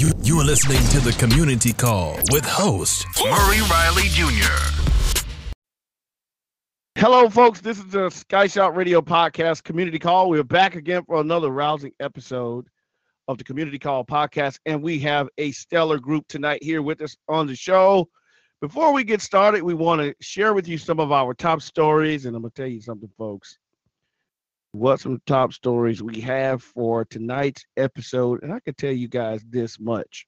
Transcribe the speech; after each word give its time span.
You, 0.00 0.40
are 0.40 0.44
listening 0.44 0.82
to 0.92 1.00
the 1.00 1.12
Community 1.18 1.74
Call 1.74 2.16
with 2.30 2.46
host 2.46 3.04
Murray 3.22 3.60
Riley 3.70 4.04
Jr. 4.04 5.52
Hello, 6.96 7.28
folks. 7.28 7.60
This 7.60 7.78
is 7.78 7.84
the 7.88 8.08
Sky 8.08 8.46
Shot 8.46 8.74
Radio 8.74 9.02
Podcast 9.02 9.62
Community 9.62 9.98
Call. 9.98 10.30
We're 10.30 10.42
back 10.42 10.74
again 10.74 11.04
for 11.04 11.20
another 11.20 11.50
rousing 11.50 11.92
episode 12.00 12.66
of 13.28 13.36
the 13.36 13.44
Community 13.44 13.78
Call 13.78 14.02
Podcast, 14.02 14.58
and 14.64 14.82
we 14.82 14.98
have 15.00 15.28
a 15.36 15.52
stellar 15.52 15.98
group 15.98 16.26
tonight 16.28 16.62
here 16.62 16.80
with 16.80 17.02
us 17.02 17.14
on 17.28 17.46
the 17.46 17.54
show. 17.54 18.08
Before 18.62 18.94
we 18.94 19.04
get 19.04 19.20
started, 19.20 19.62
we 19.62 19.74
want 19.74 20.00
to 20.00 20.14
share 20.22 20.54
with 20.54 20.66
you 20.66 20.78
some 20.78 20.98
of 20.98 21.12
our 21.12 21.34
top 21.34 21.60
stories, 21.60 22.24
and 22.24 22.34
I'm 22.34 22.40
going 22.40 22.52
to 22.52 22.62
tell 22.62 22.70
you 22.70 22.80
something, 22.80 23.10
folks 23.18 23.58
what 24.72 25.00
some 25.00 25.20
top 25.26 25.52
stories 25.52 26.02
we 26.02 26.20
have 26.20 26.62
for 26.62 27.04
tonight's 27.04 27.64
episode. 27.76 28.42
And 28.42 28.52
I 28.52 28.60
can 28.60 28.74
tell 28.74 28.92
you 28.92 29.08
guys 29.08 29.42
this 29.48 29.80
much. 29.80 30.26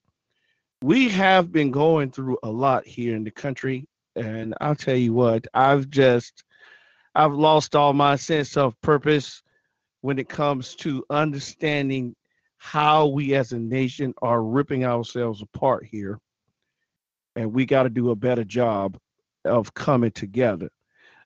We 0.82 1.08
have 1.10 1.52
been 1.52 1.70
going 1.70 2.10
through 2.10 2.38
a 2.42 2.50
lot 2.50 2.86
here 2.86 3.14
in 3.14 3.24
the 3.24 3.30
country. 3.30 3.86
And 4.16 4.54
I'll 4.60 4.74
tell 4.74 4.96
you 4.96 5.14
what, 5.14 5.46
I've 5.54 5.88
just 5.88 6.44
I've 7.14 7.32
lost 7.32 7.76
all 7.76 7.92
my 7.92 8.16
sense 8.16 8.56
of 8.56 8.78
purpose 8.80 9.42
when 10.00 10.18
it 10.18 10.28
comes 10.28 10.74
to 10.76 11.04
understanding 11.10 12.14
how 12.58 13.06
we 13.06 13.34
as 13.34 13.52
a 13.52 13.58
nation 13.58 14.14
are 14.22 14.42
ripping 14.42 14.84
ourselves 14.84 15.42
apart 15.42 15.86
here. 15.90 16.18
And 17.36 17.52
we 17.52 17.64
got 17.64 17.84
to 17.84 17.90
do 17.90 18.10
a 18.10 18.16
better 18.16 18.44
job 18.44 18.98
of 19.44 19.72
coming 19.74 20.10
together. 20.10 20.70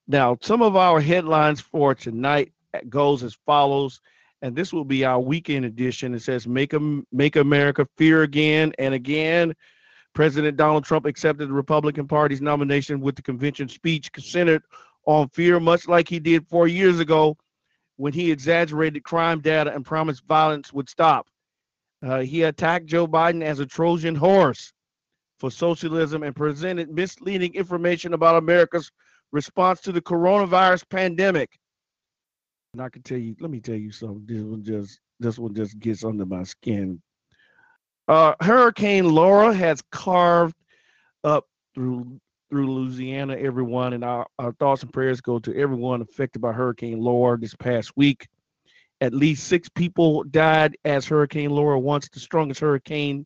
Now, 0.07 0.39
some 0.41 0.63
of 0.63 0.77
our 0.77 1.01
headlines 1.01 1.61
for 1.61 1.95
tonight 1.95 2.53
goes 2.89 3.23
as 3.23 3.37
follows, 3.47 4.01
and 4.43 4.55
this 4.55 4.73
will 4.73 4.85
be 4.85 5.05
our 5.05 5.21
weekend 5.21 5.65
edition. 5.65 6.15
It 6.15 6.23
says, 6.23 6.47
"Make 6.47 6.75
make 7.13 7.37
America 7.37 7.87
fear 7.97 8.23
again 8.23 8.73
and 8.79 8.95
again." 8.95 9.55
President 10.15 10.57
Donald 10.57 10.85
Trump 10.85 11.05
accepted 11.05 11.49
the 11.49 11.53
Republican 11.53 12.09
Party's 12.09 12.41
nomination 12.41 13.01
with 13.01 13.17
the 13.17 13.23
convention 13.23 13.69
speech 13.69 14.11
centered 14.19 14.63
on 15.05 15.29
fear, 15.29 15.61
much 15.61 15.87
like 15.87 16.09
he 16.09 16.19
did 16.19 16.49
four 16.49 16.67
years 16.67 17.01
ago 17.01 17.37
when 17.97 18.13
he 18.13 18.31
exaggerated 18.31 19.05
crime 19.05 19.41
data 19.41 19.75
and 19.75 19.85
promised 19.85 20.25
violence 20.27 20.73
would 20.73 20.89
stop. 20.89 21.29
Uh, 22.03 22.21
he 22.21 22.43
attacked 22.43 22.87
Joe 22.87 23.07
Biden 23.07 23.43
as 23.43 23.59
a 23.59 23.67
Trojan 23.67 24.15
horse 24.15 24.73
for 25.39 25.51
socialism 25.51 26.23
and 26.23 26.35
presented 26.35 26.91
misleading 26.91 27.55
information 27.55 28.15
about 28.15 28.37
America's 28.37 28.91
response 29.33 29.81
to 29.83 29.93
the 29.93 30.01
coronavirus 30.01 30.89
pandemic. 30.89 31.59
And 32.77 32.85
I 32.85 32.91
can 32.91 33.01
tell 33.01 33.17
you, 33.17 33.35
let 33.41 33.51
me 33.51 33.59
tell 33.59 33.75
you 33.75 33.91
something. 33.91 34.27
This 34.27 34.43
one 34.43 34.63
just 34.63 35.01
this 35.19 35.39
one 35.39 35.55
just 35.55 35.79
gets 35.79 36.05
under 36.05 36.27
my 36.27 36.43
skin. 36.43 37.01
Uh, 38.07 38.35
Hurricane 38.43 39.09
Laura 39.09 39.55
has 39.55 39.83
carved 39.91 40.55
up 41.25 41.47
through 41.75 42.21
through 42.51 42.71
Louisiana, 42.71 43.35
everyone, 43.37 43.95
and 43.95 44.05
our, 44.05 44.27
our 44.39 44.53
thoughts 44.53 44.83
and 44.83 44.93
prayers 44.93 45.23
go 45.23 45.39
to 45.39 45.57
everyone 45.57 46.03
affected 46.03 46.41
by 46.41 46.53
Hurricane 46.53 47.01
Laura 47.01 47.39
this 47.39 47.55
past 47.55 47.97
week. 47.97 48.29
At 49.01 49.15
least 49.15 49.47
six 49.47 49.71
people 49.71 50.25
died 50.25 50.77
as 50.85 51.07
Hurricane 51.07 51.53
Laura, 51.53 51.79
once 51.81 52.11
the 52.11 52.21
strongest 52.21 52.61
hurricane 52.61 53.25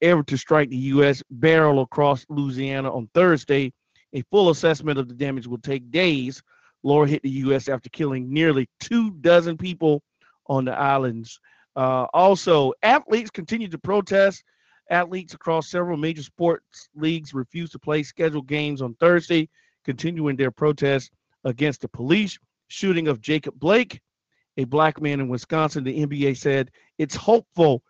ever 0.00 0.22
to 0.22 0.38
strike 0.38 0.70
the 0.70 0.76
U.S., 0.76 1.22
barreled 1.30 1.80
across 1.80 2.24
Louisiana 2.30 2.90
on 2.96 3.10
Thursday. 3.12 3.74
A 4.14 4.22
full 4.30 4.48
assessment 4.48 4.98
of 4.98 5.06
the 5.06 5.14
damage 5.14 5.46
will 5.46 5.58
take 5.58 5.90
days, 5.90 6.42
Laura 6.86 7.08
hit 7.08 7.22
the 7.22 7.30
U.S. 7.30 7.68
after 7.68 7.90
killing 7.90 8.32
nearly 8.32 8.68
two 8.78 9.10
dozen 9.10 9.56
people 9.58 10.04
on 10.46 10.64
the 10.64 10.72
islands. 10.72 11.40
Uh, 11.74 12.06
also, 12.14 12.72
athletes 12.84 13.28
continue 13.28 13.66
to 13.66 13.78
protest. 13.78 14.44
Athletes 14.88 15.34
across 15.34 15.68
several 15.68 15.96
major 15.96 16.22
sports 16.22 16.88
leagues 16.94 17.34
refused 17.34 17.72
to 17.72 17.80
play 17.80 18.04
scheduled 18.04 18.46
games 18.46 18.82
on 18.82 18.94
Thursday, 19.00 19.48
continuing 19.84 20.36
their 20.36 20.52
protest 20.52 21.10
against 21.44 21.80
the 21.80 21.88
police 21.88 22.38
shooting 22.68 23.08
of 23.08 23.20
Jacob 23.20 23.58
Blake, 23.58 24.00
a 24.56 24.62
black 24.62 25.00
man 25.00 25.18
in 25.18 25.26
Wisconsin. 25.28 25.82
The 25.82 26.06
NBA 26.06 26.36
said 26.36 26.70
it's 26.98 27.16
hopeful 27.16 27.82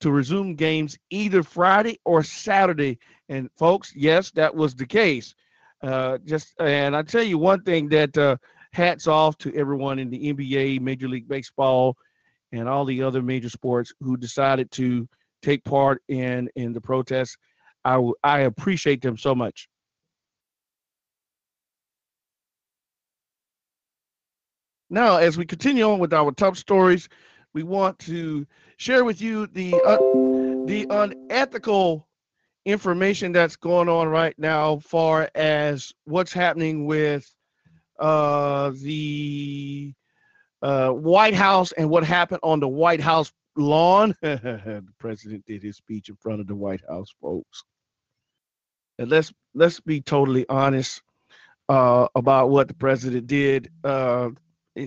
to 0.00 0.10
resume 0.10 0.54
games 0.54 0.96
either 1.10 1.42
Friday 1.42 2.00
or 2.06 2.22
Saturday. 2.22 2.98
And 3.28 3.50
folks, 3.58 3.92
yes, 3.94 4.30
that 4.32 4.54
was 4.54 4.74
the 4.74 4.86
case. 4.86 5.34
Uh, 5.82 6.18
just 6.24 6.54
and 6.60 6.96
I 6.96 7.02
tell 7.02 7.22
you 7.22 7.38
one 7.38 7.62
thing 7.62 7.88
that 7.90 8.16
uh, 8.18 8.36
hats 8.72 9.06
off 9.06 9.38
to 9.38 9.54
everyone 9.54 9.98
in 9.98 10.10
the 10.10 10.28
NBA, 10.28 10.78
Major 10.80 11.08
League 11.08 11.28
Baseball, 11.28 11.96
and 12.52 12.68
all 12.68 12.84
the 12.84 13.02
other 13.02 13.22
major 13.22 13.50
sports 13.50 13.92
who 14.00 14.16
decided 14.16 14.70
to 14.72 15.08
take 15.42 15.64
part 15.64 16.02
in 16.08 16.50
in 16.56 16.72
the 16.72 16.80
protests. 16.80 17.36
I 17.84 18.00
I 18.24 18.40
appreciate 18.40 19.02
them 19.02 19.16
so 19.16 19.34
much. 19.34 19.68
Now, 24.90 25.16
as 25.18 25.36
we 25.36 25.44
continue 25.46 25.84
on 25.84 25.98
with 25.98 26.12
our 26.12 26.32
top 26.32 26.56
stories, 26.56 27.08
we 27.52 27.62
want 27.62 27.98
to 28.00 28.46
share 28.76 29.04
with 29.04 29.20
you 29.20 29.46
the 29.46 29.80
uh, 29.84 29.98
the 30.64 30.86
unethical 30.90 32.07
information 32.68 33.32
that's 33.32 33.56
going 33.56 33.88
on 33.88 34.08
right 34.08 34.34
now 34.38 34.78
far 34.78 35.30
as 35.34 35.92
what's 36.04 36.32
happening 36.32 36.84
with 36.84 37.32
uh, 37.98 38.72
the 38.82 39.94
uh, 40.62 40.90
White 40.90 41.34
House 41.34 41.72
and 41.72 41.88
what 41.88 42.04
happened 42.04 42.40
on 42.42 42.60
the 42.60 42.68
White 42.68 43.00
House 43.00 43.32
lawn. 43.56 44.14
the 44.22 44.84
president 44.98 45.44
did 45.46 45.62
his 45.62 45.76
speech 45.76 46.08
in 46.08 46.16
front 46.16 46.40
of 46.40 46.46
the 46.46 46.54
White 46.54 46.82
House, 46.88 47.12
folks. 47.20 47.64
And 48.98 49.08
let's 49.08 49.32
let's 49.54 49.80
be 49.80 50.00
totally 50.00 50.44
honest 50.48 51.00
uh, 51.68 52.08
about 52.14 52.50
what 52.50 52.68
the 52.68 52.74
president 52.74 53.26
did. 53.26 53.70
Uh, 53.82 54.30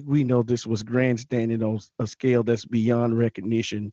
we 0.05 0.23
know 0.23 0.43
this 0.43 0.67
was 0.67 0.83
grandstanding 0.83 1.63
on 1.63 1.79
a 1.99 2.07
scale 2.07 2.43
that's 2.43 2.65
beyond 2.65 3.17
recognition 3.17 3.91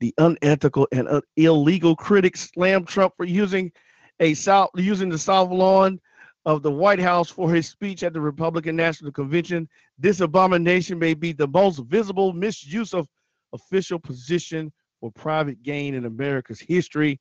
the 0.00 0.14
unethical 0.18 0.86
and 0.92 1.08
uh, 1.08 1.20
illegal 1.36 1.96
critics 1.96 2.50
slammed 2.54 2.86
Trump 2.86 3.14
for 3.16 3.24
using 3.24 3.72
a 4.20 4.34
south 4.34 4.70
using 4.74 5.08
the 5.08 5.18
south 5.18 5.50
lawn 5.50 6.00
of 6.44 6.62
the 6.62 6.70
White 6.70 7.00
House 7.00 7.28
for 7.28 7.52
his 7.52 7.68
speech 7.68 8.02
at 8.02 8.12
the 8.12 8.20
Republican 8.20 8.76
National 8.76 9.12
Convention. 9.12 9.68
This 9.98 10.20
abomination 10.20 10.98
may 10.98 11.14
be 11.14 11.32
the 11.32 11.48
most 11.48 11.80
visible 11.80 12.32
misuse 12.32 12.94
of 12.94 13.06
official 13.52 13.98
position 13.98 14.72
for 15.00 15.12
private 15.12 15.62
gain 15.62 15.94
in 15.94 16.04
America's 16.04 16.60
history. 16.60 17.20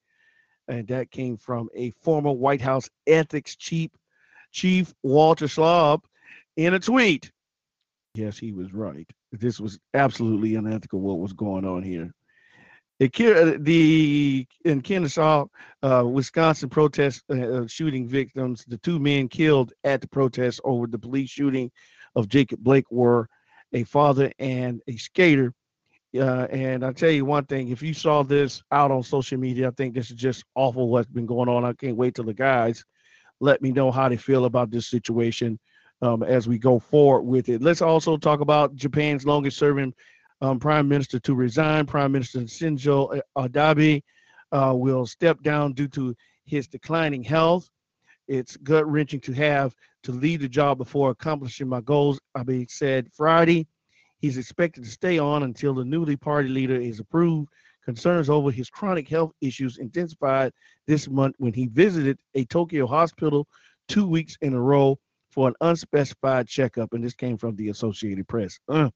And 0.68 0.88
that 0.88 1.12
came 1.12 1.38
from 1.38 1.70
a 1.76 1.92
former 2.02 2.32
White 2.32 2.62
House 2.62 2.90
ethics 3.06 3.56
chief, 3.56 3.92
Chief 4.52 4.94
Walter 5.04 5.46
Shaub, 5.48 6.02
in 6.56 6.74
a 6.74 6.80
tweet. 6.80 7.32
Yes, 8.16 8.38
he 8.38 8.52
was 8.52 8.74
right. 8.74 9.10
This 9.32 9.60
was 9.60 9.78
absolutely 9.94 10.56
unethical 10.56 11.00
what 11.00 11.20
was 11.20 11.34
going 11.34 11.66
on 11.66 11.84
here. 11.84 12.12
The, 13.00 13.58
the 13.60 14.48
in 14.66 14.82
Kenosha, 14.82 15.46
uh, 15.84 16.04
Wisconsin 16.06 16.70
protest 16.70 17.24
uh, 17.30 17.68
shooting 17.68 18.08
victims, 18.08 18.66
the 18.68 18.78
two 18.80 19.00
men 19.00 19.28
killed 19.28 19.72
at 19.84 20.02
the 20.02 20.08
protest 20.08 20.60
over 20.64 20.88
the 20.88 20.98
police 20.98 21.30
shooting 21.30 21.72
of 22.16 22.28
Jacob 22.28 22.60
Blake 22.60 22.90
were 22.90 23.28
a 23.74 23.84
father 23.84 24.32
and 24.40 24.82
a 24.88 24.98
skater. 24.98 25.54
Uh, 26.16 26.48
and 26.50 26.84
I 26.84 26.92
tell 26.94 27.12
you 27.12 27.26
one 27.26 27.46
thing, 27.46 27.70
if 27.70 27.84
you 27.84 27.94
saw 27.94 28.24
this 28.24 28.64
out 28.72 28.90
on 28.90 29.04
social 29.04 29.38
media, 29.38 29.68
I 29.68 29.72
think 29.72 29.94
this 29.94 30.10
is 30.10 30.16
just 30.16 30.44
awful 30.56 30.90
what's 30.90 31.10
been 31.10 31.28
going 31.28 31.50
on. 31.50 31.66
I 31.66 31.74
can't 31.74 31.98
wait 31.98 32.16
till 32.16 32.26
the 32.26 32.34
guys 32.34 32.84
let 33.40 33.62
me 33.62 33.72
know 33.72 33.92
how 33.92 34.10
they 34.10 34.18
feel 34.18 34.46
about 34.46 34.72
this 34.72 34.88
situation 34.88 35.60
um, 36.02 36.24
as 36.24 36.48
we 36.48 36.58
go 36.58 36.80
forward 36.80 37.24
with 37.24 37.50
it. 37.50 37.62
Let's 37.62 37.82
also 37.82 38.18
talk 38.18 38.40
about 38.40 38.76
Japan's 38.76 39.26
longest 39.26 39.58
serving 39.58 39.94
um, 40.42 40.60
prime 40.60 40.88
minister 40.88 41.20
to 41.20 41.34
resign. 41.34 41.86
Prime 41.86 42.12
Minister 42.12 42.40
Shinzo 42.42 43.20
Abe 43.38 44.04
uh, 44.52 44.74
will 44.76 45.06
step 45.06 45.42
down 45.42 45.74
due 45.74 45.88
to 45.90 46.16
his 46.46 46.68
declining 46.68 47.24
health. 47.24 47.70
It's 48.28 48.58
gut 48.58 48.90
wrenching 48.90 49.22
to 49.22 49.34
have 49.34 49.74
to 50.04 50.12
leave 50.12 50.42
the 50.42 50.50
job 50.50 50.78
before 50.78 51.12
accomplishing 51.12 51.68
my 51.68 51.82
goals. 51.82 52.20
Abe 52.38 52.70
said 52.70 53.08
Friday. 53.14 53.68
He's 54.20 54.38
expected 54.38 54.84
to 54.84 54.90
stay 54.90 55.20
on 55.20 55.44
until 55.44 55.74
the 55.74 55.86
newly 55.86 56.18
party 56.18 56.50
leader 56.50 56.80
is 56.80 57.00
approved. 57.00 57.50
Concerns 57.86 58.30
over 58.30 58.52
his 58.52 58.70
chronic 58.70 59.08
health 59.08 59.32
issues 59.42 59.78
intensified 59.78 60.52
this 60.88 61.08
month 61.08 61.36
when 61.38 61.54
he 61.54 61.68
visited 61.68 62.20
a 62.36 62.44
Tokyo 62.46 62.86
hospital 62.86 63.48
two 63.88 64.06
weeks 64.06 64.36
in 64.42 64.54
a 64.54 64.62
row 64.62 65.00
for 65.30 65.48
an 65.48 65.54
unspecified 65.62 66.48
checkup. 66.48 66.92
And 66.94 67.04
this 67.04 67.14
came 67.14 67.38
from 67.38 67.56
the 67.56 67.70
Associated 67.70 68.28
Press. 68.28 68.60
Uh, 68.68 68.90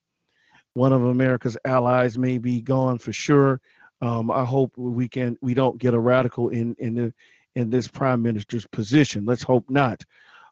one 0.74 0.94
of 0.94 1.04
America's 1.04 1.58
allies 1.66 2.18
may 2.18 2.38
be 2.38 2.62
gone 2.62 2.98
for 2.98 3.14
sure. 3.14 3.60
Um, 4.02 4.32
I 4.32 4.44
hope 4.46 4.72
we 4.78 5.08
can 5.08 5.38
we 5.42 5.54
don't 5.54 5.78
get 5.78 5.94
a 5.94 6.00
radical 6.00 6.50
in 6.50 6.76
in 6.80 6.96
the 6.96 7.14
in 7.56 7.70
this 7.70 7.88
prime 7.88 8.22
minister's 8.22 8.66
position. 8.68 9.26
Let's 9.26 9.44
hope 9.44 9.70
not. 9.70 10.04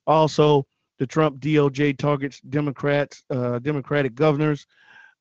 Also, 0.06 0.66
the 0.98 1.07
Trump 1.07 1.39
DOJ 1.39 1.98
targets 1.98 2.42
Democrats, 2.42 3.24
uh, 3.30 3.60
Democratic 3.60 4.16
governors. 4.16 4.66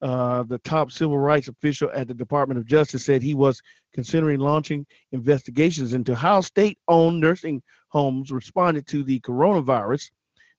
uh, 0.02 0.42
the 0.44 0.58
top 0.58 0.92
civil 0.92 1.18
rights 1.18 1.48
official 1.48 1.90
at 1.94 2.06
the 2.08 2.14
Department 2.14 2.58
of 2.58 2.66
Justice, 2.66 3.04
said 3.04 3.22
he 3.22 3.34
was 3.34 3.60
considering 3.92 4.38
launching 4.38 4.86
investigations 5.12 5.92
into 5.92 6.14
how 6.14 6.40
state 6.40 6.78
owned 6.88 7.20
nursing 7.20 7.62
homes 7.88 8.30
responded 8.30 8.86
to 8.86 9.02
the 9.02 9.18
coronavirus. 9.20 10.10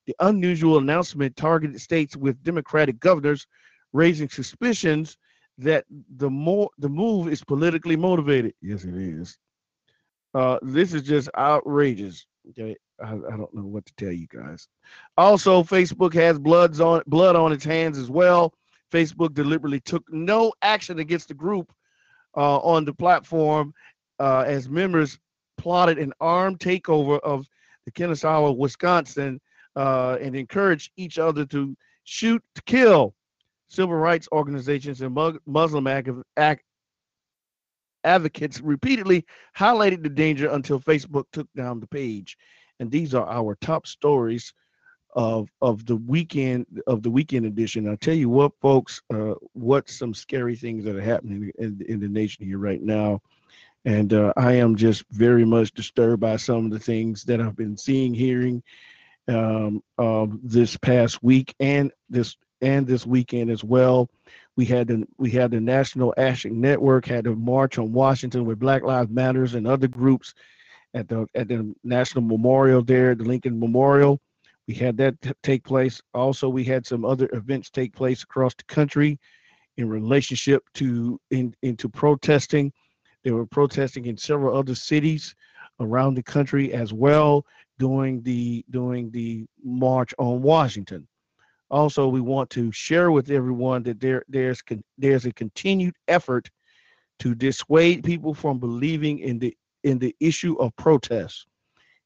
The 0.08 0.16
unusual 0.20 0.78
announcement 0.78 1.36
targeted 1.36 1.80
states 1.80 2.18
with 2.18 2.44
Democratic 2.44 3.00
governors, 3.00 3.48
raising 3.94 4.30
suspicions 4.30 5.18
that 5.58 5.86
the 6.18 6.30
more 6.30 6.70
the 6.78 6.90
move 6.90 7.28
is 7.28 7.44
politically 7.44 7.96
motivated. 7.96 8.54
Yes, 8.62 8.86
it 8.86 8.96
is. 8.96 9.38
Uh, 10.34 10.58
this 10.62 10.94
is 10.94 11.04
just 11.04 11.30
outrageous. 11.38 12.26
Okay, 12.50 12.76
I, 13.04 13.14
I 13.14 13.38
don't 13.38 13.54
know 13.54 13.66
what 13.66 13.86
to 13.86 13.94
tell 13.98 14.12
you 14.12 14.28
guys. 14.28 14.68
Also, 15.18 15.64
Facebook 15.64 16.14
has 16.14 16.40
bloods 16.40 16.80
on 16.80 17.02
blood 17.08 17.36
on 17.36 17.52
its 17.52 17.66
hands 17.66 17.98
as 17.98 18.10
well. 18.10 18.54
Facebook 18.92 19.34
deliberately 19.34 19.80
took 19.82 20.04
no 20.10 20.54
action 20.62 21.00
against 21.00 21.28
the 21.28 21.34
group 21.34 21.72
uh, 22.36 22.58
on 22.60 22.86
the 22.86 22.94
platform 22.94 23.74
uh, 24.20 24.44
as 24.48 24.70
members 24.70 25.20
plotted 25.58 25.98
an 26.00 26.14
armed 26.20 26.60
takeover 26.60 27.20
of 27.20 27.46
the 27.86 27.92
Kenosha, 27.92 28.52
Wisconsin, 28.52 29.40
uh, 29.76 30.18
and 30.22 30.36
encouraged 30.36 30.92
each 30.98 31.20
other 31.20 31.46
to 31.46 31.76
shoot 32.04 32.42
to 32.56 32.62
kill. 32.64 33.14
Civil 33.70 33.96
rights 33.96 34.28
organizations 34.32 35.02
and 35.02 35.16
Muslim 35.46 35.88
advocates 38.04 38.62
repeatedly 38.62 39.26
highlighted 39.58 40.04
the 40.04 40.10
danger 40.10 40.50
until 40.50 40.80
Facebook 40.80 41.26
took 41.32 41.48
down 41.56 41.80
the 41.80 41.88
page. 41.88 42.38
And 42.80 42.90
these 42.90 43.14
are 43.14 43.28
our 43.28 43.56
top 43.62 43.86
stories 43.86 44.54
of 45.16 45.50
of 45.62 45.86
the 45.86 45.96
weekend 45.96 46.66
of 46.88 47.02
the 47.04 47.10
weekend 47.10 47.46
edition. 47.46 47.90
I'll 47.90 47.98
tell 47.98 48.14
you 48.14 48.30
what, 48.30 48.52
folks, 48.62 49.02
uh, 49.14 49.34
what 49.54 49.90
some 49.90 50.14
scary 50.14 50.56
things 50.56 50.84
that 50.86 50.96
are 50.96 51.02
happening 51.02 51.52
in, 51.58 51.84
in 51.88 52.00
the 52.00 52.08
nation 52.08 52.46
here 52.46 52.60
right 52.60 52.82
now. 52.82 53.22
And 53.86 54.14
uh, 54.14 54.34
I 54.38 54.54
am 54.54 54.76
just 54.76 55.04
very 55.12 55.46
much 55.46 55.74
disturbed 55.74 56.22
by 56.22 56.36
some 56.36 56.66
of 56.66 56.72
the 56.72 56.80
things 56.80 57.24
that 57.24 57.42
I've 57.42 57.56
been 57.56 57.78
seeing, 57.78 58.14
hearing 58.14 58.62
um, 59.28 59.82
this 60.44 60.76
past 60.78 61.24
week 61.24 61.56
and 61.60 61.92
this 62.10 62.36
and 62.62 62.88
this 62.88 63.06
weekend 63.06 63.50
as 63.50 63.64
well. 63.64 64.10
We 64.56 64.66
had 64.66 64.88
the 64.88 65.08
we 65.18 65.32
had 65.32 65.52
the 65.52 65.60
National 65.60 66.14
Action 66.18 66.60
Network 66.60 67.06
had 67.06 67.28
a 67.28 67.36
march 67.36 67.78
on 67.78 67.94
Washington 67.94 68.46
with 68.46 68.60
Black 68.60 68.84
Lives 68.84 69.10
Matters 69.10 69.56
and 69.56 69.66
other 69.66 69.88
groups 69.88 70.34
at 70.94 71.08
the 71.08 71.28
at 71.36 71.48
the 71.48 71.74
National 71.84 72.24
Memorial 72.24 72.84
there, 72.84 73.16
the 73.16 73.24
Lincoln 73.24 73.60
Memorial. 73.60 74.20
We 74.68 74.76
had 74.76 74.98
that 74.98 75.16
take 75.42 75.64
place. 75.64 76.02
Also, 76.14 76.48
we 76.50 76.64
had 76.64 76.86
some 76.86 77.06
other 77.06 77.30
events 77.34 77.70
take 77.70 77.94
place 77.96 78.24
across 78.24 78.54
the 78.56 78.66
country 78.66 79.18
in 79.78 79.90
relationship 79.90 80.64
to 80.76 81.20
in, 81.32 81.56
into 81.62 81.88
protesting. 81.90 82.72
They 83.24 83.32
were 83.32 83.46
protesting 83.46 84.06
in 84.06 84.18
several 84.18 84.58
other 84.58 84.76
cities 84.76 85.36
around 85.80 86.16
the 86.16 86.24
country 86.24 86.74
as 86.74 86.94
well 86.94 87.46
during 87.78 88.22
the 88.22 88.66
during 88.70 89.10
the 89.12 89.46
march 89.64 90.14
on 90.20 90.42
Washington. 90.42 91.08
Also, 91.72 92.08
we 92.08 92.22
want 92.22 92.50
to 92.52 92.72
share 92.72 93.12
with 93.12 93.30
everyone 93.30 93.84
that 93.84 94.00
there 94.00 94.24
there's 94.28 94.62
there's 94.98 95.26
a 95.26 95.34
continued 95.34 95.96
effort 96.08 96.50
to 97.20 97.36
dissuade 97.36 98.04
people 98.04 98.34
from 98.34 98.60
believing 98.60 99.20
in 99.20 99.40
the 99.40 99.56
in 99.84 100.00
the 100.00 100.16
issue 100.20 100.56
of 100.56 100.76
protest. 100.76 101.46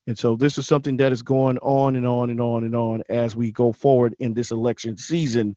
And 0.05 0.17
so 0.17 0.35
this 0.35 0.57
is 0.57 0.67
something 0.67 0.97
that 0.97 1.13
is 1.13 1.21
going 1.21 1.57
on 1.59 1.95
and 1.95 2.05
on 2.05 2.29
and 2.29 2.41
on 2.41 2.65
and 2.65 2.75
on 2.75 3.03
as 3.09 3.35
we 3.35 3.51
go 3.51 3.71
forward 3.71 4.15
in 4.19 4.33
this 4.33 4.51
election 4.51 4.97
season. 4.97 5.55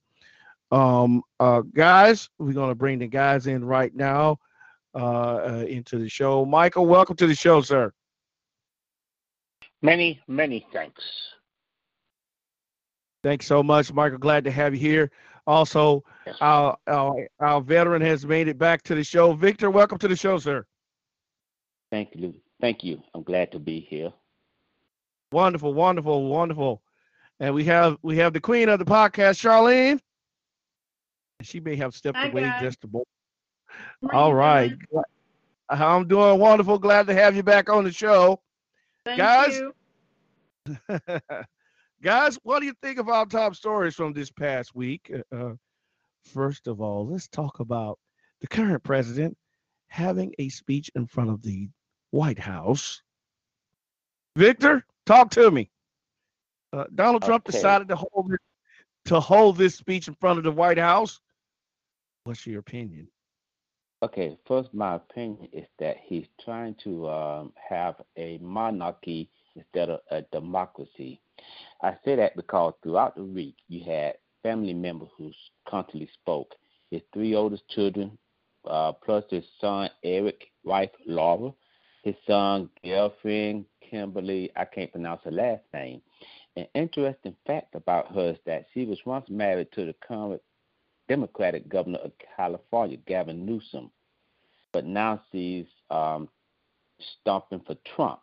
Um, 0.70 1.23
uh, 1.41 1.62
guys, 1.75 2.29
we're 2.38 2.52
going 2.52 2.69
to 2.69 2.76
bring 2.76 3.00
the 3.00 3.09
guys 3.09 3.47
in 3.49 3.64
right 3.64 3.94
now 3.94 4.38
uh, 4.94 4.99
uh, 4.99 5.64
into 5.69 5.99
the 5.99 6.09
show. 6.09 6.44
Michael, 6.44 6.87
welcome 6.87 7.17
to 7.17 7.26
the 7.26 7.35
show, 7.35 7.61
sir. 7.61 7.93
Many, 9.82 10.20
many 10.26 10.67
thanks. 10.73 11.02
Thanks 13.26 13.44
so 13.44 13.61
much, 13.61 13.93
Michael. 13.93 14.19
Glad 14.19 14.44
to 14.44 14.52
have 14.52 14.73
you 14.73 14.78
here. 14.78 15.11
Also, 15.49 16.05
our, 16.40 16.78
our, 16.87 17.26
our 17.40 17.61
veteran 17.61 18.00
has 18.00 18.25
made 18.25 18.46
it 18.46 18.56
back 18.56 18.84
to 18.84 18.94
the 18.94 19.02
show. 19.02 19.32
Victor, 19.32 19.69
welcome 19.69 19.99
to 19.99 20.06
the 20.06 20.14
show, 20.14 20.38
sir. 20.38 20.64
Thank 21.90 22.11
you. 22.14 22.34
Thank 22.61 22.84
you. 22.84 23.02
I'm 23.17 23.25
glad 23.25 23.50
to 23.50 23.58
be 23.58 23.81
here. 23.81 24.12
Wonderful, 25.32 25.75
wonderful, 25.75 26.28
wonderful. 26.28 26.81
And 27.40 27.52
we 27.52 27.64
have 27.64 27.99
we 28.00 28.17
have 28.19 28.32
the 28.32 28.40
queen 28.40 28.69
of 28.69 28.78
the 28.78 28.84
podcast, 28.84 29.40
Charlene. 29.43 29.99
She 31.43 31.58
may 31.58 31.75
have 31.75 31.96
stepped 31.96 32.19
Hi, 32.19 32.28
away 32.28 32.43
guys. 32.43 32.62
just 32.62 32.84
a 32.84 32.87
moment. 32.87 33.08
All 34.12 34.34
right. 34.34 34.70
Doing? 34.93 35.05
I'm 35.69 36.06
doing 36.06 36.38
wonderful. 36.38 36.78
Glad 36.78 37.08
to 37.08 37.14
have 37.14 37.34
you 37.34 37.43
back 37.43 37.70
on 37.70 37.82
the 37.82 37.90
show. 37.90 38.40
Thank 39.05 39.19
guys, 39.19 39.58
you. 39.58 39.75
guys, 42.03 42.39
what 42.43 42.61
do 42.61 42.67
you 42.67 42.75
think 42.83 42.99
of 42.99 43.09
our 43.09 43.27
top 43.27 43.55
stories 43.55 43.95
from 43.95 44.13
this 44.13 44.31
past 44.31 44.75
week? 44.75 45.13
Uh, 45.33 45.37
uh, 45.37 45.55
first 46.25 46.67
of 46.67 46.81
all, 46.81 47.07
let's 47.07 47.29
talk 47.29 47.61
about 47.61 47.99
the 48.41 48.47
current 48.47 48.83
president 48.83 49.37
having 49.89 50.35
a 50.39 50.49
speech 50.49 50.91
in 50.95 51.07
front 51.07 51.31
of 51.31 51.43
the 51.43 51.69
White 52.11 52.39
House. 52.39 53.03
Victor, 54.37 54.85
Talk 55.07 55.31
to 55.31 55.51
me. 55.51 55.71
Uh, 56.73 56.85
Donald 56.95 57.23
Trump 57.23 57.45
okay. 57.49 57.57
decided 57.57 57.89
to 57.89 57.97
hold 57.97 58.33
to 59.07 59.21
hold 59.21 59.57
this 59.57 59.77
speech 59.77 60.09
in 60.09 60.15
front 60.15 60.39
of 60.39 60.45
the 60.45 60.51
White 60.51 60.79
House. 60.79 61.21
What's 62.25 62.45
your 62.45 62.59
opinion? 62.59 63.07
Okay, 64.03 64.37
first, 64.47 64.75
my 64.75 64.97
opinion 64.97 65.49
is 65.53 65.67
that 65.79 65.97
he's 66.03 66.27
trying 66.45 66.75
to 66.83 67.09
um, 67.09 67.53
have 67.57 68.03
a 68.17 68.37
monarchy 68.39 69.31
instead 69.55 69.89
of 69.89 70.01
a 70.11 70.23
democracy. 70.33 71.21
I 71.83 71.97
say 72.05 72.17
that 72.17 72.37
because 72.37 72.75
throughout 72.83 73.17
the 73.17 73.25
week 73.25 73.57
you 73.69 73.85
had 73.85 74.15
family 74.43 74.75
members 74.75 75.09
who 75.17 75.33
constantly 75.69 76.09
spoke. 76.15 76.55
His 76.91 77.03
three 77.13 77.35
oldest 77.35 77.69
children, 77.69 78.17
uh, 78.65 78.93
plus 78.93 79.25
his 79.31 79.45
son 79.61 79.91
Eric, 80.05 80.51
wife 80.65 80.91
Laura, 81.07 81.53
his 82.03 82.15
son 82.27 82.71
girlfriend 82.85 83.65
Kimberly, 83.91 84.51
I 84.57 84.65
can't 84.65 84.93
pronounce 84.93 85.23
her 85.25 85.31
last 85.31 85.63
name. 85.75 86.01
An 86.57 86.67
interesting 86.75 87.37
fact 87.47 87.75
about 87.75 88.15
her 88.15 88.31
is 88.31 88.39
that 88.47 88.67
she 88.73 88.85
was 88.85 88.99
once 89.05 89.29
married 89.29 89.73
to 89.73 89.85
the 89.85 89.95
current 90.07 90.41
Democratic 91.09 91.69
governor 91.69 91.99
of 91.99 92.13
California, 92.37 92.97
Gavin 93.07 93.45
Newsom, 93.45 93.91
but 94.73 94.85
now 94.85 95.21
she's 95.31 95.67
um, 95.91 96.29
stomping 97.21 97.61
for 97.67 97.77
Trump. 97.95 98.21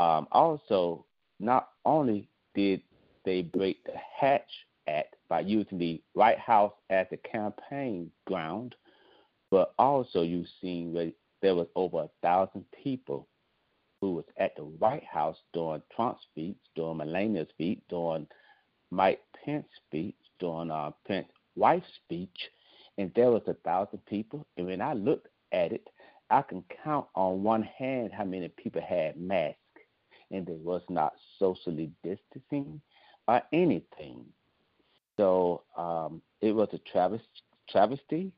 Um, 0.00 0.26
also, 0.32 1.04
not 1.42 1.70
only 1.84 2.28
did 2.54 2.80
they 3.24 3.42
break 3.42 3.84
the 3.84 3.92
Hatch 4.18 4.50
Act 4.88 5.16
by 5.28 5.40
using 5.40 5.78
the 5.78 6.00
White 6.14 6.38
House 6.38 6.72
as 6.90 7.06
a 7.12 7.16
campaign 7.16 8.10
ground, 8.26 8.74
but 9.50 9.74
also 9.78 10.22
you've 10.22 10.46
seen 10.60 10.92
where 10.92 11.10
there 11.42 11.54
was 11.54 11.66
over 11.74 12.04
a 12.04 12.10
thousand 12.22 12.64
people 12.82 13.28
who 14.00 14.14
was 14.14 14.24
at 14.38 14.56
the 14.56 14.64
White 14.64 15.04
House 15.04 15.36
during 15.52 15.82
Trump's 15.94 16.22
speech, 16.22 16.56
during 16.74 16.98
Melania's 16.98 17.48
speech, 17.50 17.80
during 17.88 18.26
Mike 18.90 19.20
Pence's 19.44 19.70
speech, 19.86 20.16
during 20.38 20.70
uh, 20.70 20.90
Pence's 21.06 21.30
wife's 21.56 21.86
speech, 22.04 22.50
and 22.98 23.12
there 23.14 23.30
was 23.30 23.42
a 23.46 23.54
thousand 23.64 24.04
people. 24.06 24.46
And 24.56 24.66
when 24.66 24.80
I 24.80 24.94
looked 24.94 25.28
at 25.52 25.72
it, 25.72 25.88
I 26.30 26.42
can 26.42 26.64
count 26.82 27.06
on 27.14 27.42
one 27.42 27.62
hand 27.62 28.12
how 28.12 28.24
many 28.24 28.48
people 28.48 28.82
had 28.82 29.20
masks, 29.20 29.58
and 30.32 30.46
they 30.46 30.56
was 30.56 30.82
not 30.88 31.12
socially 31.38 31.90
distancing 32.02 32.80
or 33.28 33.42
anything. 33.52 34.24
So 35.16 35.62
um, 35.76 36.22
it 36.40 36.52
was 36.52 36.68
a 36.72 36.78
travesty. 36.78 37.26
travesty. 37.68 38.32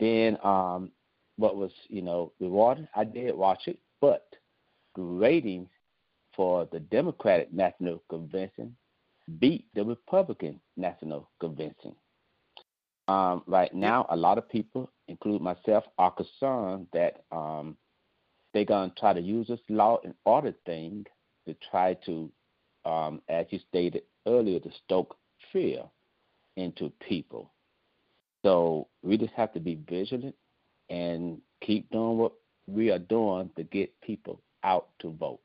Then 0.00 0.38
um, 0.42 0.90
what 1.36 1.56
was 1.56 1.70
you 1.88 2.02
know 2.02 2.32
rewarding? 2.40 2.88
I 2.96 3.04
did 3.04 3.34
watch 3.36 3.62
it, 3.66 3.78
but 4.00 4.26
the 4.96 5.02
ratings 5.02 5.68
for 6.34 6.68
the 6.72 6.80
Democratic 6.80 7.52
National 7.52 8.02
Convention 8.08 8.74
beat 9.38 9.66
the 9.74 9.84
Republican 9.84 10.60
National 10.76 11.28
Convention. 11.40 11.94
Um, 13.08 13.42
right 13.46 13.74
now, 13.74 14.06
a 14.10 14.16
lot 14.16 14.38
of 14.38 14.48
people, 14.48 14.90
including 15.08 15.42
myself, 15.42 15.84
are 15.98 16.10
concerned 16.10 16.86
that 16.92 17.24
um, 17.32 17.76
they're 18.52 18.64
going 18.64 18.90
to 18.90 18.96
try 19.00 19.12
to 19.12 19.20
use 19.20 19.48
this 19.48 19.60
law 19.68 19.98
and 20.04 20.14
order 20.24 20.54
thing 20.66 21.06
to 21.48 21.56
try 21.70 21.94
to, 22.06 22.32
um, 22.84 23.22
as 23.28 23.46
you 23.50 23.58
stated 23.68 24.04
earlier, 24.26 24.60
to 24.60 24.70
stoke 24.84 25.16
fear 25.52 25.84
into 26.56 26.90
people. 27.00 27.52
So 28.44 28.88
we 29.02 29.18
just 29.18 29.34
have 29.34 29.52
to 29.54 29.60
be 29.60 29.76
vigilant 29.88 30.36
and 30.90 31.40
keep 31.60 31.90
doing 31.90 32.18
what 32.18 32.32
we 32.66 32.90
are 32.90 32.98
doing 33.00 33.50
to 33.56 33.64
get 33.64 34.00
people 34.00 34.42
out 34.64 34.88
to 35.00 35.10
vote. 35.10 35.40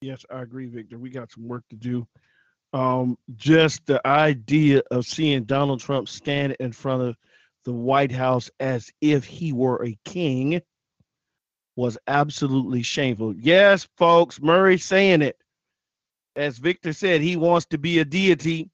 Yes, 0.00 0.24
I 0.30 0.42
agree, 0.42 0.66
Victor. 0.66 0.98
We 0.98 1.10
got 1.10 1.30
some 1.32 1.48
work 1.48 1.64
to 1.70 1.76
do 1.76 2.06
Um, 2.72 3.18
just 3.36 3.86
the 3.86 4.04
idea 4.06 4.82
of 4.90 5.06
seeing 5.06 5.44
Donald 5.44 5.80
Trump 5.80 6.08
stand 6.08 6.56
in 6.58 6.72
front 6.72 7.02
of 7.02 7.16
the 7.64 7.72
White 7.72 8.12
House 8.12 8.50
as 8.60 8.90
if 9.00 9.24
he 9.24 9.52
were 9.52 9.84
a 9.84 9.98
king 10.04 10.60
was 11.76 11.96
absolutely 12.06 12.82
shameful. 12.82 13.34
Yes, 13.36 13.86
folks, 13.96 14.40
Murray 14.40 14.78
saying 14.78 15.22
it. 15.22 15.36
As 16.36 16.58
Victor 16.58 16.92
said, 16.92 17.20
he 17.20 17.36
wants 17.36 17.66
to 17.66 17.78
be 17.78 17.98
a 17.98 18.04
deity. 18.04 18.70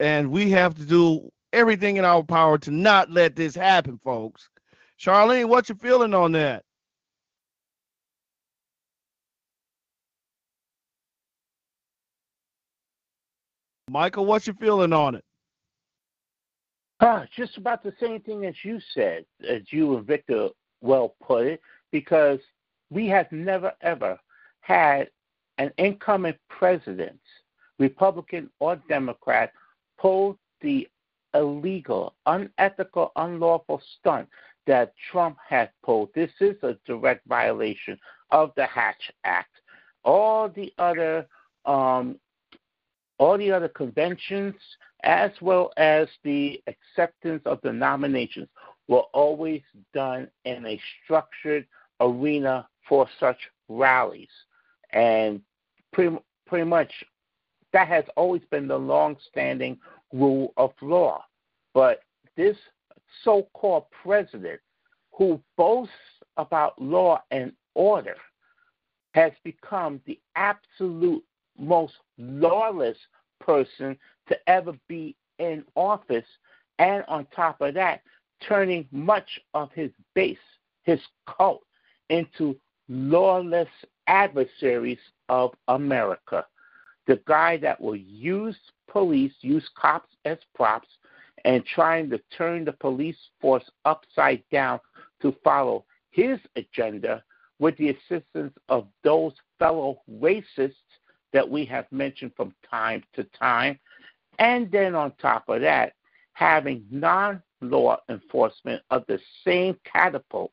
And 0.00 0.30
we 0.30 0.50
have 0.50 0.74
to 0.74 0.84
do 0.84 1.30
everything 1.52 1.96
in 1.96 2.04
our 2.04 2.22
power 2.22 2.58
to 2.58 2.70
not 2.70 3.10
let 3.10 3.36
this 3.36 3.54
happen, 3.54 4.00
folks. 4.02 4.48
Charlene, 4.98 5.48
what's 5.48 5.68
your 5.68 5.78
feeling 5.78 6.14
on 6.14 6.32
that? 6.32 6.64
Michael, 13.90 14.24
what's 14.24 14.46
your 14.46 14.56
feeling 14.56 14.92
on 14.92 15.16
it? 15.16 15.24
Uh, 17.00 17.26
just 17.36 17.56
about 17.58 17.82
the 17.82 17.92
same 18.00 18.20
thing 18.20 18.46
as 18.46 18.54
you 18.64 18.80
said, 18.94 19.24
as 19.46 19.62
you 19.70 19.96
and 19.96 20.06
Victor 20.06 20.48
well 20.82 21.14
put 21.22 21.46
it, 21.46 21.60
because 21.90 22.38
we 22.90 23.08
have 23.08 23.30
never 23.32 23.72
ever 23.80 24.18
had 24.60 25.08
an 25.58 25.70
incoming 25.78 26.34
president, 26.48 27.20
Republican 27.78 28.50
or 28.58 28.76
Democrat, 28.88 29.52
pull 29.98 30.38
the 30.60 30.88
illegal, 31.34 32.14
unethical, 32.26 33.12
unlawful 33.16 33.80
stunt 33.98 34.28
that 34.66 34.92
Trump 35.10 35.36
has 35.48 35.68
pulled. 35.84 36.10
This 36.14 36.30
is 36.40 36.56
a 36.62 36.76
direct 36.86 37.26
violation 37.26 37.98
of 38.30 38.52
the 38.56 38.66
Hatch 38.66 39.10
Act. 39.24 39.50
All 40.04 40.48
the 40.48 40.72
other 40.78 41.26
um, 41.64 42.18
all 43.18 43.38
the 43.38 43.52
other 43.52 43.68
conventions, 43.68 44.54
as 45.04 45.30
well 45.40 45.72
as 45.76 46.08
the 46.24 46.60
acceptance 46.66 47.42
of 47.46 47.60
the 47.62 47.72
nominations, 47.72 48.48
were 48.88 49.04
always 49.12 49.62
done 49.94 50.28
in 50.44 50.66
a 50.66 50.80
structured 51.04 51.66
arena 52.00 52.66
for 52.88 53.08
such 53.20 53.38
rallies. 53.68 54.28
And 54.90 55.40
pretty, 55.92 56.16
pretty 56.46 56.68
much 56.68 56.90
that 57.72 57.88
has 57.88 58.04
always 58.16 58.42
been 58.50 58.68
the 58.68 58.76
long-standing 58.76 59.78
rule 60.12 60.52
of 60.56 60.72
law. 60.82 61.24
But 61.72 62.00
this 62.36 62.56
so-called 63.24 63.86
president 64.02 64.60
who 65.12 65.40
boasts 65.56 65.94
about 66.36 66.80
law 66.80 67.22
and 67.30 67.52
order 67.74 68.16
has 69.14 69.32
become 69.44 70.00
the 70.06 70.18
absolute 70.36 71.22
most 71.58 71.94
lawless 72.18 72.96
person 73.40 73.96
to 74.28 74.36
ever 74.48 74.74
be 74.88 75.14
in 75.38 75.64
office, 75.74 76.24
and 76.78 77.04
on 77.08 77.26
top 77.34 77.60
of 77.60 77.74
that, 77.74 78.02
turning 78.48 78.86
much 78.90 79.40
of 79.54 79.70
his 79.72 79.90
base, 80.14 80.36
his 80.82 81.00
cult, 81.26 81.62
into 82.08 82.56
lawless 82.88 83.68
adversaries 84.06 84.98
of 85.28 85.52
America. 85.68 86.44
The 87.06 87.20
guy 87.26 87.56
that 87.58 87.80
will 87.80 87.96
use 87.96 88.56
police, 88.88 89.32
use 89.40 89.68
cops 89.76 90.10
as 90.24 90.38
props, 90.54 90.88
and 91.44 91.64
trying 91.64 92.10
to 92.10 92.20
turn 92.36 92.64
the 92.64 92.72
police 92.72 93.16
force 93.40 93.68
upside 93.84 94.42
down 94.50 94.78
to 95.20 95.34
follow 95.42 95.84
his 96.10 96.38
agenda 96.56 97.22
with 97.58 97.76
the 97.78 97.90
assistance 97.90 98.52
of 98.68 98.86
those 99.02 99.32
fellow 99.58 100.00
racists 100.20 100.74
that 101.32 101.48
we 101.48 101.64
have 101.64 101.86
mentioned 101.90 102.32
from 102.36 102.54
time 102.68 103.02
to 103.14 103.24
time. 103.38 103.78
And 104.38 104.70
then 104.70 104.94
on 104.94 105.12
top 105.20 105.48
of 105.48 105.60
that, 105.62 105.94
having 106.34 106.84
non 106.90 107.42
law 107.62 107.96
enforcement 108.08 108.82
of 108.90 109.04
the 109.06 109.18
same 109.44 109.76
catapult 109.90 110.52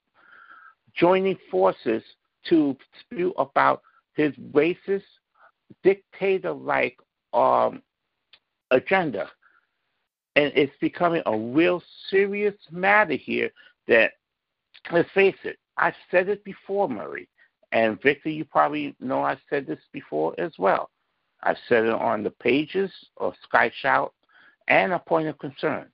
joining 0.96 1.38
forces 1.50 2.04
to 2.48 2.76
spew 3.00 3.34
about 3.38 3.82
his 4.14 4.34
racist, 4.52 5.04
dictator 5.84 6.52
like 6.52 6.98
um, 7.34 7.82
agenda. 8.72 9.30
And 10.36 10.52
it's 10.56 10.76
becoming 10.80 11.22
a 11.26 11.38
real 11.38 11.82
serious 12.10 12.56
matter 12.72 13.14
here 13.14 13.50
that, 13.88 14.14
let's 14.92 15.10
face 15.12 15.36
it, 15.44 15.58
I've 15.78 15.96
said 16.12 16.30
it 16.30 16.44
before, 16.44 16.90
Murray. 16.90 17.28
And 17.72 18.02
Victor, 18.02 18.30
you 18.30 18.46
probably 18.46 18.96
know 19.00 19.22
I've 19.22 19.40
said 19.50 19.68
this 19.68 19.80
before 19.94 20.34
as 20.40 20.52
well. 20.58 20.90
I've 21.44 21.58
said 21.68 21.86
it 21.86 21.94
on 21.94 22.24
the 22.24 22.32
pages 22.32 22.92
of 23.18 23.34
Sky 23.44 23.72
Shout 23.82 24.14
and 24.68 24.92
a 24.92 25.00
point 25.00 25.28
of 25.28 25.38
concern 25.40 25.88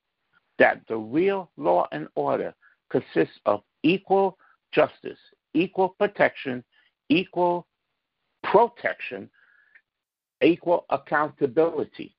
that 0.60 0.82
the 0.88 0.98
real 0.98 1.52
law 1.58 1.88
and 1.92 2.08
order 2.16 2.54
consists 2.90 3.40
of 3.46 3.62
equal 3.84 4.38
justice, 4.72 5.20
equal 5.54 5.90
protection, 5.90 6.64
equal 7.10 7.68
protection, 8.44 9.30
equal 10.42 10.86
accountability, 10.90 12.16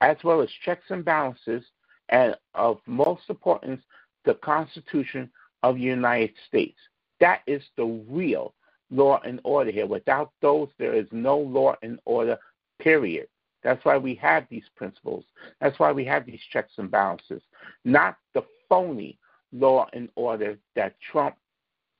as 0.00 0.16
well 0.24 0.40
as 0.40 0.48
checks 0.64 0.84
and 0.90 1.04
balances, 1.04 1.64
and 2.08 2.36
of 2.54 2.78
most 2.86 3.22
importance, 3.28 3.82
the 4.24 4.34
Constitution 4.34 5.30
of 5.62 5.76
the 5.76 5.80
United 5.80 6.34
States. 6.46 6.78
That 7.20 7.40
is 7.46 7.62
the 7.76 8.04
real 8.08 8.54
law 8.90 9.20
and 9.24 9.40
order 9.42 9.70
here. 9.70 9.86
Without 9.86 10.32
those, 10.42 10.68
there 10.78 10.94
is 10.94 11.06
no 11.10 11.38
law 11.38 11.74
and 11.82 11.98
order, 12.04 12.38
period. 12.80 13.26
That's 13.62 13.84
why 13.84 13.96
we 13.98 14.14
have 14.16 14.46
these 14.48 14.64
principles. 14.76 15.24
That's 15.60 15.78
why 15.78 15.92
we 15.92 16.04
have 16.04 16.26
these 16.26 16.40
checks 16.52 16.72
and 16.76 16.90
balances, 16.90 17.42
not 17.84 18.16
the 18.34 18.44
phony 18.68 19.18
law 19.52 19.88
and 19.92 20.08
order 20.14 20.58
that 20.74 20.94
Trump, 21.00 21.36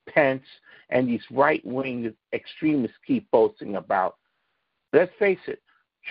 Pence, 0.08 0.44
and 0.90 1.08
these 1.08 1.24
right 1.30 1.64
wing 1.64 2.14
extremists 2.32 2.96
keep 3.06 3.30
boasting 3.30 3.76
about. 3.76 4.16
Let's 4.92 5.12
face 5.18 5.40
it, 5.46 5.62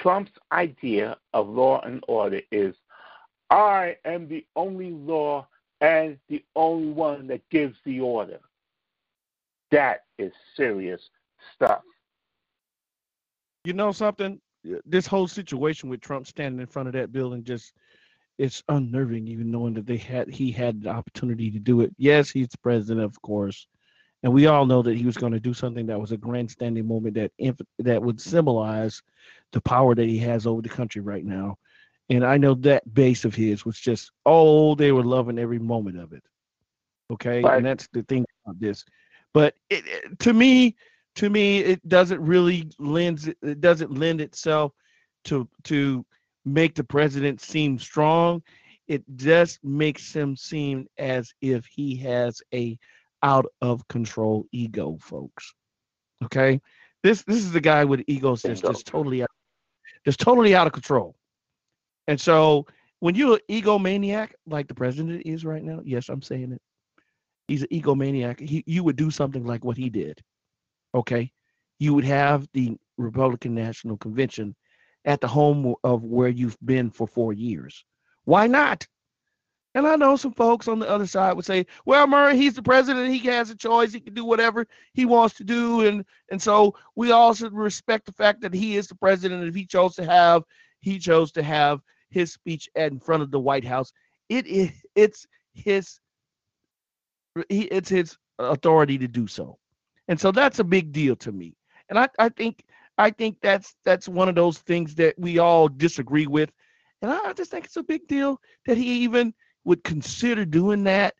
Trump's 0.02 0.32
idea 0.52 1.18
of 1.34 1.48
law 1.48 1.82
and 1.82 2.04
order 2.08 2.42
is 2.52 2.75
I 3.50 3.98
am 4.06 4.28
the 4.28 4.46
only 4.56 4.92
law 4.92 5.48
and 5.82 6.18
the 6.30 6.44
only 6.56 6.92
one 6.92 7.28
that 7.28 7.48
gives 7.50 7.78
the 7.86 8.00
order. 8.00 8.40
That 9.72 10.06
is 10.18 10.32
serious 10.56 11.02
stuff. 11.56 11.82
You 13.64 13.74
know 13.74 13.92
something? 13.92 14.40
Uh, 14.66 14.78
this 14.86 15.08
whole 15.08 15.28
situation 15.28 15.90
with 15.90 16.02
Trump 16.02 16.28
standing 16.28 16.62
in 16.62 16.68
front 16.68 16.88
of 16.88 16.94
that 16.94 17.12
building 17.12 17.44
just 17.44 17.74
it's 18.38 18.64
unnerving 18.68 19.28
even 19.28 19.50
knowing 19.50 19.74
that 19.74 19.86
they 19.86 19.98
had 19.98 20.30
he 20.30 20.52
had 20.52 20.82
the 20.84 20.90
opportunity 20.90 21.50
to 21.52 21.60
do 21.60 21.82
it. 21.82 21.94
Yes, 21.98 22.30
he's 22.30 22.50
the 22.50 22.58
president, 22.58 23.06
of 23.06 23.22
course. 23.22 23.68
And 24.24 24.34
we 24.34 24.48
all 24.48 24.66
know 24.66 24.82
that 24.82 24.98
he 24.98 25.06
was 25.06 25.18
going 25.18 25.34
to 25.34 25.40
do 25.40 25.54
something 25.54 25.86
that 25.86 26.00
was 26.00 26.12
a 26.12 26.18
grandstanding 26.18 26.88
moment 26.88 27.14
that 27.16 27.32
inf- 27.38 27.62
that 27.80 28.02
would 28.02 28.20
symbolize 28.20 29.02
the 29.52 29.62
power 29.62 29.96
that 29.96 30.10
he 30.10 30.18
has 30.20 30.48
over 30.48 30.62
the 30.62 30.70
country 30.70 31.02
right 31.02 31.24
now. 31.24 31.58
And 32.10 32.26
I 32.26 32.38
know 32.38 32.56
that 32.56 32.92
base 32.94 33.26
of 33.26 33.34
his 33.34 33.66
was 33.66 33.80
just, 33.80 34.12
oh, 34.26 34.76
they 34.76 34.92
were 34.92 35.04
loving 35.04 35.40
every 35.40 35.60
moment 35.60 36.00
of 36.00 36.14
it. 36.14 36.24
Okay. 37.12 37.42
Right. 37.42 37.58
And 37.58 37.66
that's 37.66 37.88
the 37.94 38.04
thing 38.04 38.26
about 38.46 38.60
this. 38.60 38.84
But 39.34 39.56
it, 39.70 39.84
it, 39.86 40.20
to 40.20 40.34
me, 40.34 40.76
to 41.16 41.30
me, 41.30 41.60
it 41.60 41.88
doesn't 41.88 42.22
really 42.22 42.70
lends 42.80 43.28
it 43.28 43.62
doesn't 43.62 43.98
lend 43.98 44.22
itself 44.22 44.74
to 45.26 45.48
to 45.64 46.06
make 46.46 46.76
the 46.76 46.84
president 46.84 47.42
seem 47.42 47.80
strong. 47.80 48.42
It 48.88 49.04
just 49.16 49.64
makes 49.64 50.14
him 50.14 50.36
seem 50.36 50.88
as 50.98 51.34
if 51.42 51.66
he 51.66 51.96
has 51.98 52.42
a 52.54 52.78
out 53.24 53.46
of 53.62 53.88
control 53.88 54.46
ego, 54.52 54.98
folks. 55.02 55.54
Okay, 56.24 56.62
this 57.04 57.24
this 57.24 57.38
is 57.38 57.52
the 57.52 57.62
guy 57.62 57.84
with 57.84 58.04
egos 58.08 58.42
that's 58.42 58.62
just 58.62 58.86
totally 58.86 59.24
out, 59.24 59.32
just 60.06 60.20
totally 60.20 60.56
out 60.56 60.68
of 60.68 60.74
control. 60.74 61.16
And 62.08 62.20
so 62.20 62.68
when 63.00 63.16
you're 63.16 63.36
an 63.36 63.42
egomaniac 63.50 64.32
like 64.46 64.68
the 64.68 64.76
president 64.76 65.24
is 65.26 65.44
right 65.44 65.64
now, 65.64 65.82
yes, 65.84 66.10
I'm 66.10 66.22
saying 66.22 66.52
it 66.52 66.62
he's 67.48 67.62
an 67.64 67.68
egomaniac. 67.70 68.40
He, 68.40 68.64
you 68.66 68.84
would 68.84 68.96
do 68.96 69.12
something 69.12 69.46
like 69.46 69.64
what 69.64 69.78
he 69.78 69.90
did. 69.90 70.22
Okay. 70.96 71.32
You 71.78 71.94
would 71.94 72.06
have 72.06 72.48
the 72.54 72.78
Republican 72.98 73.54
National 73.54 73.98
Convention 73.98 74.56
at 75.04 75.22
the 75.22 75.28
home 75.28 75.75
of 75.84 76.04
where 76.04 76.30
you've 76.30 76.58
been 76.64 76.90
for 76.90 77.06
four 77.06 77.34
years. 77.34 77.84
Why 78.24 78.48
not? 78.48 78.88
And 79.75 79.86
I 79.86 79.98
know 79.98 80.16
some 80.16 80.32
folks 80.32 80.70
on 80.70 80.80
the 80.80 80.90
other 80.90 81.06
side 81.06 81.34
would 81.34 81.44
say, 81.44 81.66
well, 81.86 82.08
Murray, 82.08 82.38
he's 82.38 82.54
the 82.54 82.64
president. 82.64 83.14
He 83.14 83.20
has 83.28 83.50
a 83.50 83.56
choice. 83.56 83.92
He 83.92 84.00
can 84.00 84.14
do 84.14 84.24
whatever 84.24 84.66
he 84.94 85.04
wants 85.04 85.36
to 85.36 85.44
do. 85.44 85.82
And, 85.82 86.06
and 86.32 86.42
so 86.42 86.75
we 86.96 87.12
all 87.12 87.34
should 87.34 87.54
respect 87.54 88.06
the 88.06 88.14
fact 88.14 88.40
that 88.42 88.54
he 88.54 88.78
is 88.78 88.88
the 88.88 88.96
president. 88.96 89.44
If 89.46 89.54
he 89.54 89.66
chose 89.66 89.94
to 89.96 90.06
have, 90.06 90.44
he 90.80 90.98
chose 90.98 91.34
to 91.34 91.44
have 91.44 91.82
his 92.10 92.32
speech 92.32 92.70
in 92.75 93.00
front 93.00 93.22
of 93.22 93.32
the 93.32 93.40
White 93.40 93.66
House. 93.66 93.92
It 94.30 94.48
is, 94.48 94.72
it's 94.96 95.28
his 95.54 96.00
it's 97.50 97.90
his 97.90 98.18
authority 98.40 98.98
to 98.98 99.10
do 99.10 99.28
so. 99.28 99.60
And 100.08 100.20
so 100.20 100.32
that's 100.32 100.60
a 100.60 100.64
big 100.64 100.92
deal 100.92 101.16
to 101.18 101.32
me. 101.32 101.56
And 101.90 101.98
I, 102.00 102.08
I 102.20 102.30
think 102.30 102.64
I 102.98 103.12
think 103.12 103.38
that's 103.42 103.76
that's 103.84 104.08
one 104.08 104.30
of 104.30 104.36
those 104.36 104.60
things 104.60 104.96
that 104.96 105.16
we 105.18 105.40
all 105.40 105.68
disagree 105.68 106.28
with, 106.28 106.52
and 107.02 107.12
I 107.12 107.34
just 107.34 107.52
think 107.52 107.66
it's 107.66 107.78
a 107.78 107.84
big 107.84 108.08
deal 108.08 108.40
that 108.66 108.78
he 108.78 109.04
even 109.04 109.34
would 109.66 109.84
consider 109.84 110.46
doing 110.46 110.84
that. 110.86 111.16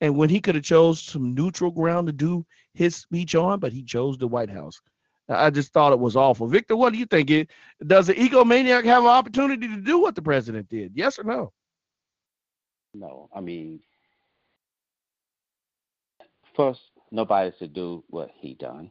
And 0.00 0.16
when 0.16 0.28
he 0.28 0.40
could 0.40 0.54
have 0.54 0.64
chose 0.64 1.02
some 1.02 1.34
neutral 1.34 1.70
ground 1.70 2.06
to 2.06 2.12
do 2.12 2.44
his 2.74 2.96
speech 2.96 3.34
on, 3.34 3.58
but 3.58 3.72
he 3.72 3.82
chose 3.82 4.18
the 4.18 4.28
White 4.28 4.50
House. 4.50 4.80
I 5.28 5.50
just 5.50 5.72
thought 5.72 5.92
it 5.92 5.98
was 5.98 6.14
awful. 6.14 6.46
Victor, 6.46 6.76
what 6.76 6.92
do 6.92 6.98
you 6.98 7.06
think? 7.06 7.48
Does 7.84 8.06
the 8.06 8.14
egomaniac 8.14 8.84
have 8.84 9.02
an 9.02 9.08
opportunity 9.08 9.66
to 9.66 9.80
do 9.80 9.98
what 10.00 10.14
the 10.14 10.22
president 10.22 10.68
did? 10.68 10.92
Yes 10.94 11.18
or 11.18 11.24
no? 11.24 11.52
No, 12.94 13.28
I 13.34 13.40
mean, 13.40 13.80
first, 16.54 16.82
nobody 17.10 17.52
should 17.58 17.72
do 17.74 18.02
what 18.08 18.30
he 18.34 18.54
done. 18.54 18.90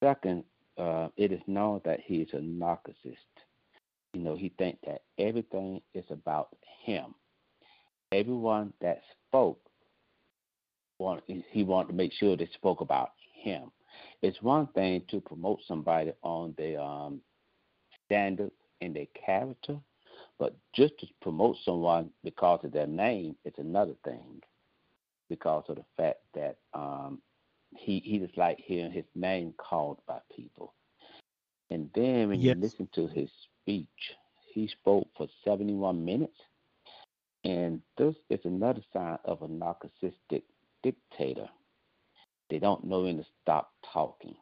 Second, 0.00 0.44
uh, 0.78 1.08
it 1.16 1.32
is 1.32 1.40
known 1.46 1.80
that 1.84 2.00
he 2.00 2.16
is 2.16 2.28
a 2.32 2.36
narcissist. 2.36 3.16
You 4.12 4.20
know, 4.20 4.36
he 4.36 4.50
thinks 4.58 4.78
that 4.86 5.02
everything 5.18 5.80
is 5.94 6.04
about 6.10 6.48
him. 6.84 7.14
Everyone 8.12 8.72
that 8.80 9.02
spoke, 9.28 9.60
want, 10.98 11.22
he 11.26 11.64
wanted 11.64 11.88
to 11.88 11.94
make 11.94 12.12
sure 12.12 12.36
they 12.36 12.48
spoke 12.54 12.80
about 12.80 13.10
him. 13.42 13.70
It's 14.22 14.40
one 14.42 14.66
thing 14.68 15.02
to 15.10 15.20
promote 15.20 15.60
somebody 15.66 16.12
on 16.22 16.54
their 16.56 16.80
um, 16.80 17.20
standards 18.04 18.52
and 18.80 18.94
their 18.94 19.06
character, 19.24 19.76
but 20.38 20.56
just 20.74 20.98
to 21.00 21.06
promote 21.20 21.56
someone 21.64 22.10
because 22.24 22.60
of 22.64 22.72
their 22.72 22.86
name 22.86 23.36
is 23.44 23.54
another 23.58 23.94
thing. 24.04 24.42
Because 25.28 25.64
of 25.68 25.76
the 25.76 25.84
fact 25.96 26.20
that 26.34 26.58
um, 26.72 27.20
he 27.76 28.00
he 28.04 28.18
just 28.18 28.36
like 28.36 28.58
hearing 28.58 28.92
his 28.92 29.04
name 29.14 29.54
called 29.56 29.98
by 30.06 30.18
people. 30.34 30.74
And 31.70 31.90
then 31.94 32.28
when 32.28 32.40
yes. 32.40 32.54
you 32.54 32.62
listen 32.62 32.88
to 32.94 33.08
his 33.08 33.28
speech, 33.60 34.14
he 34.52 34.68
spoke 34.68 35.08
for 35.16 35.26
71 35.44 36.04
minutes. 36.04 36.38
And 37.44 37.80
this 37.96 38.14
is 38.30 38.40
another 38.44 38.82
sign 38.92 39.18
of 39.24 39.42
a 39.42 39.48
narcissistic 39.48 40.42
dictator. 40.82 41.48
They 42.50 42.58
don't 42.58 42.84
know 42.84 43.02
when 43.02 43.18
to 43.18 43.26
stop 43.42 43.72
talking 43.92 44.36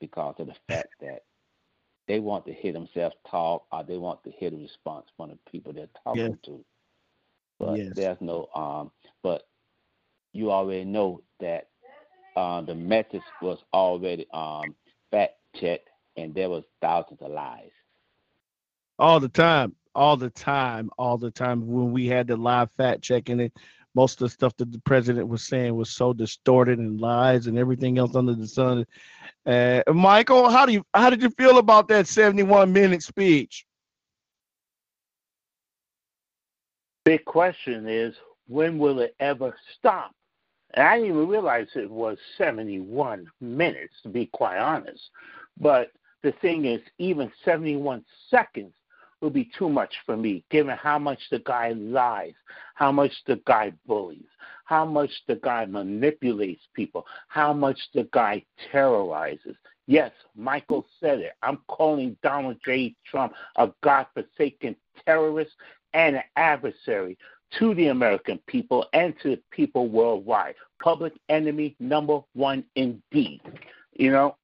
because 0.00 0.34
of 0.38 0.48
the 0.48 0.54
fact 0.68 0.88
that 1.00 1.22
they 2.08 2.20
want 2.20 2.46
to 2.46 2.52
hear 2.52 2.72
themselves 2.72 3.16
talk 3.28 3.64
or 3.72 3.82
they 3.82 3.96
want 3.96 4.22
to 4.24 4.30
hear 4.30 4.50
the 4.50 4.58
response 4.58 5.06
from 5.16 5.30
the 5.30 5.38
people 5.50 5.72
they're 5.72 5.88
talking 6.04 6.22
yes. 6.22 6.38
to. 6.44 6.64
But 7.58 7.78
yes. 7.78 7.92
there's 7.94 8.20
no 8.20 8.48
um 8.54 8.90
but 9.22 9.42
you 10.36 10.50
already 10.52 10.84
know 10.84 11.22
that 11.40 11.68
uh, 12.36 12.60
the 12.60 12.74
message 12.74 13.22
was 13.40 13.58
already 13.72 14.26
um 14.32 14.74
fact 15.10 15.34
checked 15.54 15.88
and 16.16 16.34
there 16.34 16.50
was 16.50 16.64
thousands 16.80 17.20
of 17.20 17.30
lies. 17.30 17.70
All 18.98 19.20
the 19.20 19.28
time, 19.28 19.74
all 19.94 20.16
the 20.16 20.30
time, 20.30 20.90
all 20.98 21.18
the 21.18 21.30
time 21.30 21.66
when 21.66 21.92
we 21.92 22.06
had 22.06 22.26
the 22.26 22.36
live 22.36 22.70
fact 22.72 23.02
checking 23.02 23.40
it, 23.40 23.52
most 23.94 24.20
of 24.20 24.26
the 24.26 24.30
stuff 24.30 24.56
that 24.58 24.72
the 24.72 24.80
president 24.80 25.26
was 25.28 25.42
saying 25.42 25.74
was 25.74 25.90
so 25.90 26.12
distorted 26.12 26.78
and 26.78 27.00
lies 27.00 27.46
and 27.46 27.58
everything 27.58 27.98
else 27.98 28.14
under 28.14 28.34
the 28.34 28.46
sun. 28.46 28.86
Uh, 29.46 29.82
Michael, 29.88 30.50
how 30.50 30.66
do 30.66 30.72
you 30.72 30.84
how 30.92 31.08
did 31.10 31.22
you 31.22 31.30
feel 31.30 31.58
about 31.58 31.88
that 31.88 32.06
71 32.06 32.72
minute 32.72 33.02
speech? 33.02 33.66
Big 37.04 37.24
question 37.24 37.88
is 37.88 38.14
when 38.48 38.78
will 38.78 39.00
it 39.00 39.14
ever 39.20 39.56
stop? 39.78 40.15
And 40.76 40.86
I 40.86 40.96
didn't 40.98 41.12
even 41.12 41.28
realize 41.28 41.66
it 41.74 41.90
was 41.90 42.18
71 42.36 43.26
minutes, 43.40 43.94
to 44.02 44.10
be 44.10 44.26
quite 44.26 44.58
honest. 44.58 45.00
But 45.58 45.90
the 46.22 46.32
thing 46.42 46.66
is, 46.66 46.80
even 46.98 47.32
71 47.44 48.04
seconds 48.30 48.74
would 49.22 49.32
be 49.32 49.50
too 49.58 49.70
much 49.70 49.94
for 50.04 50.16
me, 50.16 50.44
given 50.50 50.76
how 50.76 50.98
much 50.98 51.18
the 51.30 51.38
guy 51.40 51.72
lies, 51.72 52.34
how 52.74 52.92
much 52.92 53.12
the 53.26 53.40
guy 53.46 53.72
bullies, 53.86 54.28
how 54.66 54.84
much 54.84 55.10
the 55.26 55.36
guy 55.36 55.64
manipulates 55.64 56.62
people, 56.74 57.06
how 57.28 57.54
much 57.54 57.78
the 57.94 58.06
guy 58.12 58.44
terrorizes. 58.70 59.56
Yes, 59.86 60.10
Michael 60.34 60.84
said 61.00 61.20
it. 61.20 61.32
I'm 61.42 61.58
calling 61.68 62.16
Donald 62.22 62.58
J. 62.64 62.94
Trump 63.08 63.32
a 63.56 63.70
godforsaken 63.82 64.76
terrorist 65.06 65.52
and 65.94 66.16
an 66.16 66.22
adversary 66.36 67.16
to 67.58 67.74
the 67.74 67.88
American 67.88 68.38
people 68.46 68.86
and 68.92 69.14
to 69.22 69.30
the 69.30 69.42
people 69.50 69.88
worldwide. 69.88 70.54
Public 70.82 71.12
enemy 71.28 71.74
number 71.80 72.20
one 72.34 72.64
indeed. 72.74 73.40
You 73.92 74.10
know, 74.10 74.36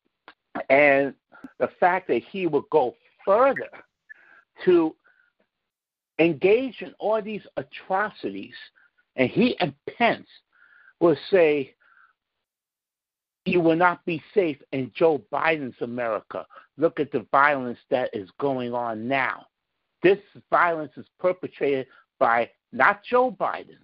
and 0.71 1.15
the 1.59 1.69
fact 1.79 2.09
that 2.09 2.23
he 2.31 2.47
would 2.47 2.65
go 2.71 2.95
further 3.25 3.69
to 4.65 4.95
engage 6.19 6.81
in 6.81 6.95
all 6.99 7.21
these 7.21 7.43
atrocities, 7.57 8.55
and 9.17 9.29
he 9.29 9.59
and 9.61 9.75
Pence 9.97 10.29
will 11.01 11.17
say, 11.31 11.75
you 13.45 13.61
will 13.61 13.77
not 13.77 14.05
be 14.05 14.23
safe 14.35 14.59
in 14.73 14.93
Joe 14.95 15.21
Biden's 15.33 15.81
America. 15.81 16.47
Look 16.79 17.01
at 17.01 17.11
the 17.11 17.27
violence 17.33 17.79
that 17.91 18.11
is 18.13 18.31
going 18.39 18.73
on 18.73 19.09
now. 19.09 19.47
This 20.03 20.19
violence 20.49 20.93
is 20.97 21.07
perpetrated 21.19 21.87
by 22.21 22.51
not 22.73 23.03
Joe 23.05 23.31
Biden, 23.31 23.79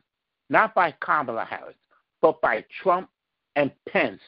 not 0.50 0.74
by 0.74 0.94
Kamala 1.00 1.44
Harris, 1.44 1.76
but 2.20 2.40
by 2.40 2.64
Trump 2.82 3.08
and 3.56 3.70
Pence 3.88 4.20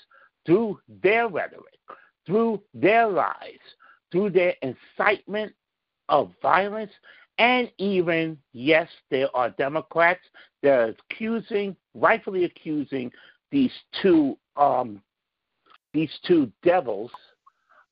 through 0.46 0.80
their 1.02 1.28
rhetoric, 1.28 1.78
through 2.26 2.62
their 2.74 3.08
lies, 3.08 3.58
through 4.12 4.30
their 4.30 4.54
incitement 4.62 5.52
of 6.08 6.32
violence, 6.42 6.92
and 7.38 7.70
even, 7.78 8.36
yes, 8.52 8.88
there 9.10 9.34
are 9.34 9.50
Democrats 9.50 10.20
that 10.62 10.70
are 10.70 10.94
accusing, 11.10 11.74
rightfully 11.94 12.44
accusing, 12.44 13.10
these 13.50 13.72
two 14.02 14.36
um, 14.56 15.02
these 15.92 16.10
two 16.26 16.52
devils 16.62 17.10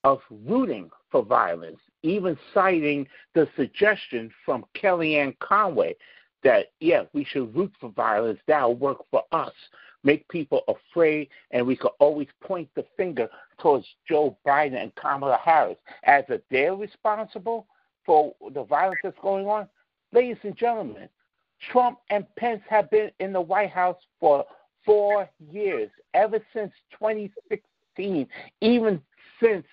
of 0.04 0.20
rooting 0.46 0.90
for 1.10 1.24
violence, 1.24 1.80
even 2.02 2.38
citing 2.54 3.06
the 3.34 3.48
suggestion 3.56 4.30
from 4.44 4.64
Kellyanne 4.80 5.36
Conway 5.40 5.96
that, 6.44 6.66
yeah, 6.80 7.04
we 7.12 7.24
should 7.24 7.54
root 7.54 7.72
for 7.80 7.90
violence. 7.90 8.38
That'll 8.46 8.74
work 8.74 8.98
for 9.10 9.22
us. 9.32 9.52
Make 10.04 10.28
people 10.28 10.62
afraid, 10.68 11.28
and 11.50 11.66
we 11.66 11.76
could 11.76 11.90
always 11.98 12.28
point 12.42 12.68
the 12.74 12.84
finger 12.96 13.28
towards 13.60 13.86
Joe 14.08 14.36
Biden 14.46 14.80
and 14.80 14.94
Kamala 14.94 15.38
Harris 15.42 15.78
as 16.04 16.24
if 16.28 16.40
they're 16.50 16.76
responsible 16.76 17.66
for 18.06 18.34
the 18.54 18.62
violence 18.64 19.00
that's 19.02 19.18
going 19.20 19.46
on. 19.46 19.68
Ladies 20.12 20.38
and 20.44 20.56
gentlemen, 20.56 21.08
Trump 21.70 21.98
and 22.10 22.24
Pence 22.36 22.62
have 22.68 22.90
been 22.90 23.10
in 23.18 23.32
the 23.32 23.40
White 23.40 23.70
House 23.70 24.00
for 24.20 24.44
four 24.84 25.28
years, 25.52 25.90
ever 26.14 26.38
since 26.54 26.72
2016, 26.92 28.26
even 28.60 29.02
since 29.42 29.66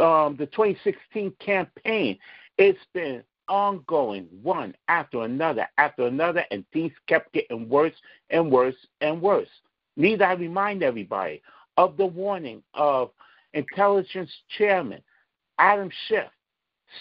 um, 0.00 0.36
the 0.36 0.46
2016 0.46 1.32
campaign. 1.38 2.18
It's 2.58 2.78
been 2.92 3.22
ongoing, 3.48 4.28
one 4.42 4.74
after 4.88 5.22
another, 5.22 5.66
after 5.78 6.06
another, 6.06 6.44
and 6.50 6.64
things 6.72 6.92
kept 7.06 7.32
getting 7.32 7.68
worse 7.68 7.94
and 8.30 8.50
worse 8.50 8.76
and 9.00 9.20
worse. 9.20 9.48
Need 9.96 10.22
I 10.22 10.32
remind 10.32 10.82
everybody 10.82 11.42
of 11.76 11.96
the 11.96 12.06
warning 12.06 12.62
of 12.74 13.10
intelligence 13.54 14.30
chairman 14.56 15.00
Adam 15.58 15.90
Schiff 16.06 16.28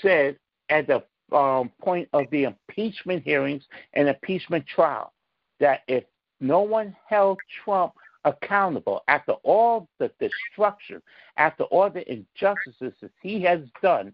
said 0.02 0.38
at 0.70 0.88
the 0.88 1.04
um, 1.36 1.72
point 1.82 2.08
of 2.14 2.26
the 2.32 2.44
impeachment 2.44 3.24
hearings 3.24 3.64
and 3.94 4.08
impeachment 4.08 4.66
trial 4.68 5.14
that 5.60 5.82
if 5.88 6.04
no 6.40 6.62
one 6.62 6.96
held 7.08 7.40
Trump 7.64 7.94
accountable 8.24 9.04
after 9.08 9.34
all 9.44 9.88
the 10.00 10.12
destruction, 10.20 11.02
after 11.38 11.64
all 11.66 11.90
the 11.90 12.10
injustices 12.12 12.94
that 13.02 13.12
he 13.22 13.42
has 13.42 13.60
done 13.82 14.12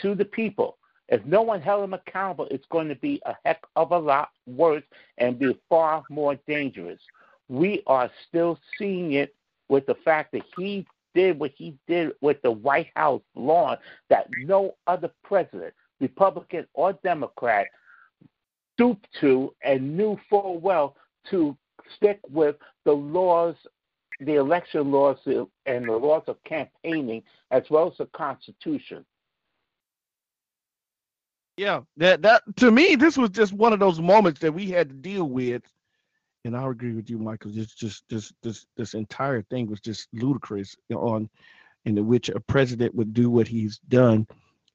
to 0.00 0.14
the 0.14 0.24
people, 0.24 0.78
if 1.12 1.22
no 1.26 1.42
one 1.42 1.60
held 1.60 1.84
him 1.84 1.92
accountable, 1.92 2.48
it's 2.50 2.64
going 2.70 2.88
to 2.88 2.94
be 2.96 3.20
a 3.26 3.34
heck 3.44 3.60
of 3.76 3.92
a 3.92 3.98
lot 3.98 4.30
worse 4.46 4.82
and 5.18 5.38
be 5.38 5.54
far 5.68 6.02
more 6.08 6.36
dangerous. 6.48 6.98
We 7.48 7.82
are 7.86 8.10
still 8.26 8.58
seeing 8.78 9.12
it 9.12 9.34
with 9.68 9.84
the 9.84 9.96
fact 10.06 10.32
that 10.32 10.42
he 10.56 10.86
did 11.14 11.38
what 11.38 11.52
he 11.54 11.76
did 11.86 12.12
with 12.22 12.40
the 12.40 12.50
White 12.50 12.88
House 12.96 13.20
lawn 13.34 13.76
that 14.08 14.26
no 14.38 14.74
other 14.86 15.10
president, 15.22 15.74
Republican 16.00 16.66
or 16.72 16.94
Democrat, 17.04 17.66
stooped 18.72 19.06
to 19.20 19.54
and 19.62 19.94
knew 19.94 20.18
full 20.30 20.58
well 20.60 20.96
to 21.28 21.54
stick 21.94 22.20
with 22.30 22.56
the 22.86 22.92
laws, 22.92 23.54
the 24.20 24.36
election 24.36 24.90
laws, 24.90 25.18
and 25.26 25.86
the 25.86 25.92
laws 25.92 26.22
of 26.26 26.42
campaigning, 26.44 27.22
as 27.50 27.64
well 27.68 27.88
as 27.88 27.98
the 27.98 28.06
Constitution. 28.16 29.04
Yeah, 31.56 31.82
that 31.98 32.22
that 32.22 32.42
to 32.56 32.70
me, 32.70 32.96
this 32.96 33.16
was 33.16 33.30
just 33.30 33.52
one 33.52 33.72
of 33.72 33.80
those 33.80 34.00
moments 34.00 34.40
that 34.40 34.52
we 34.52 34.66
had 34.66 34.88
to 34.88 34.94
deal 34.94 35.28
with. 35.28 35.62
And 36.44 36.56
I 36.56 36.68
agree 36.68 36.92
with 36.92 37.08
you, 37.08 37.18
Michael. 37.18 37.52
Just, 37.52 37.78
just, 37.78 38.02
this, 38.08 38.32
this, 38.42 38.66
this 38.76 38.94
entire 38.94 39.42
thing 39.42 39.68
was 39.68 39.80
just 39.80 40.08
ludicrous 40.12 40.74
on 40.92 41.30
in 41.84 42.06
which 42.06 42.30
a 42.30 42.40
president 42.40 42.94
would 42.94 43.14
do 43.14 43.30
what 43.30 43.46
he's 43.46 43.78
done. 43.88 44.26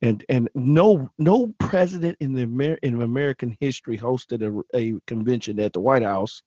And 0.02 0.24
and 0.30 0.48
no 0.54 1.10
no 1.18 1.54
president 1.60 2.18
in 2.20 2.34
the 2.34 2.44
Amer- 2.44 2.78
in 2.84 3.02
American 3.02 3.58
history 3.60 3.98
hosted 3.98 4.44
a, 4.44 4.78
a 4.78 5.00
convention 5.08 5.60
at 5.60 5.74
the 5.74 5.80
White 5.80 6.04
House. 6.04 6.44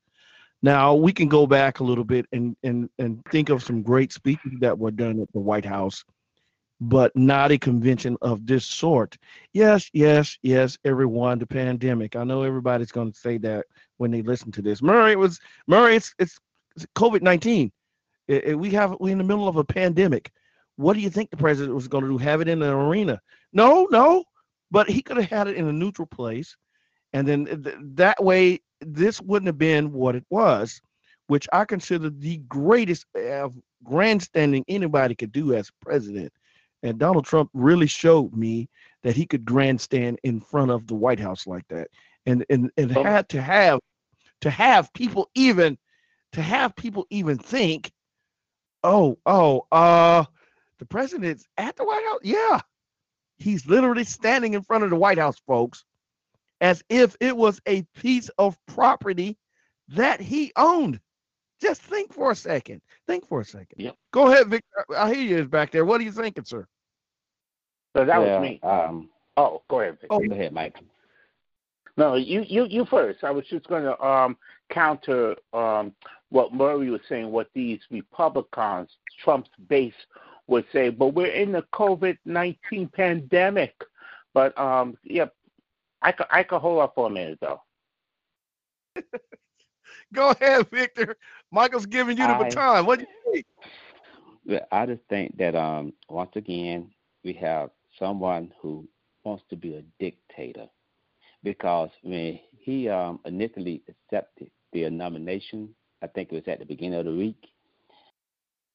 Now 0.63 0.95
we 0.95 1.13
can 1.13 1.29
go 1.29 1.49
back 1.49 1.81
a 1.81 1.85
little 1.85 2.05
bit 2.05 2.27
and 2.33 2.57
and 2.63 2.89
and 3.01 3.21
think 3.33 3.49
of 3.49 3.65
some 3.65 3.83
great 3.83 4.13
speeches 4.13 4.53
that 4.61 4.79
were 4.79 4.93
done 4.93 5.21
at 5.21 5.33
the 5.33 5.41
White 5.41 5.65
House, 5.65 6.05
but 6.81 7.15
not 7.15 7.53
a 7.53 7.59
convention 7.59 8.17
of 8.23 8.47
this 8.47 8.65
sort. 8.65 9.19
Yes, 9.53 9.91
yes, 9.93 10.39
yes. 10.43 10.79
Everyone, 10.85 11.39
the 11.39 11.47
pandemic. 11.47 12.17
I 12.17 12.25
know 12.25 12.43
everybody's 12.43 12.93
going 12.93 13.13
to 13.13 13.19
say 13.19 13.37
that 13.39 13.67
when 13.99 14.11
they 14.11 14.23
listen 14.23 14.51
to 14.53 14.63
this. 14.63 14.81
Murray, 14.81 15.13
it 15.13 15.19
was 15.19 15.41
Murray. 15.67 15.97
It's 15.97 16.15
it's, 16.19 16.39
COVID 16.97 17.21
nineteen. 17.21 17.71
We 18.29 18.71
have 18.71 18.97
we're 19.01 19.13
in 19.13 19.19
the 19.19 19.25
middle 19.25 19.49
of 19.49 19.57
a 19.57 19.65
pandemic. 19.65 20.33
What 20.77 20.95
do 20.95 21.01
you 21.01 21.11
think 21.11 21.31
the 21.31 21.37
president 21.37 21.75
was 21.75 21.89
going 21.89 22.05
to 22.05 22.11
do? 22.11 22.19
Have 22.19 22.41
it 22.41 22.49
in 22.49 22.63
an 22.63 22.71
arena? 22.71 23.21
No, 23.53 23.87
no. 23.91 24.25
But 24.71 24.89
he 24.89 25.03
could 25.03 25.19
have 25.19 25.29
had 25.29 25.49
it 25.49 25.57
in 25.57 25.67
a 25.67 25.73
neutral 25.73 26.07
place, 26.07 26.57
and 27.13 27.27
then 27.27 27.45
th- 27.45 27.77
that 27.97 28.23
way 28.23 28.61
this 28.81 29.21
wouldn't 29.21 29.49
have 29.49 29.59
been 29.59 29.93
what 29.93 30.15
it 30.15 30.25
was, 30.31 30.81
which 31.27 31.49
I 31.53 31.65
consider 31.65 32.09
the 32.09 32.39
greatest 32.49 33.05
eh, 33.17 33.41
of 33.41 33.55
grandstanding 33.85 34.65
anybody 34.69 35.15
could 35.15 35.33
do 35.33 35.55
as 35.55 35.71
president. 35.83 36.33
And 36.83 36.99
Donald 36.99 37.25
Trump 37.27 37.51
really 37.53 37.87
showed 37.87 38.35
me 38.35 38.69
that 39.03 39.17
he 39.17 39.27
could 39.27 39.45
grandstand 39.45 40.19
in 40.23 40.41
front 40.41 40.71
of 40.71 40.87
the 40.87 40.95
White 40.95 41.21
House 41.21 41.47
like 41.47 41.67
that, 41.69 41.89
and 42.27 42.45
and 42.51 42.71
and 42.77 42.97
Oh. 42.97 43.03
had 43.03 43.29
to 43.31 43.43
have 43.43 43.81
to 44.41 44.51
have 44.51 44.93
people 44.95 45.31
even 45.35 45.77
to 46.33 46.43
have 46.43 46.75
people 46.77 47.07
even 47.11 47.39
think, 47.39 47.91
oh 48.83 49.19
oh 49.27 49.67
uh, 49.73 50.25
the 50.79 50.87
president's 50.87 51.45
at 51.59 51.77
the 51.77 51.85
White 51.85 52.05
House. 52.05 52.21
Yeah, 52.23 52.61
he's 53.39 53.67
literally 53.67 54.05
standing 54.05 54.55
in 54.55 54.63
front 54.63 54.85
of 54.85 54.91
the 54.91 54.97
White 54.97 55.19
House, 55.19 55.39
folks, 55.47 55.85
as 56.61 56.83
if 56.89 57.17
it 57.21 57.37
was 57.37 57.61
a 57.67 57.83
piece 57.95 58.31
of 58.39 58.57
property 58.67 59.37
that 59.89 60.21
he 60.21 60.53
owned. 60.57 61.01
Just 61.61 61.83
think 61.83 62.13
for 62.13 62.31
a 62.31 62.35
second. 62.35 62.81
Think 63.07 63.29
for 63.29 63.41
a 63.41 63.45
second. 63.45 63.77
Yep. 63.77 63.97
Go 64.13 64.29
ahead, 64.33 64.49
Victor. 64.49 64.85
I 64.97 65.13
hear 65.13 65.23
you 65.23 65.39
is 65.39 65.49
back 65.49 65.71
there. 65.73 65.85
What 65.85 66.01
are 66.01 66.05
you 66.05 66.13
thinking, 66.13 66.45
sir? 66.45 66.67
So 67.97 68.05
that 68.05 68.19
Well, 68.21 68.41
was 68.41 68.49
me. 68.49 68.61
Um, 68.63 69.11
Oh, 69.37 69.63
go 69.69 69.81
ahead. 69.81 69.99
Vic. 70.01 70.09
Oh. 70.11 70.21
go 70.21 70.35
ahead, 70.35 70.53
Mike. 70.53 70.77
No, 71.97 72.15
you, 72.15 72.43
you, 72.47 72.65
you 72.67 72.85
first. 72.85 73.25
I 73.25 73.31
was 73.31 73.47
just 73.47 73.67
going 73.69 73.85
to 73.85 74.01
um, 74.05 74.37
counter 74.71 75.35
um, 75.53 75.93
what 76.29 76.53
Murray 76.53 76.91
was 76.91 77.01
saying, 77.09 77.31
what 77.31 77.49
these 77.55 77.81
Republicans, 77.91 78.91
Trump's 79.23 79.51
base, 79.69 79.95
would 80.47 80.67
say. 80.73 80.91
But 80.91 81.15
we're 81.15 81.27
in 81.33 81.53
the 81.53 81.63
COVID 81.73 82.19
nineteen 82.25 82.89
pandemic. 82.89 83.75
But 84.35 84.57
um, 84.59 84.97
yeah, 85.05 85.27
I 86.03 86.13
could 86.13 86.27
I 86.31 86.43
could 86.43 86.61
hold 86.61 86.81
off 86.81 86.95
for 86.95 87.07
a 87.07 87.11
minute 87.11 87.39
though. 87.41 87.63
Go 90.13 90.31
ahead, 90.31 90.69
Victor. 90.71 91.17
Michael's 91.51 91.87
giving 91.87 92.17
you 92.17 92.27
the 92.27 92.35
I- 92.35 92.45
baton. 92.45 92.87
What 92.87 93.01
do 93.01 93.07
you 93.07 93.33
think? 93.33 93.47
Well, 94.47 94.67
I 94.73 94.87
just 94.87 95.03
think 95.09 95.37
that 95.39 95.55
um, 95.55 95.93
once 96.09 96.33
again 96.35 96.91
we 97.25 97.33
have 97.35 97.71
someone 97.99 98.53
who 98.61 98.89
wants 99.25 99.45
to 99.51 99.57
be 99.57 99.77
a 99.77 99.83
dictator, 100.03 100.67
because 101.43 101.91
when 102.03 102.41
he 102.59 102.89
um, 102.89 103.21
initially 103.25 103.83
accepted 103.89 104.51
the 104.73 104.89
nomination, 104.89 105.75
I 106.03 106.07
think 106.07 106.33
it 106.33 106.35
was 106.35 106.49
at 106.49 106.59
the 106.59 106.65
beginning 106.65 106.99
of 106.99 107.05
the 107.05 107.13
week, 107.13 107.49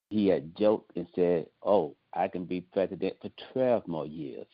he 0.10 0.28
had 0.28 0.56
joked 0.56 0.96
and 0.96 1.08
said, 1.16 1.48
"Oh, 1.64 1.96
I 2.14 2.28
can 2.28 2.46
be 2.46 2.62
president 2.62 3.16
for 3.22 3.32
12 3.54 3.88
more 3.88 4.06
years." 4.06 4.48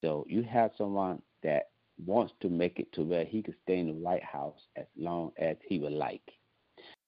So 0.00 0.24
you 0.28 0.42
have 0.42 0.70
someone 0.78 1.20
that 1.42 1.70
wants 2.04 2.32
to 2.40 2.48
make 2.48 2.78
it 2.78 2.92
to 2.92 3.02
where 3.02 3.24
he 3.24 3.42
could 3.42 3.56
stay 3.64 3.78
in 3.78 3.86
the 3.86 3.92
White 3.94 4.22
House 4.22 4.60
as 4.76 4.86
long 4.96 5.32
as 5.38 5.56
he 5.66 5.78
would 5.78 5.92
like. 5.92 6.22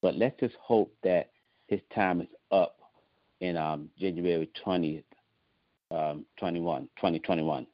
But 0.01 0.15
let's 0.15 0.39
just 0.39 0.55
hope 0.55 0.93
that 1.03 1.31
his 1.67 1.81
time 1.93 2.21
is 2.21 2.27
up 2.51 2.77
in 3.39 3.57
um, 3.57 3.89
January 3.97 4.49
20th, 4.65 5.03
um, 5.91 6.25
21, 6.37 6.83
2021. 6.97 7.67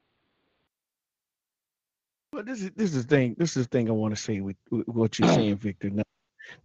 But 2.32 2.48
this 2.48 2.64
is 2.64 2.72
this 2.76 2.96
is 2.96 3.06
the 3.06 3.16
thing. 3.16 3.36
This 3.38 3.56
is 3.56 3.68
the 3.68 3.70
thing 3.70 3.90
I 3.90 3.94
want 3.94 4.16
to 4.16 4.20
say 4.22 4.40
with, 4.40 4.56
with 4.72 4.88
what 4.88 5.20
you're 5.20 5.30
saying, 5.30 5.56
Victor. 5.58 5.92
Now, 5.92 6.04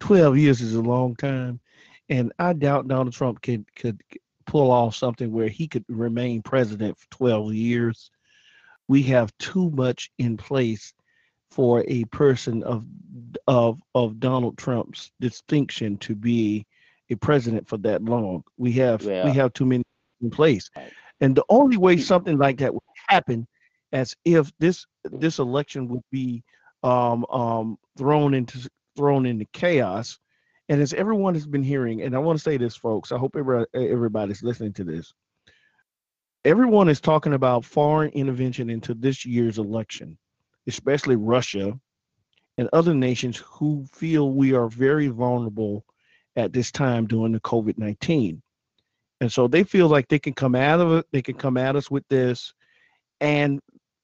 Twelve 0.00 0.36
years 0.36 0.60
is 0.60 0.74
a 0.74 0.82
long 0.82 1.14
time, 1.16 1.60
and 2.08 2.32
I 2.38 2.52
doubt 2.52 2.88
Donald 2.88 3.12
Trump 3.12 3.42
could 3.42 3.64
could 3.74 4.00
pull 4.46 4.70
off 4.70 4.96
something 4.96 5.30
where 5.30 5.48
he 5.48 5.68
could 5.68 5.84
remain 5.88 6.42
president 6.42 6.98
for 6.98 7.06
twelve 7.10 7.52
years. 7.54 8.10
We 8.88 9.02
have 9.04 9.36
too 9.38 9.70
much 9.70 10.10
in 10.18 10.36
place 10.36 10.92
for 11.50 11.84
a 11.88 12.04
person 12.06 12.62
of 12.62 12.84
of 13.46 13.80
of 13.94 14.20
Donald 14.20 14.58
Trump's 14.58 15.10
distinction 15.20 15.96
to 15.98 16.14
be 16.14 16.66
a 17.10 17.16
president 17.16 17.66
for 17.68 17.78
that 17.78 18.02
long. 18.04 18.44
We 18.56 18.72
have 18.72 19.04
Well- 19.04 19.24
we 19.24 19.32
have 19.32 19.52
too 19.52 19.66
many 19.66 19.84
in 20.20 20.30
place, 20.30 20.70
and 21.20 21.34
the 21.34 21.44
only 21.48 21.76
way 21.76 21.96
something 21.96 22.38
like 22.38 22.58
that 22.58 22.72
would 22.72 22.82
happen, 23.08 23.46
as 23.92 24.14
if 24.24 24.52
this 24.58 24.84
this 25.04 25.38
election 25.38 25.88
would 25.88 26.02
be 26.10 26.42
um, 26.82 27.24
um, 27.30 27.78
thrown 27.96 28.34
into 28.34 28.68
thrown 28.96 29.26
into 29.26 29.44
chaos, 29.52 30.18
and 30.68 30.80
as 30.80 30.92
everyone 30.92 31.34
has 31.34 31.46
been 31.46 31.62
hearing, 31.62 32.02
and 32.02 32.14
I 32.14 32.18
want 32.18 32.38
to 32.38 32.42
say 32.42 32.56
this, 32.56 32.76
folks, 32.76 33.10
I 33.12 33.18
hope 33.18 33.36
everybody, 33.36 33.66
everybody's 33.74 34.42
listening 34.42 34.72
to 34.74 34.84
this. 34.84 35.12
Everyone 36.44 36.88
is 36.88 37.00
talking 37.00 37.34
about 37.34 37.64
foreign 37.64 38.10
intervention 38.10 38.70
into 38.70 38.94
this 38.94 39.24
year's 39.24 39.58
election, 39.58 40.16
especially 40.68 41.16
Russia 41.16 41.78
and 42.58 42.68
other 42.72 42.94
nations 42.94 43.38
who 43.38 43.84
feel 43.92 44.30
we 44.30 44.52
are 44.52 44.68
very 44.68 45.08
vulnerable 45.08 45.84
at 46.36 46.52
this 46.52 46.70
time 46.70 47.06
during 47.06 47.32
the 47.32 47.40
COVID 47.40 47.78
19. 47.78 48.40
And 49.20 49.32
so 49.32 49.48
they 49.48 49.64
feel 49.64 49.88
like 49.88 50.06
they 50.06 50.18
can 50.18 50.34
come 50.34 50.54
out 50.54 50.80
of 50.80 50.92
it, 50.92 51.06
they 51.10 51.22
can 51.22 51.34
come 51.34 51.56
at 51.56 51.74
us 51.74 51.90
with 51.90 52.06
this 52.08 52.52
and 53.20 53.60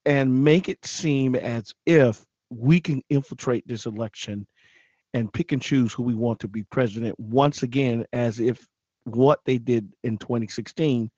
and 0.06 0.44
make 0.44 0.68
it 0.68 0.84
seem 0.84 1.34
as 1.34 1.72
if 1.86 2.24
we 2.50 2.80
can 2.80 3.02
infiltrate 3.08 3.66
this 3.66 3.86
election 3.86 4.46
and 5.14 5.32
pick 5.32 5.52
and 5.52 5.62
choose 5.62 5.92
who 5.92 6.02
we 6.02 6.14
want 6.14 6.40
to 6.40 6.48
be 6.48 6.62
president 6.64 7.18
once 7.18 7.62
again 7.62 8.04
as 8.12 8.40
if 8.40 8.66
what 9.04 9.40
they 9.46 9.58
did 9.58 9.90
in 10.02 10.18
2016 10.18 11.10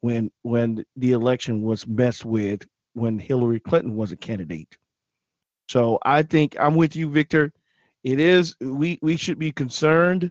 when 0.00 0.30
when 0.42 0.84
the 0.96 1.12
election 1.12 1.62
was 1.62 1.86
messed 1.86 2.24
with 2.24 2.62
when 2.94 3.18
Hillary 3.18 3.60
Clinton 3.60 3.96
was 3.96 4.12
a 4.12 4.16
candidate. 4.16 4.76
So 5.72 5.98
I 6.02 6.22
think 6.22 6.54
I'm 6.60 6.74
with 6.74 6.94
you, 6.94 7.08
Victor. 7.08 7.50
It 8.04 8.20
is 8.20 8.54
we 8.60 8.98
we 9.00 9.16
should 9.16 9.38
be 9.38 9.50
concerned, 9.50 10.30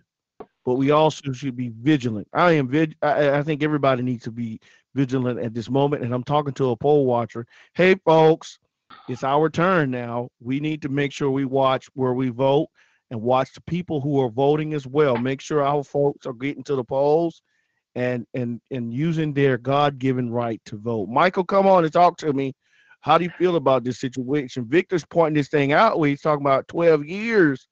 but 0.64 0.74
we 0.74 0.92
also 0.92 1.32
should 1.32 1.56
be 1.56 1.72
vigilant. 1.80 2.28
I 2.32 2.52
am 2.52 2.68
vid. 2.68 2.94
I, 3.02 3.38
I 3.38 3.42
think 3.42 3.64
everybody 3.64 4.02
needs 4.04 4.22
to 4.22 4.30
be 4.30 4.60
vigilant 4.94 5.40
at 5.40 5.52
this 5.52 5.68
moment. 5.68 6.04
And 6.04 6.14
I'm 6.14 6.22
talking 6.22 6.52
to 6.54 6.70
a 6.70 6.76
poll 6.76 7.06
watcher. 7.06 7.44
Hey, 7.74 7.96
folks, 8.04 8.60
it's 9.08 9.24
our 9.24 9.50
turn 9.50 9.90
now. 9.90 10.28
We 10.38 10.60
need 10.60 10.80
to 10.82 10.88
make 10.88 11.10
sure 11.10 11.28
we 11.28 11.44
watch 11.44 11.88
where 11.94 12.12
we 12.12 12.28
vote 12.28 12.68
and 13.10 13.20
watch 13.20 13.52
the 13.52 13.62
people 13.62 14.00
who 14.00 14.20
are 14.20 14.30
voting 14.30 14.74
as 14.74 14.86
well. 14.86 15.16
Make 15.16 15.40
sure 15.40 15.64
our 15.64 15.82
folks 15.82 16.24
are 16.24 16.34
getting 16.34 16.62
to 16.64 16.76
the 16.76 16.84
polls 16.84 17.42
and 17.96 18.28
and 18.32 18.60
and 18.70 18.94
using 18.94 19.32
their 19.32 19.58
God-given 19.58 20.30
right 20.30 20.60
to 20.66 20.76
vote. 20.76 21.08
Michael, 21.08 21.42
come 21.44 21.66
on 21.66 21.82
and 21.82 21.92
talk 21.92 22.16
to 22.18 22.32
me. 22.32 22.54
How 23.02 23.18
do 23.18 23.24
you 23.24 23.30
feel 23.36 23.56
about 23.56 23.84
this 23.84 23.98
situation? 24.00 24.64
Victor's 24.64 25.04
pointing 25.04 25.34
this 25.34 25.48
thing 25.48 25.72
out 25.72 25.98
where 25.98 26.08
he's 26.08 26.20
talking 26.22 26.44
about 26.44 26.66
12 26.68 27.04
years. 27.04 27.68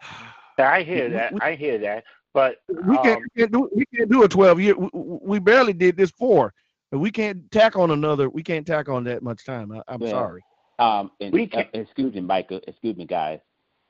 I 0.58 0.82
hear 0.82 1.08
that. 1.10 1.32
we- 1.32 1.40
I 1.40 1.54
hear 1.56 1.78
that. 1.78 2.04
But 2.34 2.56
We 2.68 2.96
can't, 2.98 3.16
um, 3.16 3.22
we 3.34 3.40
can't 3.40 3.52
do 3.52 3.70
we 3.74 3.84
can't 3.86 4.10
do 4.10 4.22
a 4.22 4.28
12 4.28 4.60
year. 4.60 4.76
We, 4.76 4.88
we 4.92 5.38
barely 5.40 5.72
did 5.72 5.96
this 5.96 6.10
four. 6.10 6.52
We 6.92 7.10
can't 7.10 7.50
tack 7.50 7.76
on 7.76 7.90
another. 7.90 8.28
We 8.28 8.42
can't 8.42 8.66
tack 8.66 8.88
on 8.88 9.04
that 9.04 9.22
much 9.22 9.44
time. 9.44 9.72
I, 9.72 9.82
I'm 9.88 9.98
Well, 9.98 10.10
sorry. 10.10 10.42
Um, 10.78 11.10
and, 11.20 11.32
We 11.32 11.44
uh, 11.44 11.64
can- 11.64 11.68
excuse 11.72 12.14
me, 12.14 12.20
Michael. 12.20 12.60
Excuse 12.68 12.96
me, 12.96 13.06
guys. 13.06 13.40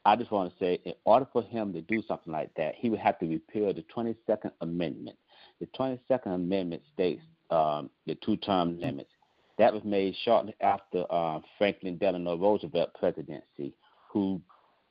I 0.04 0.14
just 0.16 0.30
want 0.30 0.50
to 0.52 0.58
say, 0.64 0.78
in 0.84 0.94
order 1.04 1.26
for 1.32 1.42
him 1.42 1.72
to 1.74 1.82
do 1.82 2.02
something 2.06 2.32
like 2.32 2.50
that, 2.56 2.76
he 2.76 2.88
would 2.88 3.00
have 3.00 3.18
to 3.18 3.26
repeal 3.26 3.74
the 3.74 3.84
22nd 3.94 4.52
Amendment. 4.60 5.18
The 5.60 5.66
22nd 5.78 6.34
Amendment 6.34 6.82
states 6.94 7.22
um, 7.50 7.90
the 8.06 8.14
two-term 8.14 8.78
limits. 8.80 9.10
That 9.58 9.74
was 9.74 9.82
made 9.84 10.14
shortly 10.24 10.54
after 10.60 11.04
uh, 11.10 11.40
Franklin 11.58 11.98
Delano 11.98 12.36
Roosevelt 12.36 12.90
presidency, 12.98 13.74
who 14.12 14.40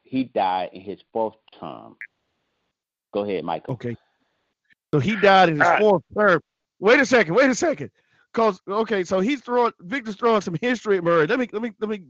he 0.03 0.25
died 0.25 0.69
in 0.73 0.81
his 0.81 0.99
fourth 1.13 1.35
term. 1.57 1.95
Go 3.13 3.23
ahead, 3.23 3.45
Michael. 3.45 3.75
Okay. 3.75 3.95
So 4.93 4.99
he 4.99 5.15
died 5.15 5.49
in 5.49 5.55
his 5.55 5.65
All 5.65 5.71
right. 5.71 5.81
fourth 5.81 6.03
term. 6.17 6.41
Wait 6.79 6.99
a 6.99 7.05
second. 7.05 7.33
Wait 7.33 7.49
a 7.49 7.55
second. 7.55 7.91
Cause 8.33 8.59
okay, 8.67 9.03
so 9.03 9.19
he's 9.19 9.41
throwing 9.41 9.71
Victor's 9.79 10.15
throwing 10.15 10.41
some 10.41 10.55
history 10.61 10.97
at 10.97 11.03
Murray. 11.03 11.25
Let 11.27 11.39
me 11.39 11.47
let 11.51 11.61
me 11.61 11.71
let 11.79 11.89
me 11.89 12.03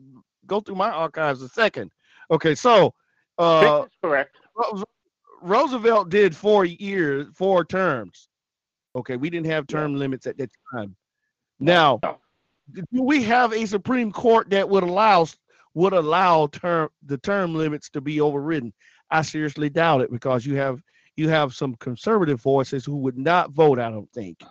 go 0.46 0.60
through 0.60 0.76
my 0.76 0.90
archives 0.90 1.42
a 1.42 1.50
second. 1.50 1.92
Okay, 2.32 2.54
so 2.54 2.94
uh, 3.38 3.86
correct. 4.04 4.36
Roosevelt 5.42 6.10
did 6.10 6.36
four 6.36 6.66
years, 6.66 7.28
four 7.36 7.64
terms. 7.64 8.28
Okay, 8.96 9.16
we 9.16 9.30
didn't 9.30 9.46
have 9.46 9.68
term 9.68 9.94
yeah. 9.94 10.00
limits 10.00 10.28
at 10.28 10.38
that 10.40 10.50
time. 10.74 10.96
Now, 11.60 12.00
do 12.74 13.02
we 13.02 13.24
have 13.24 13.54
a 13.54 13.66
Supreme 13.66 14.12
Court 14.12 14.50
that 14.50 14.68
would 14.68 14.84
allow 14.84 15.28
would 15.74 15.94
allow 15.94 16.48
term 16.48 16.90
the 17.06 17.18
term 17.18 17.56
limits 17.56 17.90
to 17.92 18.02
be 18.02 18.22
overridden? 18.22 18.74
I 19.10 19.22
seriously 19.22 19.70
doubt 19.70 20.02
it 20.02 20.12
because 20.12 20.46
you 20.46 20.56
have 20.56 20.82
you 21.16 21.30
have 21.30 21.56
some 21.56 21.76
conservative 21.76 22.42
voices 22.42 22.86
who 22.86 22.98
would 22.98 23.18
not 23.18 23.52
vote. 23.52 23.80
I 23.80 23.90
don't 23.90 24.12
think 24.12 24.44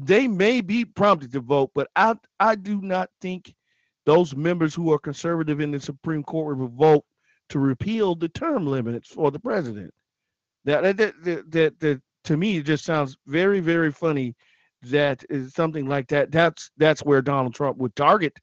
they 0.00 0.26
may 0.26 0.60
be 0.60 0.84
prompted 0.84 1.32
to 1.32 1.40
vote, 1.40 1.70
but 1.74 1.88
I 1.96 2.14
I 2.40 2.54
do 2.54 2.80
not 2.80 3.10
think 3.20 3.54
those 4.06 4.34
members 4.34 4.74
who 4.74 4.92
are 4.92 4.98
conservative 4.98 5.60
in 5.60 5.70
the 5.70 5.80
Supreme 5.80 6.22
Court 6.22 6.58
would 6.58 6.72
vote 6.72 7.04
to 7.50 7.58
repeal 7.58 8.14
the 8.14 8.28
term 8.28 8.66
limits 8.66 9.08
for 9.08 9.30
the 9.30 9.38
president. 9.38 9.92
That 10.64 10.96
that 10.96 11.24
that, 11.24 11.50
that, 11.50 11.80
that 11.80 12.02
to 12.24 12.36
me 12.36 12.58
it 12.58 12.64
just 12.64 12.84
sounds 12.84 13.16
very 13.26 13.60
very 13.60 13.92
funny 13.92 14.34
that 14.90 15.24
is 15.30 15.54
something 15.54 15.86
like 15.86 16.08
that. 16.08 16.30
That's 16.30 16.70
that's 16.76 17.02
where 17.02 17.22
Donald 17.22 17.54
Trump 17.54 17.78
would 17.78 17.94
target 17.96 18.36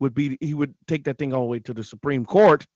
would 0.00 0.14
be 0.14 0.36
he 0.40 0.54
would 0.54 0.74
take 0.86 1.04
that 1.04 1.18
thing 1.18 1.32
all 1.32 1.42
the 1.42 1.46
way 1.46 1.58
to 1.60 1.74
the 1.74 1.84
Supreme 1.84 2.24
Court. 2.24 2.66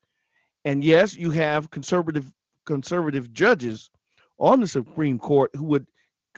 And 0.65 0.83
yes, 0.85 1.15
you 1.15 1.31
have 1.31 1.71
conservative 1.71 2.31
conservative 2.67 3.33
judges 3.33 3.91
on 4.39 4.61
the 4.61 4.67
Supreme 4.67 5.19
Court 5.19 5.51
who 5.55 5.65
would 5.65 5.87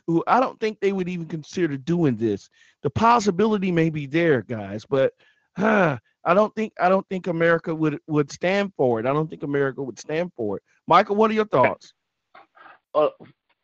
who 0.07 0.25
I 0.27 0.41
don't 0.41 0.59
think 0.61 0.81
they 0.81 0.93
would 0.93 1.09
even 1.09 1.27
consider 1.27 1.77
doing 1.77 2.17
this. 2.17 2.49
The 2.83 2.91
possibility 2.91 3.71
may 3.71 3.91
be 3.91 4.07
there, 4.07 4.43
guys, 4.43 4.85
but 4.89 5.13
I 5.57 6.35
don't 6.35 6.55
think 6.55 6.73
I 6.81 6.89
don't 6.89 7.07
think 7.09 7.27
America 7.27 7.75
would 7.75 7.99
would 8.07 8.31
stand 8.31 8.73
for 8.77 9.01
it. 9.01 9.07
I 9.07 9.13
don't 9.13 9.29
think 9.29 9.43
America 9.43 9.83
would 9.83 9.99
stand 9.99 10.33
for 10.37 10.57
it. 10.57 10.63
Michael, 10.87 11.17
what 11.17 11.31
are 11.31 11.35
your 11.35 11.47
thoughts? 11.47 11.93
Uh, 12.95 13.09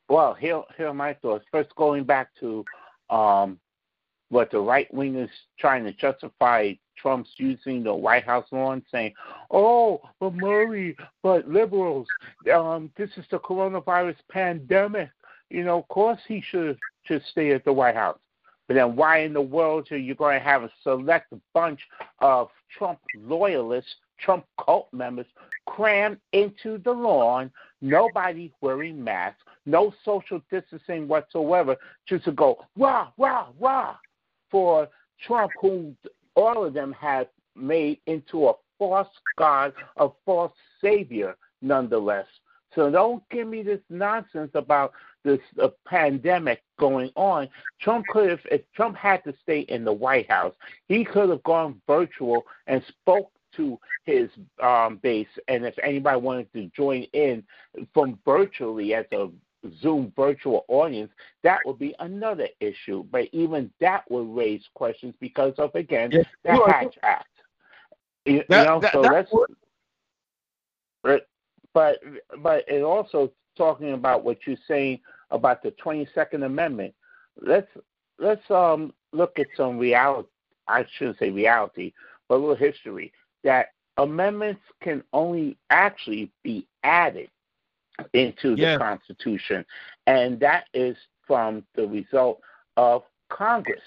well, 0.08 0.34
here 0.34 0.62
here 0.76 0.88
are 0.88 0.94
my 0.94 1.14
thoughts. 1.14 1.44
First, 1.50 1.74
going 1.74 2.04
back 2.04 2.34
to 2.40 2.64
um, 3.10 3.58
what 4.28 4.50
the 4.50 4.58
right 4.58 4.92
wing 4.92 5.16
is 5.16 5.30
trying 5.58 5.84
to 5.84 5.92
justify 5.92 6.72
Trump's 6.96 7.30
using 7.36 7.82
the 7.82 7.94
White 7.94 8.24
House 8.24 8.46
lawn, 8.50 8.82
saying, 8.90 9.14
"Oh, 9.50 10.00
but 10.18 10.34
Murray, 10.34 10.96
but 11.22 11.48
liberals, 11.48 12.06
um, 12.52 12.90
this 12.96 13.10
is 13.16 13.24
the 13.30 13.38
coronavirus 13.38 14.16
pandemic. 14.30 15.10
You 15.50 15.64
know, 15.64 15.78
of 15.78 15.88
course 15.88 16.20
he 16.26 16.40
should 16.40 16.78
should 17.04 17.22
stay 17.30 17.52
at 17.52 17.64
the 17.64 17.72
White 17.72 17.94
House. 17.94 18.18
But 18.66 18.74
then 18.74 18.96
why 18.96 19.18
in 19.20 19.32
the 19.32 19.40
world 19.40 19.86
are 19.92 19.96
you 19.96 20.14
going 20.14 20.38
to 20.38 20.44
have 20.44 20.64
a 20.64 20.70
select 20.82 21.32
bunch 21.54 21.80
of 22.18 22.48
Trump 22.76 22.98
loyalists, 23.16 23.94
Trump 24.18 24.44
cult 24.64 24.88
members 24.92 25.26
crammed 25.66 26.18
into 26.32 26.78
the 26.78 26.90
lawn, 26.90 27.50
nobody 27.80 28.52
wearing 28.60 29.02
masks, 29.02 29.42
no 29.66 29.92
social 30.04 30.40
distancing 30.50 31.06
whatsoever, 31.08 31.76
just 32.06 32.24
to 32.24 32.32
go 32.32 32.64
rah, 32.76 33.08
rah, 33.18 33.48
rah 33.60 33.96
for 34.50 34.88
Trump, 35.26 35.52
who 35.60 35.94
all 36.34 36.64
of 36.64 36.74
them 36.74 36.92
had 36.92 37.28
made 37.54 37.98
into 38.06 38.48
a 38.48 38.52
false 38.78 39.08
god, 39.38 39.72
a 39.96 40.08
false 40.24 40.52
savior, 40.80 41.36
nonetheless. 41.62 42.26
So 42.74 42.90
don't 42.90 43.26
give 43.30 43.48
me 43.48 43.62
this 43.62 43.80
nonsense 43.88 44.50
about 44.54 44.92
this 45.24 45.40
uh, 45.60 45.68
pandemic 45.86 46.62
going 46.78 47.10
on. 47.16 47.48
Trump 47.80 48.06
could 48.08 48.28
have, 48.28 48.40
if 48.50 48.60
Trump 48.74 48.96
had 48.96 49.24
to 49.24 49.34
stay 49.42 49.60
in 49.60 49.84
the 49.84 49.92
White 49.92 50.30
House, 50.30 50.54
he 50.86 51.04
could 51.04 51.30
have 51.30 51.42
gone 51.42 51.80
virtual 51.86 52.44
and 52.66 52.82
spoke 52.88 53.32
to 53.56 53.78
his 54.04 54.28
um, 54.62 55.00
base. 55.02 55.26
And 55.48 55.64
if 55.64 55.74
anybody 55.82 56.20
wanted 56.20 56.52
to 56.52 56.70
join 56.76 57.04
in 57.14 57.42
from 57.94 58.18
virtually 58.24 58.94
as 58.94 59.06
a 59.12 59.28
Zoom 59.80 60.12
virtual 60.16 60.64
audience, 60.68 61.10
that 61.42 61.60
would 61.64 61.78
be 61.78 61.94
another 61.98 62.48
issue. 62.60 63.04
But 63.10 63.28
even 63.32 63.70
that 63.80 64.10
would 64.10 64.28
raise 64.34 64.62
questions 64.74 65.14
because 65.20 65.54
of 65.58 65.74
again 65.74 66.10
yes. 66.12 66.26
the 66.44 66.52
Hatch 66.66 66.96
Act. 67.02 67.28
You, 68.24 68.42
that, 68.48 68.62
you 68.62 68.66
know, 68.66 68.80
that, 68.80 68.92
so 68.92 69.02
that. 69.02 69.28
Would... 69.32 71.22
But 71.72 72.00
but 72.42 72.64
it 72.68 72.82
also 72.82 73.30
talking 73.56 73.92
about 73.92 74.24
what 74.24 74.38
you're 74.46 74.56
saying 74.66 75.00
about 75.30 75.62
the 75.62 75.72
22nd 75.72 76.44
Amendment. 76.44 76.94
Let's 77.40 77.68
let's 78.18 78.50
um 78.50 78.92
look 79.12 79.38
at 79.38 79.46
some 79.56 79.78
reality. 79.78 80.28
I 80.68 80.84
shouldn't 80.96 81.18
say 81.18 81.30
reality, 81.30 81.92
but 82.28 82.36
a 82.36 82.38
little 82.38 82.56
history. 82.56 83.12
That 83.44 83.68
amendments 83.98 84.62
can 84.82 85.02
only 85.12 85.56
actually 85.70 86.32
be 86.42 86.66
added 86.82 87.30
into 88.12 88.56
the 88.56 88.62
yeah. 88.62 88.78
Constitution, 88.78 89.64
and 90.06 90.38
that 90.40 90.64
is 90.74 90.96
from 91.26 91.64
the 91.74 91.86
result 91.86 92.40
of 92.76 93.02
Congress. 93.28 93.80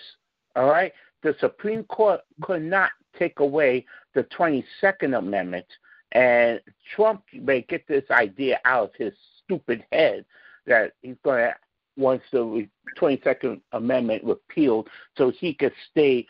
All 0.55 0.69
right, 0.69 0.91
the 1.23 1.35
Supreme 1.39 1.83
Court 1.85 2.21
could 2.41 2.63
not 2.63 2.91
take 3.17 3.39
away 3.39 3.85
the 4.13 4.23
22nd 4.25 5.17
Amendment, 5.17 5.65
and 6.11 6.59
Trump 6.95 7.23
may 7.33 7.61
get 7.61 7.87
this 7.87 8.03
idea 8.11 8.59
out 8.65 8.89
of 8.89 8.95
his 8.95 9.13
stupid 9.43 9.85
head 9.91 10.25
that 10.65 10.93
he's 11.01 11.15
going 11.23 11.45
to 11.45 11.55
once 11.97 12.21
the 12.31 12.67
22nd 12.97 13.59
Amendment 13.73 14.23
repealed, 14.23 14.87
so 15.17 15.31
he 15.31 15.53
could 15.53 15.73
stay 15.91 16.25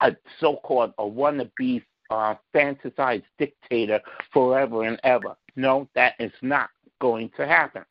a 0.00 0.16
so-called 0.38 0.94
a 0.98 1.02
wannabe 1.02 1.82
uh, 2.10 2.34
fantasized 2.54 3.24
dictator 3.38 4.00
forever 4.32 4.84
and 4.84 4.98
ever. 5.04 5.36
No, 5.56 5.88
that 5.94 6.14
is 6.18 6.32
not 6.42 6.70
going 7.00 7.30
to 7.36 7.46
happen. 7.46 7.84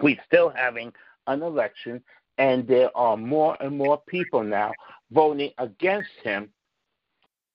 We're 0.00 0.20
still 0.26 0.50
having 0.50 0.92
an 1.26 1.42
election, 1.42 2.02
and 2.38 2.66
there 2.66 2.96
are 2.96 3.16
more 3.16 3.56
and 3.60 3.78
more 3.78 4.02
people 4.06 4.42
now 4.42 4.72
voting 5.10 5.52
against 5.58 6.10
him, 6.22 6.50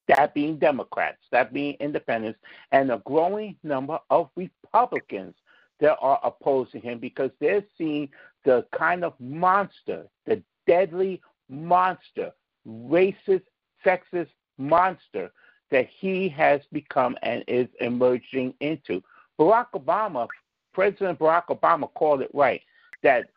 that 0.08 0.34
being 0.34 0.58
Democrats, 0.58 1.20
that 1.32 1.54
being 1.54 1.76
independents, 1.80 2.40
and 2.72 2.92
a 2.92 3.02
growing 3.06 3.56
number 3.64 4.00
of 4.10 4.30
Republicans 4.36 5.36
that 5.80 5.98
are 6.02 6.20
opposing 6.24 6.82
him 6.82 7.00
because 7.00 7.32
they're 7.40 7.64
seeing 7.78 8.10
the 8.44 8.66
kind 8.78 9.04
of 9.04 9.14
monster, 9.20 10.06
the 10.26 10.42
deadly 10.66 11.22
monster, 11.50 12.32
racist, 12.68 13.44
sexist 13.86 14.30
monster 14.58 15.32
that 15.72 15.88
he 16.00 16.28
has 16.30 16.62
become 16.72 17.18
and 17.22 17.44
is 17.48 17.68
emerging 17.80 18.54
into. 18.60 19.02
Barack 19.40 19.68
Obama, 19.74 20.28
President 20.74 21.18
Barack 21.18 21.48
Obama 21.48 21.92
called 21.94 22.22
it 22.22 22.32
right 22.34 22.62
that 23.04 23.30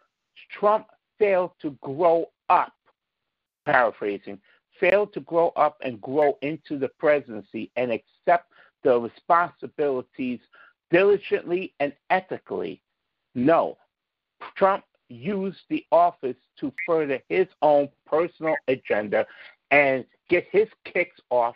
Trump 0.59 0.87
failed 1.19 1.53
to 1.61 1.71
grow 1.81 2.27
up, 2.49 2.73
paraphrasing, 3.65 4.39
failed 4.81 5.13
to 5.15 5.21
grow 5.21 5.49
up 5.51 5.79
and 5.83 6.01
grow 6.01 6.37
into 6.43 6.79
the 6.79 6.89
presidency 6.99 7.71
and 7.77 7.93
accept 7.93 8.53
the 8.83 8.99
responsibilities 8.99 10.41
diligently 10.91 11.73
and 11.79 11.93
ethically. 12.11 12.83
No, 13.35 13.79
Trump 14.57 14.85
used 15.09 15.61
the 15.71 15.85
office 15.93 16.37
to 16.59 16.73
further 16.87 17.21
his 17.29 17.47
own 17.63 17.89
personal 18.07 18.57
agenda 18.67 19.25
and 19.71 20.05
get 20.29 20.47
his 20.51 20.69
kicks 20.85 21.21
off 21.31 21.55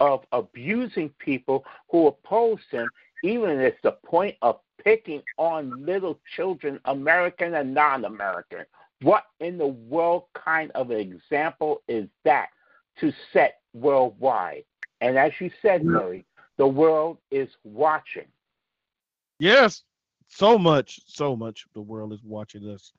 of 0.00 0.20
abusing 0.32 1.10
people 1.18 1.64
who 1.90 2.06
opposed 2.08 2.62
him, 2.70 2.88
even 3.22 3.60
at 3.60 3.80
the 3.82 3.92
point 3.92 4.36
of 4.42 4.60
picking 4.82 5.22
on 5.36 5.84
little 5.84 6.18
children, 6.36 6.78
American 6.84 7.54
and 7.54 7.74
non 7.74 8.04
American. 8.04 8.64
What 9.02 9.24
in 9.40 9.58
the 9.58 9.66
world 9.66 10.24
kind 10.34 10.70
of 10.72 10.90
example 10.90 11.82
is 11.88 12.08
that 12.24 12.48
to 13.00 13.12
set 13.32 13.60
worldwide? 13.72 14.64
And 15.00 15.16
as 15.16 15.32
you 15.40 15.50
said, 15.62 15.84
Murray, 15.84 16.24
the 16.56 16.66
world 16.66 17.18
is 17.30 17.48
watching. 17.62 18.26
Yes, 19.38 19.84
so 20.26 20.58
much, 20.58 21.00
so 21.06 21.36
much. 21.36 21.64
The 21.74 21.80
world 21.80 22.12
is 22.12 22.24
watching 22.24 22.68
us, 22.68 22.92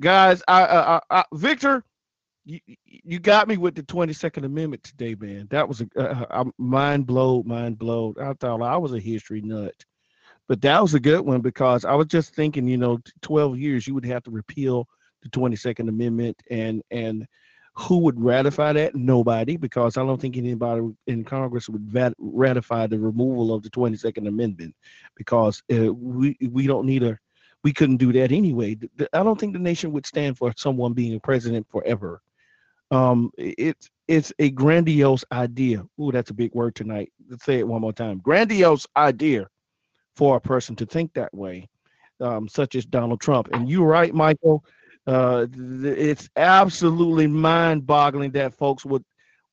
guys. 0.00 0.42
I, 0.48 0.64
I, 0.64 1.00
I 1.10 1.24
Victor, 1.32 1.84
you, 2.48 2.60
you 2.86 3.18
got 3.18 3.46
me 3.46 3.58
with 3.58 3.74
the 3.74 3.82
Twenty 3.82 4.14
Second 4.14 4.44
Amendment 4.44 4.82
today, 4.82 5.14
man. 5.14 5.46
That 5.50 5.68
was 5.68 5.82
a 5.82 5.88
uh, 5.96 6.24
uh 6.30 6.44
mind 6.56 7.06
blow, 7.06 7.42
mind 7.42 7.78
blow. 7.78 8.14
I 8.20 8.32
thought 8.32 8.62
I 8.62 8.76
was 8.78 8.94
a 8.94 8.98
history 8.98 9.42
nut, 9.42 9.74
but 10.48 10.62
that 10.62 10.80
was 10.80 10.94
a 10.94 11.00
good 11.00 11.20
one 11.20 11.42
because 11.42 11.84
I 11.84 11.94
was 11.94 12.06
just 12.06 12.34
thinking, 12.34 12.66
you 12.66 12.78
know, 12.78 13.00
twelve 13.20 13.58
years 13.58 13.86
you 13.86 13.94
would 13.94 14.06
have 14.06 14.22
to 14.24 14.30
repeal 14.30 14.88
the 15.22 15.28
Twenty 15.28 15.56
Second 15.56 15.90
Amendment, 15.90 16.40
and 16.50 16.82
and 16.90 17.26
who 17.74 17.98
would 17.98 18.20
ratify 18.20 18.72
that? 18.72 18.96
Nobody, 18.96 19.56
because 19.56 19.96
I 19.96 20.04
don't 20.04 20.20
think 20.20 20.36
anybody 20.36 20.88
in 21.06 21.24
Congress 21.24 21.68
would 21.68 21.82
vat- 21.82 22.14
ratify 22.18 22.88
the 22.88 22.98
removal 22.98 23.54
of 23.54 23.62
the 23.62 23.70
22nd 23.70 24.26
Amendment, 24.26 24.74
because 25.14 25.62
uh, 25.72 25.92
we 25.94 26.36
we 26.50 26.66
don't 26.66 26.86
need 26.86 27.04
a 27.04 27.18
we 27.62 27.72
couldn't 27.72 27.98
do 27.98 28.12
that 28.14 28.32
anyway. 28.32 28.76
I 29.12 29.22
don't 29.22 29.38
think 29.38 29.52
the 29.52 29.58
nation 29.58 29.92
would 29.92 30.06
stand 30.06 30.38
for 30.38 30.52
someone 30.56 30.92
being 30.92 31.14
a 31.14 31.20
president 31.20 31.66
forever. 31.70 32.22
Um, 32.90 33.30
it's 33.36 33.90
it's 34.06 34.32
a 34.38 34.50
grandiose 34.50 35.24
idea. 35.32 35.84
Ooh, 36.00 36.10
that's 36.10 36.30
a 36.30 36.34
big 36.34 36.54
word 36.54 36.74
tonight. 36.74 37.12
Let's 37.28 37.44
say 37.44 37.58
it 37.58 37.68
one 37.68 37.82
more 37.82 37.92
time. 37.92 38.18
Grandiose 38.18 38.86
idea 38.96 39.46
for 40.16 40.36
a 40.36 40.40
person 40.40 40.74
to 40.76 40.86
think 40.86 41.12
that 41.14 41.32
way, 41.34 41.68
um, 42.20 42.48
such 42.48 42.74
as 42.74 42.86
Donald 42.86 43.20
Trump. 43.20 43.48
And 43.52 43.68
you're 43.68 43.86
right, 43.86 44.14
Michael 44.14 44.64
Uh, 45.08 45.46
it's 45.56 46.28
absolutely 46.36 47.26
mind-boggling 47.26 48.30
that 48.32 48.52
folks 48.52 48.84
would 48.84 49.02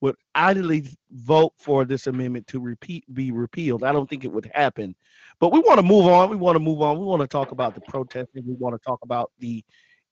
would 0.01 0.15
idly 0.35 0.85
vote 1.11 1.53
for 1.57 1.85
this 1.85 2.07
amendment 2.07 2.45
to 2.45 2.59
repeat 2.59 3.05
be 3.13 3.31
repealed. 3.31 3.83
I 3.83 3.93
don't 3.93 4.09
think 4.09 4.25
it 4.25 4.31
would 4.31 4.51
happen. 4.53 4.93
But 5.39 5.53
we 5.53 5.59
want 5.59 5.79
to 5.79 5.85
move 5.85 6.07
on. 6.07 6.29
We 6.29 6.35
want 6.35 6.57
to 6.57 6.59
move 6.59 6.81
on. 6.81 6.99
We 6.99 7.05
want 7.05 7.21
to 7.21 7.27
talk 7.27 7.51
about 7.51 7.73
the 7.73 7.81
protesting. 7.81 8.45
We 8.45 8.55
want 8.55 8.75
to 8.75 8.85
talk 8.85 8.99
about 9.03 9.31
the 9.39 9.63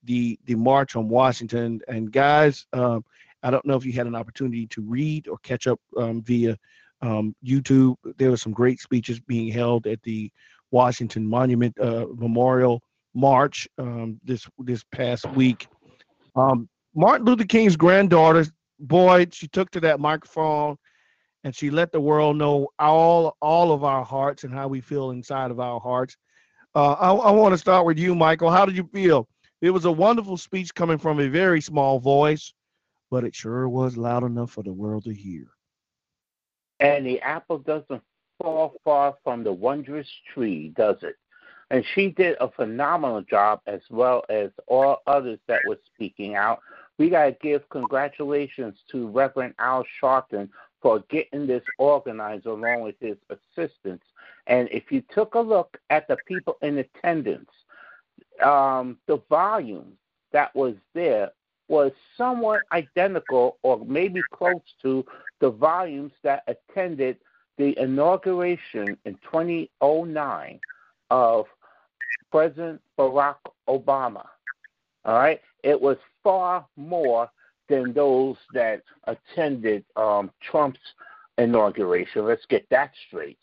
the 0.04 0.38
the 0.44 0.54
march 0.54 0.96
on 0.96 1.08
Washington. 1.08 1.80
And 1.88 2.10
guys, 2.12 2.66
um, 2.72 3.04
I 3.42 3.50
don't 3.50 3.64
know 3.66 3.76
if 3.76 3.84
you 3.84 3.92
had 3.92 4.06
an 4.06 4.14
opportunity 4.14 4.66
to 4.68 4.82
read 4.82 5.28
or 5.28 5.38
catch 5.38 5.66
up 5.66 5.80
um, 5.96 6.22
via 6.22 6.56
um, 7.02 7.34
YouTube. 7.44 7.96
There 8.16 8.30
were 8.30 8.36
some 8.36 8.52
great 8.52 8.80
speeches 8.80 9.20
being 9.20 9.52
held 9.52 9.86
at 9.86 10.02
the 10.02 10.30
Washington 10.70 11.26
Monument 11.26 11.78
uh, 11.78 12.06
Memorial 12.14 12.82
March 13.14 13.68
um, 13.78 14.20
this 14.24 14.46
this 14.58 14.84
past 14.92 15.26
week. 15.32 15.68
Um, 16.36 16.68
Martin 16.94 17.26
Luther 17.26 17.44
King's 17.44 17.76
granddaughter, 17.76 18.46
boy, 18.78 19.26
she 19.32 19.48
took 19.48 19.70
to 19.70 19.80
that 19.80 20.00
microphone 20.00 20.76
and 21.44 21.54
she 21.54 21.70
let 21.70 21.92
the 21.92 22.00
world 22.00 22.36
know 22.36 22.68
all 22.78 23.36
all 23.40 23.72
of 23.72 23.84
our 23.84 24.04
hearts 24.04 24.44
and 24.44 24.52
how 24.52 24.66
we 24.68 24.80
feel 24.80 25.10
inside 25.10 25.50
of 25.50 25.60
our 25.60 25.78
hearts. 25.78 26.16
Uh, 26.74 26.92
I, 26.92 27.12
I 27.12 27.30
want 27.30 27.52
to 27.52 27.58
start 27.58 27.86
with 27.86 27.98
you, 27.98 28.14
Michael. 28.14 28.50
How 28.50 28.64
did 28.64 28.76
you 28.76 28.88
feel? 28.92 29.28
It 29.64 29.70
was 29.70 29.86
a 29.86 29.90
wonderful 29.90 30.36
speech 30.36 30.74
coming 30.74 30.98
from 30.98 31.18
a 31.18 31.26
very 31.26 31.62
small 31.62 31.98
voice, 31.98 32.52
but 33.10 33.24
it 33.24 33.34
sure 33.34 33.66
was 33.66 33.96
loud 33.96 34.22
enough 34.22 34.50
for 34.50 34.62
the 34.62 34.74
world 34.74 35.04
to 35.04 35.14
hear. 35.14 35.46
And 36.80 37.06
the 37.06 37.18
apple 37.22 37.60
doesn't 37.60 38.02
fall 38.38 38.74
far 38.84 39.14
from 39.24 39.42
the 39.42 39.54
wondrous 39.54 40.10
tree, 40.34 40.74
does 40.76 40.96
it? 41.02 41.16
And 41.70 41.82
she 41.94 42.10
did 42.10 42.36
a 42.42 42.50
phenomenal 42.50 43.22
job 43.22 43.62
as 43.66 43.80
well 43.88 44.22
as 44.28 44.50
all 44.66 44.98
others 45.06 45.38
that 45.48 45.62
were 45.66 45.80
speaking 45.94 46.34
out. 46.34 46.60
We 46.98 47.08
got 47.08 47.24
to 47.24 47.36
give 47.40 47.66
congratulations 47.70 48.80
to 48.90 49.08
Reverend 49.08 49.54
Al 49.58 49.86
Sharpton 49.98 50.50
for 50.82 51.02
getting 51.08 51.46
this 51.46 51.64
organized 51.78 52.44
along 52.44 52.82
with 52.82 52.96
his 53.00 53.16
assistants. 53.30 54.04
And 54.46 54.68
if 54.70 54.92
you 54.92 55.02
took 55.14 55.36
a 55.36 55.40
look 55.40 55.78
at 55.88 56.06
the 56.06 56.18
people 56.26 56.58
in 56.60 56.76
attendance, 56.76 57.48
um, 58.42 58.98
the 59.06 59.20
volume 59.28 59.92
that 60.32 60.54
was 60.54 60.74
there 60.94 61.30
was 61.68 61.92
somewhat 62.16 62.62
identical 62.72 63.58
or 63.62 63.84
maybe 63.86 64.22
close 64.32 64.60
to 64.82 65.04
the 65.40 65.50
volumes 65.50 66.12
that 66.22 66.44
attended 66.46 67.16
the 67.56 67.78
inauguration 67.78 68.96
in 69.04 69.14
2009 69.30 70.60
of 71.10 71.46
President 72.30 72.80
Barack 72.98 73.36
Obama. 73.68 74.26
All 75.04 75.14
right, 75.14 75.40
it 75.62 75.80
was 75.80 75.96
far 76.22 76.66
more 76.76 77.30
than 77.68 77.92
those 77.92 78.36
that 78.52 78.82
attended 79.04 79.84
um, 79.96 80.30
Trump's 80.50 80.78
inauguration. 81.38 82.24
Let's 82.24 82.46
get 82.46 82.66
that 82.70 82.90
straight. 83.06 83.38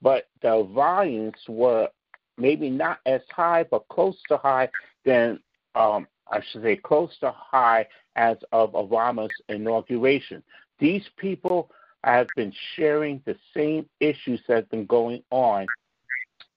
But 0.00 0.28
the 0.40 0.68
volumes 0.74 1.38
were 1.48 1.88
maybe 2.36 2.70
not 2.70 2.98
as 3.06 3.20
high, 3.30 3.64
but 3.70 3.88
close 3.88 4.16
to 4.28 4.36
high 4.36 4.68
than 5.04 5.40
um, 5.74 6.06
I 6.30 6.40
should 6.50 6.62
say 6.62 6.76
close 6.76 7.16
to 7.20 7.30
high 7.30 7.86
as 8.16 8.36
of 8.52 8.72
Obama's 8.72 9.34
inauguration. 9.48 10.42
These 10.78 11.04
people 11.16 11.70
have 12.04 12.26
been 12.36 12.52
sharing 12.74 13.22
the 13.24 13.36
same 13.54 13.88
issues 14.00 14.40
that 14.48 14.56
have 14.56 14.70
been 14.70 14.86
going 14.86 15.22
on, 15.30 15.66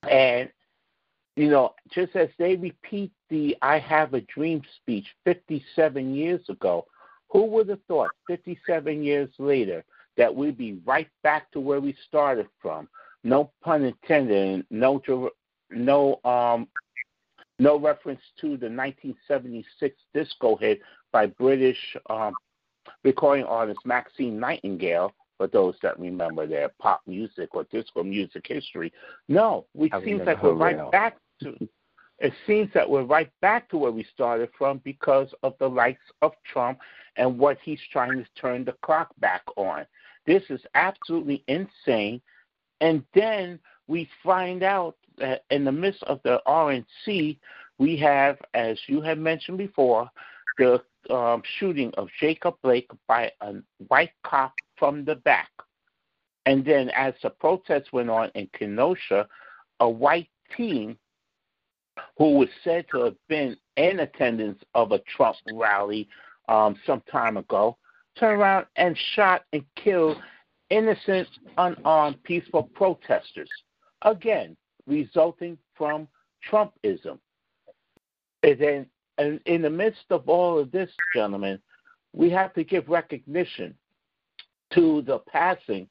and 0.09 0.49
you 1.35 1.49
know, 1.49 1.75
just 1.91 2.15
as 2.15 2.29
they 2.37 2.55
repeat 2.55 3.11
the 3.29 3.57
"I 3.61 3.77
Have 3.79 4.13
a 4.13 4.21
Dream" 4.21 4.61
speech 4.77 5.05
57 5.25 6.15
years 6.15 6.47
ago, 6.49 6.85
who 7.29 7.45
would 7.45 7.69
have 7.69 7.83
thought 7.87 8.11
57 8.27 9.03
years 9.03 9.29
later 9.37 9.83
that 10.15 10.33
we'd 10.33 10.57
be 10.57 10.79
right 10.85 11.09
back 11.23 11.51
to 11.51 11.59
where 11.59 11.81
we 11.81 11.95
started 12.07 12.47
from? 12.61 12.87
No 13.25 13.51
pun 13.61 13.83
intended. 13.83 14.65
No, 14.69 15.01
no, 15.71 16.19
um, 16.23 16.67
no 17.59 17.79
reference 17.79 18.21
to 18.41 18.49
the 18.57 18.69
1976 18.69 19.95
disco 20.13 20.55
hit 20.55 20.81
by 21.11 21.25
British 21.27 21.77
um, 22.09 22.33
recording 23.03 23.45
artist 23.45 23.79
Maxine 23.85 24.39
Nightingale. 24.39 25.13
For 25.37 25.47
those 25.47 25.75
that 25.83 25.99
remember 25.99 26.47
their 26.47 26.69
pop 26.79 27.01
music 27.05 27.49
or 27.55 27.65
disco 27.65 28.03
music 28.03 28.45
history, 28.47 28.93
no, 29.27 29.65
it 29.75 29.91
seems 30.05 30.21
like 30.25 30.41
we're 30.41 30.53
right 30.53 30.89
back 30.91 31.17
to 31.41 31.67
it 32.19 32.33
seems 32.47 32.69
that 32.73 32.89
we're 32.89 33.03
right 33.03 33.29
back 33.41 33.69
to 33.69 33.77
where 33.77 33.91
we 33.91 34.05
started 34.13 34.49
from 34.57 34.79
because 34.83 35.27
of 35.43 35.53
the 35.59 35.67
likes 35.67 36.03
of 36.21 36.31
Trump 36.51 36.79
and 37.17 37.37
what 37.37 37.57
he's 37.63 37.79
trying 37.91 38.23
to 38.23 38.41
turn 38.41 38.63
the 38.63 38.75
clock 38.83 39.09
back 39.19 39.43
on. 39.57 39.85
This 40.25 40.43
is 40.49 40.61
absolutely 40.75 41.43
insane. 41.47 42.21
And 42.81 43.03
then 43.13 43.59
we 43.87 44.09
find 44.23 44.63
out 44.63 44.95
that 45.17 45.43
in 45.49 45.63
the 45.63 45.71
midst 45.71 46.03
of 46.03 46.19
the 46.23 46.41
RNC, 46.47 47.37
we 47.77 47.97
have, 47.97 48.37
as 48.53 48.79
you 48.87 49.01
have 49.01 49.17
mentioned 49.17 49.57
before, 49.57 50.09
the 50.57 50.81
um, 51.09 51.41
shooting 51.59 51.91
of 51.97 52.07
Jacob 52.19 52.55
Blake 52.63 52.89
by 53.07 53.31
a 53.41 53.55
white 53.87 54.11
cop 54.23 54.53
from 54.77 55.05
the 55.05 55.15
back. 55.15 55.49
And 56.45 56.63
then, 56.63 56.89
as 56.95 57.13
the 57.23 57.31
protests 57.31 57.91
went 57.91 58.09
on 58.09 58.31
in 58.35 58.47
Kenosha, 58.57 59.27
a 59.79 59.89
white 59.89 60.29
teen 60.55 60.97
who 62.17 62.37
was 62.37 62.49
said 62.63 62.85
to 62.91 63.03
have 63.05 63.15
been 63.27 63.57
in 63.77 63.99
attendance 63.99 64.61
of 64.73 64.91
a 64.91 64.99
Trump 64.99 65.37
rally 65.53 66.07
um, 66.47 66.75
some 66.85 67.01
time 67.11 67.37
ago, 67.37 67.77
turned 68.19 68.39
around 68.39 68.65
and 68.75 68.97
shot 69.15 69.43
and 69.53 69.63
killed 69.75 70.17
innocent, 70.69 71.27
unarmed, 71.57 72.21
peaceful 72.23 72.63
protesters. 72.63 73.49
Again, 74.03 74.55
resulting 74.87 75.57
from 75.75 76.07
Trumpism. 76.49 77.19
And 78.43 78.59
then, 78.59 78.85
and 79.17 79.39
in 79.45 79.61
the 79.61 79.69
midst 79.69 80.05
of 80.09 80.27
all 80.27 80.59
of 80.59 80.71
this, 80.71 80.89
gentlemen, 81.13 81.59
we 82.13 82.29
have 82.29 82.53
to 82.53 82.63
give 82.63 82.87
recognition 82.87 83.75
to 84.73 85.01
the 85.03 85.19
passing 85.19 85.87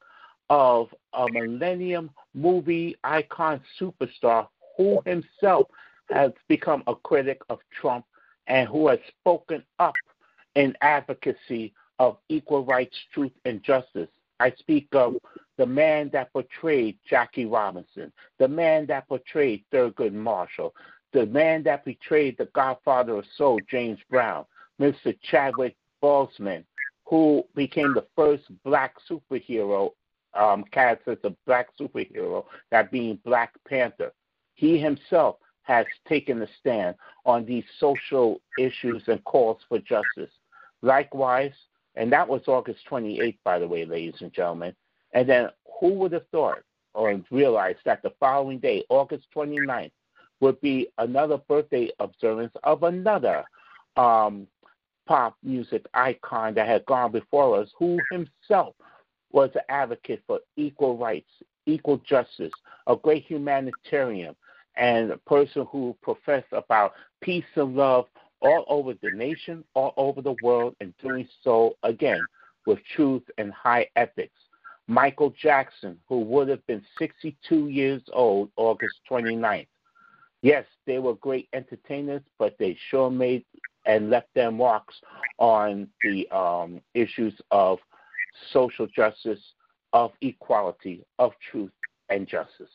of 0.49 0.93
a 1.13 1.27
millennium 1.31 2.11
movie 2.33 2.95
icon 3.03 3.61
superstar 3.79 4.47
who 4.77 5.01
himself 5.05 5.67
has 6.09 6.31
become 6.47 6.83
a 6.87 6.95
critic 6.95 7.41
of 7.49 7.59
Trump 7.79 8.05
and 8.47 8.67
who 8.67 8.87
has 8.87 8.99
spoken 9.19 9.63
up 9.79 9.95
in 10.55 10.75
advocacy 10.81 11.73
of 11.99 12.17
equal 12.29 12.63
rights, 12.65 12.95
truth, 13.13 13.31
and 13.45 13.63
justice. 13.63 14.09
I 14.39 14.51
speak 14.59 14.87
of 14.91 15.15
the 15.57 15.65
man 15.65 16.09
that 16.13 16.31
portrayed 16.33 16.97
Jackie 17.09 17.45
Robinson, 17.45 18.11
the 18.39 18.47
man 18.47 18.85
that 18.87 19.07
portrayed 19.07 19.63
Thurgood 19.71 20.13
Marshall, 20.13 20.73
the 21.13 21.25
man 21.25 21.63
that 21.63 21.85
portrayed 21.85 22.37
the 22.37 22.49
godfather 22.53 23.15
of 23.17 23.25
soul, 23.37 23.61
James 23.69 23.99
Brown, 24.09 24.45
Mr. 24.79 25.17
Chadwick 25.31 25.75
Boseman, 26.03 26.63
who 27.05 27.43
became 27.55 27.93
the 27.93 28.05
first 28.15 28.43
black 28.63 28.95
superhero, 29.09 29.91
um, 30.33 30.65
cast 30.71 31.01
as 31.07 31.17
a 31.23 31.33
black 31.45 31.67
superhero, 31.79 32.43
that 32.71 32.91
being 32.91 33.19
Black 33.23 33.53
Panther. 33.67 34.11
He 34.55 34.77
himself 34.77 35.37
has 35.63 35.85
taken 36.07 36.41
a 36.41 36.47
stand 36.59 36.95
on 37.25 37.45
these 37.45 37.63
social 37.79 38.41
issues 38.57 39.03
and 39.07 39.23
calls 39.23 39.59
for 39.69 39.79
justice. 39.79 40.29
Likewise, 40.81 41.53
and 41.95 42.11
that 42.11 42.27
was 42.27 42.41
August 42.47 42.79
28th, 42.89 43.37
by 43.43 43.57
the 43.57 43.67
way, 43.67 43.85
ladies 43.85 44.21
and 44.21 44.33
gentlemen. 44.33 44.75
And 45.15 45.27
then 45.27 45.49
who 45.79 45.93
would 45.93 46.11
have 46.11 46.27
thought 46.31 46.61
or 46.93 47.19
realized 47.31 47.79
that 47.85 48.03
the 48.03 48.13
following 48.19 48.59
day, 48.59 48.83
August 48.89 49.25
29th, 49.35 49.91
would 50.41 50.59
be 50.61 50.89
another 50.97 51.37
birthday 51.37 51.89
observance 51.99 52.53
of 52.63 52.83
another 52.83 53.43
um, 53.95 54.45
pop 55.07 55.35
music 55.43 55.85
icon 55.93 56.53
that 56.53 56.67
had 56.67 56.85
gone 56.85 57.11
before 57.11 57.59
us, 57.59 57.69
who 57.77 57.99
himself 58.11 58.75
was 59.31 59.49
an 59.55 59.61
advocate 59.69 60.21
for 60.27 60.39
equal 60.57 60.97
rights, 60.97 61.29
equal 61.65 61.97
justice, 61.97 62.51
a 62.87 62.95
great 62.95 63.23
humanitarian, 63.25 64.35
and 64.75 65.11
a 65.11 65.17
person 65.17 65.65
who 65.71 65.95
professed 66.01 66.51
about 66.51 66.93
peace 67.21 67.45
and 67.55 67.75
love 67.75 68.05
all 68.41 68.65
over 68.67 68.93
the 69.01 69.11
nation, 69.11 69.63
all 69.73 69.93
over 69.95 70.21
the 70.21 70.35
world, 70.41 70.75
and 70.81 70.93
doing 71.01 71.27
so 71.43 71.75
again 71.83 72.21
with 72.65 72.79
truth 72.95 73.23
and 73.37 73.53
high 73.53 73.87
ethics. 73.95 74.33
Michael 74.87 75.31
Jackson, 75.31 75.97
who 76.07 76.19
would 76.19 76.47
have 76.47 76.65
been 76.67 76.83
62 76.99 77.69
years 77.69 78.01
old 78.13 78.51
August 78.55 78.95
29th. 79.09 79.67
Yes, 80.41 80.65
they 80.85 80.99
were 80.99 81.15
great 81.15 81.49
entertainers, 81.53 82.21
but 82.37 82.55
they 82.59 82.77
sure 82.89 83.09
made 83.09 83.45
and 83.85 84.09
left 84.09 84.27
their 84.33 84.51
marks 84.51 84.95
on 85.37 85.87
the 86.03 86.29
um, 86.29 86.81
issues 86.93 87.33
of 87.51 87.79
social 88.51 88.87
justice, 88.87 89.39
of 89.93 90.11
equality, 90.21 91.03
of 91.19 91.33
truth 91.51 91.71
and 92.09 92.27
justice. 92.27 92.69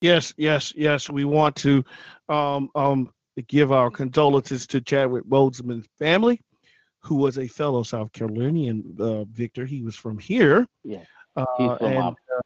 Yes, 0.00 0.32
yes, 0.36 0.72
yes. 0.76 1.10
We 1.10 1.24
want 1.24 1.56
to 1.56 1.84
um, 2.28 2.70
um, 2.74 3.12
give 3.48 3.70
our 3.72 3.90
condolences 3.90 4.66
to 4.68 4.80
Chadwick 4.80 5.24
Boseman's 5.24 5.86
family, 5.98 6.40
who 7.00 7.16
was 7.16 7.38
a 7.38 7.48
fellow 7.48 7.82
South 7.82 8.12
Carolinian. 8.12 8.96
Uh, 8.98 9.24
Victor, 9.24 9.64
he 9.66 9.82
was 9.82 9.96
from 9.96 10.18
here. 10.18 10.66
Yeah. 10.84 11.04
Uh, 11.36 11.46
He's 11.58 11.78
from 11.78 11.86
and, 11.86 11.98
um, 11.98 12.16
uh, 12.36 12.40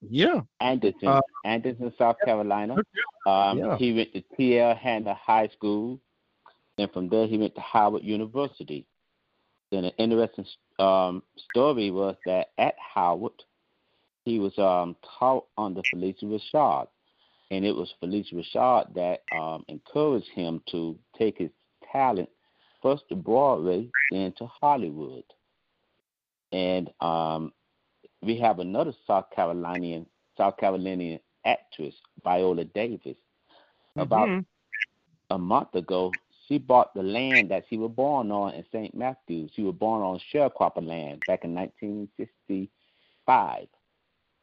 yeah, 0.00 0.40
Anderson, 0.60 1.08
Uh, 1.08 1.20
Anderson, 1.44 1.92
South 1.98 2.16
Carolina. 2.24 2.76
Um, 3.26 3.58
Yeah. 3.58 3.76
He 3.76 3.92
went 3.92 4.12
to 4.12 4.22
T.L. 4.36 4.74
Hanna 4.74 5.14
High 5.14 5.48
School, 5.48 6.00
and 6.78 6.90
from 6.92 7.08
there 7.08 7.26
he 7.26 7.38
went 7.38 7.54
to 7.54 7.60
Howard 7.60 8.04
University. 8.04 8.86
Then 9.70 9.84
an 9.84 9.92
interesting 9.98 10.46
um, 10.78 11.22
story 11.50 11.90
was 11.90 12.16
that 12.26 12.50
at 12.58 12.74
Howard, 12.78 13.44
he 14.24 14.38
was 14.38 14.56
um, 14.58 14.96
taught 15.18 15.46
under 15.56 15.82
Phylicia 15.82 16.24
Rashad, 16.24 16.88
and 17.50 17.64
it 17.64 17.74
was 17.74 17.92
Phylicia 18.02 18.34
Rashad 18.34 18.94
that 18.94 19.22
um, 19.36 19.64
encouraged 19.68 20.28
him 20.28 20.62
to 20.70 20.98
take 21.18 21.38
his 21.38 21.50
talent 21.92 22.30
first 22.82 23.04
to 23.10 23.16
Broadway, 23.16 23.88
then 24.10 24.32
to 24.38 24.46
Hollywood. 24.46 25.24
And 26.52 26.90
um, 27.00 27.52
we 28.22 28.38
have 28.38 28.58
another 28.60 28.92
South 29.06 29.26
Carolinian 29.34 30.06
South 30.36 30.56
Carolinian 30.58 31.20
actress, 31.44 31.94
Viola 32.24 32.64
Davis. 32.64 33.16
About 33.98 34.30
Mhm. 34.30 34.46
a 35.30 35.38
month 35.38 35.74
ago, 35.74 36.18
she 36.46 36.58
bought 36.58 36.94
the 36.94 37.02
land 37.02 37.50
that 37.50 37.64
she 37.68 37.76
was 37.76 37.90
born 37.92 38.30
on 38.32 38.54
in 38.54 38.64
St. 38.72 38.94
Matthews. 38.94 39.50
She 39.54 39.62
was 39.62 39.74
born 39.74 40.00
on 40.02 40.18
sharecropper 40.32 40.86
land 40.86 41.24
back 41.26 41.44
in 41.44 41.54
1965, 41.54 43.66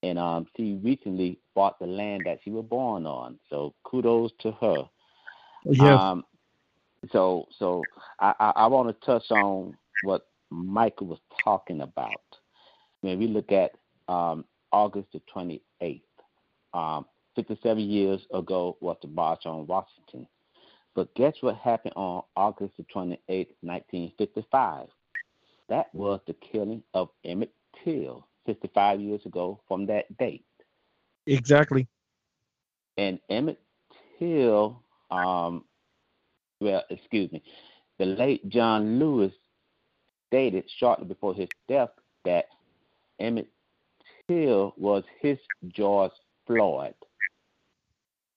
and 0.04 0.20
um, 0.20 0.46
she 0.56 0.76
recently 0.84 1.40
bought 1.56 1.80
the 1.80 1.88
land 1.88 2.26
that 2.26 2.40
she 2.44 2.52
was 2.52 2.66
born 2.66 3.06
on. 3.08 3.40
So 3.50 3.74
kudos 3.84 4.32
to 4.42 4.52
her. 4.54 4.88
yeah, 5.66 5.80
Um, 5.80 6.24
so 7.12 7.48
so 7.58 7.84
I, 8.20 8.34
I, 8.40 8.50
I 8.56 8.68
want 8.68 8.88
to 8.90 9.06
touch 9.06 9.30
on 9.32 9.76
what 10.04 10.28
Michael 10.50 11.08
was 11.08 11.20
talking 11.44 11.82
about. 11.82 12.22
When 13.02 13.20
we 13.20 13.28
look 13.28 13.52
at 13.52 13.72
um, 14.08 14.46
August 14.72 15.10
the 15.14 15.22
28th, 15.36 16.02
um, 16.74 17.06
57 17.36 17.80
years 17.80 18.22
ago 18.34 18.78
was 18.82 18.98
the 19.02 19.08
March 19.08 19.46
on 19.46 19.68
Washington. 19.68 20.28
But 20.96 21.14
guess 21.16 21.34
what 21.42 21.58
happened 21.58 21.94
on 21.96 22.24
August 22.36 22.74
the 22.78 22.84
28th, 22.84 23.52
1955? 23.62 24.88
That 25.68 25.94
was 25.94 26.22
the 26.26 26.34
killing 26.34 26.84
of 26.94 27.10
Emmett 27.24 27.52
Till 27.84 28.26
55 28.46 29.02
years 29.02 29.26
ago 29.26 29.60
from 29.68 29.86
that 29.88 30.18
date 30.18 30.46
exactly. 31.28 31.88
and 32.98 33.20
Emmett 33.30 33.60
Till, 34.18 34.82
um, 35.12 35.66
well, 36.66 36.84
excuse 36.90 37.32
me, 37.32 37.44
the 38.00 38.06
late 38.06 38.48
John 38.50 38.98
Lewis 38.98 39.32
stated 40.28 40.66
shortly 40.80 41.06
before 41.06 41.36
his 41.36 41.50
death 41.70 41.92
that 42.26 42.46
Emmett 43.20 43.48
Till 44.28 44.74
was 44.76 45.04
his 45.22 45.38
George 45.68 46.12
Floyd. 46.48 46.96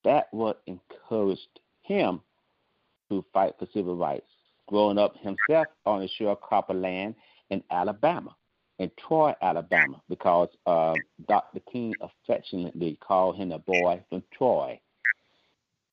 That 0.04 0.28
what 0.32 0.62
encouraged 0.66 1.60
him 1.82 2.20
to 3.10 3.24
fight 3.32 3.54
for 3.58 3.66
civil 3.72 3.96
rights. 3.96 4.26
Growing 4.66 4.98
up 4.98 5.16
himself 5.16 5.68
on 5.86 6.00
the 6.00 6.08
sharecropper 6.20 6.78
land 6.78 7.14
in 7.48 7.64
Alabama, 7.70 8.36
in 8.78 8.90
Troy, 8.98 9.32
Alabama, 9.40 10.02
because 10.10 10.50
uh, 10.66 10.98
Dr. 11.26 11.60
King 11.72 11.96
affectionately 12.02 12.98
called 13.00 13.36
him 13.36 13.52
a 13.52 13.58
boy 13.58 14.04
from 14.10 14.22
Troy. 14.36 14.78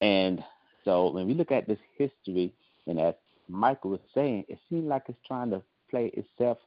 And 0.02 0.44
so 0.86 1.10
when 1.10 1.28
we 1.28 1.34
look 1.34 1.52
at 1.52 1.68
this 1.68 1.80
history, 1.98 2.54
and 2.88 3.00
as 3.00 3.16
Michael 3.50 3.92
was 3.92 4.00
saying, 4.14 4.46
it 4.48 4.60
seems 4.70 4.86
like 4.86 5.04
it's 5.10 5.18
trying 5.28 5.50
to 5.50 5.62
play 5.90 6.12
itself 6.14 6.60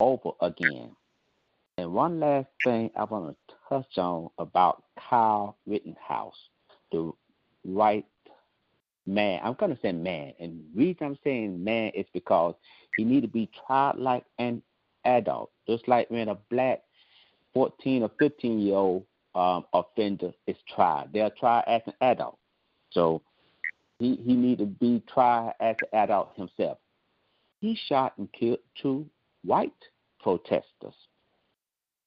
over 0.00 0.30
again. 0.42 0.90
And 1.78 1.92
one 1.92 2.18
last 2.18 2.48
thing 2.64 2.90
I 2.96 3.04
want 3.04 3.36
to 3.48 3.54
touch 3.68 3.98
on 3.98 4.30
about 4.38 4.82
Kyle 5.08 5.56
Rittenhouse, 5.66 6.34
the 6.90 7.12
right 7.64 8.04
man. 9.06 9.40
I'm 9.42 9.54
going 9.54 9.74
to 9.74 9.80
say 9.80 9.92
man. 9.92 10.34
And 10.40 10.60
the 10.74 10.78
reason 10.78 11.06
I'm 11.06 11.18
saying 11.22 11.62
man 11.62 11.92
is 11.94 12.06
because 12.12 12.54
he 12.96 13.04
need 13.04 13.20
to 13.20 13.28
be 13.28 13.48
tried 13.66 13.96
like 13.96 14.24
an 14.38 14.60
adult, 15.04 15.50
just 15.68 15.86
like 15.86 16.10
when 16.10 16.28
a 16.28 16.34
black 16.50 16.82
14 17.54 18.02
or 18.02 18.10
15 18.18 18.58
year 18.60 18.74
old 18.74 19.04
um, 19.34 19.64
offender 19.72 20.32
is 20.48 20.56
tried. 20.74 21.10
They're 21.12 21.30
tried 21.30 21.64
as 21.68 21.82
an 21.86 21.94
adult. 22.00 22.38
So 22.90 23.22
he, 23.98 24.16
he 24.16 24.34
need 24.34 24.58
to 24.58 24.66
be 24.66 25.02
tried 25.12 25.54
as 25.60 25.76
an 25.80 25.98
adult 25.98 26.32
himself. 26.36 26.78
He 27.60 27.78
shot 27.88 28.14
and 28.18 28.32
killed 28.32 28.60
two 28.80 29.08
white 29.44 29.72
protesters 30.20 30.94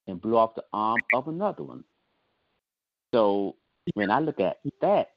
and 0.08 0.22
blew 0.22 0.38
off 0.38 0.56
the 0.56 0.64
arm 0.72 1.00
of 1.14 1.28
another 1.28 1.64
one. 1.64 1.84
So 3.14 3.56
when 3.94 4.10
I 4.10 4.20
look 4.20 4.40
at 4.40 4.60
that, 4.82 5.10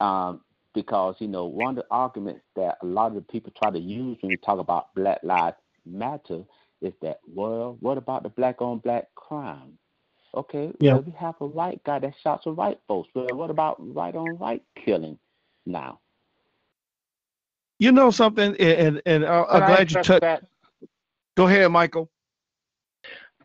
um, 0.00 0.40
because 0.74 1.16
you 1.18 1.28
know 1.28 1.46
one 1.46 1.70
of 1.70 1.76
the 1.76 1.86
arguments 1.90 2.42
that 2.56 2.76
a 2.82 2.86
lot 2.86 3.08
of 3.08 3.14
the 3.14 3.20
people 3.22 3.52
try 3.56 3.70
to 3.70 3.78
use 3.78 4.18
when 4.20 4.30
we 4.30 4.36
talk 4.36 4.58
about 4.58 4.94
Black 4.94 5.20
Lives 5.22 5.56
Matter 5.84 6.42
is 6.80 6.92
that 7.02 7.20
well, 7.26 7.76
what 7.80 7.98
about 7.98 8.22
the 8.22 8.28
black 8.28 8.60
on 8.60 8.78
black 8.78 9.06
crime? 9.14 9.78
Okay, 10.34 10.72
Yeah. 10.80 10.94
well 10.94 11.02
we 11.02 11.12
have 11.12 11.34
a 11.40 11.46
white 11.46 11.82
guy 11.84 11.98
that 11.98 12.14
shot 12.22 12.42
some 12.42 12.56
white 12.56 12.80
folks. 12.88 13.08
Well, 13.14 13.36
what 13.36 13.50
about 13.50 13.76
right 13.94 14.14
on 14.14 14.38
right 14.38 14.62
killing 14.84 15.18
now? 15.66 16.00
You 17.78 17.92
know 17.92 18.10
something, 18.10 18.56
and 18.56 19.02
and 19.06 19.24
I- 19.26 19.42
I'm 19.42 19.46
Can 19.50 19.62
I 19.62 19.66
glad 19.66 19.90
you 19.90 19.96
address 19.98 20.06
touched. 20.06 20.20
that? 20.22 20.44
Go 21.36 21.46
ahead, 21.48 21.70
Michael. 21.72 22.08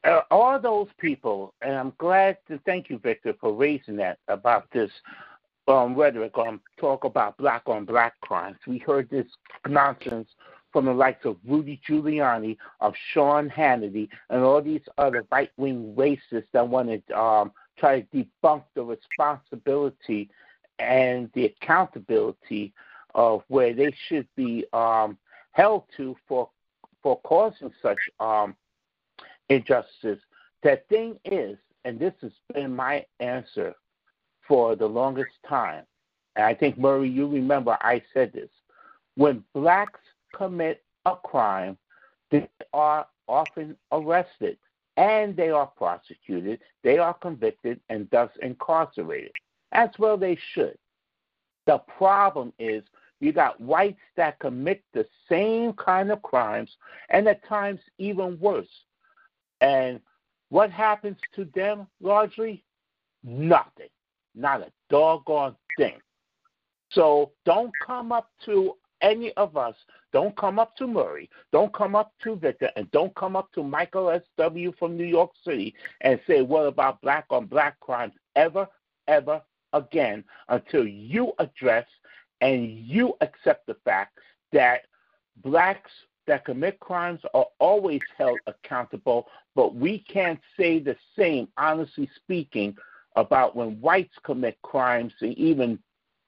uh, 0.04 0.22
all 0.32 0.60
those 0.60 0.88
people, 1.00 1.54
and 1.62 1.74
I'm 1.74 1.92
glad 1.98 2.38
to 2.48 2.60
thank 2.66 2.90
you, 2.90 2.98
Victor, 3.00 3.34
for 3.40 3.54
raising 3.54 3.96
that 3.98 4.20
about 4.28 4.70
this 4.72 4.92
um, 5.68 5.96
rhetoric 5.96 6.38
on 6.38 6.62
talk 6.80 7.04
about 7.04 7.36
black 7.38 7.64
on 7.68 7.84
black 7.84 8.14
crimes. 8.22 8.58
We 8.66 8.78
heard 8.78 9.10
this 9.10 9.26
nonsense 9.68 10.30
from 10.78 10.86
the 10.86 10.94
likes 10.94 11.26
of 11.26 11.38
Rudy 11.44 11.82
Giuliani, 11.90 12.56
of 12.82 12.94
Sean 13.12 13.50
Hannity, 13.50 14.10
and 14.30 14.44
all 14.44 14.62
these 14.62 14.84
other 15.00 15.26
right 15.32 15.50
wing 15.58 15.96
racists 15.98 16.46
that 16.54 16.68
want 16.68 16.88
to 17.08 17.20
um, 17.20 17.52
try 17.80 18.02
to 18.02 18.08
debunk 18.44 18.62
the 18.76 18.84
responsibility 18.84 20.30
and 20.78 21.32
the 21.34 21.46
accountability 21.46 22.74
of 23.16 23.42
where 23.48 23.74
they 23.74 23.92
should 24.08 24.28
be 24.36 24.68
um, 24.72 25.18
held 25.54 25.86
to 25.98 26.16
for 26.28 26.48
for 27.02 27.20
causing 27.22 27.74
such 27.82 27.98
um, 28.20 28.56
injustice. 29.50 30.20
The 30.62 30.80
thing 30.90 31.18
is, 31.26 31.58
and 31.86 31.98
this 31.98 32.14
has 32.22 32.34
been 32.54 32.76
my 32.76 33.04
answer 33.20 33.74
for 34.48 34.76
the 34.76 34.86
longest 34.86 35.32
time, 35.50 35.86
and 36.36 36.46
I 36.46 36.54
think, 36.54 36.78
Murray, 36.78 37.10
you 37.10 37.28
remember 37.28 37.80
I 37.82 38.04
said 38.14 38.32
this. 38.32 38.52
When 39.16 39.44
blacks 39.56 40.02
commit 40.38 40.84
a 41.06 41.16
crime, 41.16 41.78
they 42.32 42.48
are 42.74 43.08
often 43.28 43.76
arrested 43.92 44.58
and 44.98 45.36
they 45.36 45.50
are 45.50 45.68
prosecuted, 45.68 46.60
they 46.84 46.98
are 46.98 47.14
convicted, 47.14 47.80
and 47.90 48.10
thus 48.12 48.32
incarcerated. 48.42 49.32
As 49.72 49.90
well, 50.00 50.18
they 50.18 50.38
should. 50.54 50.78
The 51.68 51.78
problem 51.98 52.52
is 52.58 52.84
you 53.20 53.32
got 53.32 53.60
whites 53.60 54.00
that 54.16 54.40
commit 54.40 54.84
the 54.94 55.06
same 55.30 55.74
kind 55.74 56.12
of 56.12 56.22
crimes 56.22 56.70
and 57.10 57.28
at 57.28 57.46
times 57.48 57.80
even 57.98 58.40
worse. 58.40 58.68
And 59.62 60.00
what 60.50 60.72
happens 60.72 61.18
to 61.36 61.46
them 61.54 61.88
largely? 62.02 62.64
Nothing. 63.24 63.90
Not 64.34 64.62
a 64.62 64.72
doggone 64.90 65.56
thing. 65.78 65.98
So 66.92 67.32
don't 67.46 67.72
come 67.86 68.12
up 68.12 68.30
to 68.46 68.76
any 69.02 69.32
of 69.34 69.58
us. 69.58 69.76
Don't 70.14 70.36
come 70.38 70.60
up 70.60 70.76
to 70.78 70.88
Murray. 70.88 71.30
Don't 71.52 71.74
come 71.74 71.96
up 71.96 72.14
to 72.24 72.36
Victor. 72.36 72.70
And 72.76 72.90
don't 72.92 73.14
come 73.16 73.36
up 73.36 73.52
to 73.54 73.64
Michael 73.64 74.10
S.W. 74.10 74.74
from 74.80 74.98
New 74.98 75.06
York 75.06 75.32
City 75.44 75.74
and 76.02 76.20
say, 76.28 76.42
what 76.42 76.66
about 76.66 77.02
black 77.02 77.26
on 77.30 77.46
black 77.46 77.80
crimes? 77.80 78.14
Ever, 78.36 78.68
ever 79.08 79.42
again 79.74 80.24
until 80.50 80.88
you 80.88 81.34
address 81.40 81.86
and 82.42 82.70
you 82.70 83.16
accept 83.22 83.68
the 83.68 83.76
fact 83.84 84.18
that 84.52 84.82
blacks 85.44 85.92
that 86.28 86.46
commit 86.46 86.80
crimes 86.80 87.22
are 87.34 87.48
always 87.60 88.02
held 88.18 88.40
accountable, 88.48 89.28
but 89.56 89.76
we 89.76 90.00
can't 90.00 90.40
say 90.58 90.80
the 90.80 90.96
same, 91.18 91.48
honestly 91.58 92.10
speaking, 92.16 92.76
about 93.16 93.56
when 93.56 93.82
whites 93.82 94.14
commit 94.24 94.62
crimes, 94.62 95.14
and 95.22 95.34
even 95.38 95.80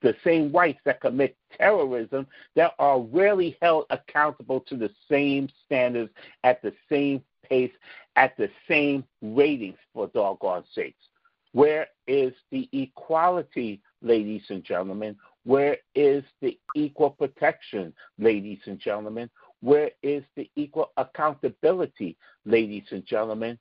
the 0.02 0.16
same 0.24 0.52
whites 0.52 0.80
that 0.86 1.02
commit 1.02 1.36
terrorism 1.58 2.28
that 2.56 2.74
are 2.80 3.02
rarely 3.02 3.58
held 3.62 3.86
accountable 3.90 4.62
to 4.62 4.76
the 4.76 4.90
same 5.10 5.50
standards 5.66 6.12
at 6.44 6.62
the 6.62 6.74
same 6.90 7.22
pace, 7.44 7.72
at 8.16 8.36
the 8.38 8.50
same 8.68 9.04
ratings, 9.22 9.78
for 9.94 10.08
doggone 10.08 10.64
sakes. 10.74 11.04
Where 11.52 11.88
is 12.08 12.34
the 12.52 12.70
equality 12.72 13.82
ladies 14.02 14.44
and 14.50 14.64
gentlemen? 14.64 15.16
Where 15.44 15.78
is 15.96 16.24
the 16.42 16.60
equal 16.76 17.10
protection, 17.10 17.94
ladies 18.20 18.60
and 18.66 18.80
gentlemen? 18.80 19.30
Where 19.62 19.92
is 20.04 20.24
the 20.36 20.50
equal 20.56 20.92
accountability, 20.98 22.18
ladies 22.46 22.84
and 22.92 23.06
gentlemen? 23.06 23.58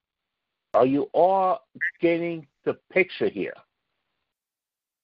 Are 0.74 0.86
you 0.86 1.08
all 1.14 1.66
getting 2.00 2.46
the 2.64 2.74
picture 2.92 3.28
here? 3.28 3.54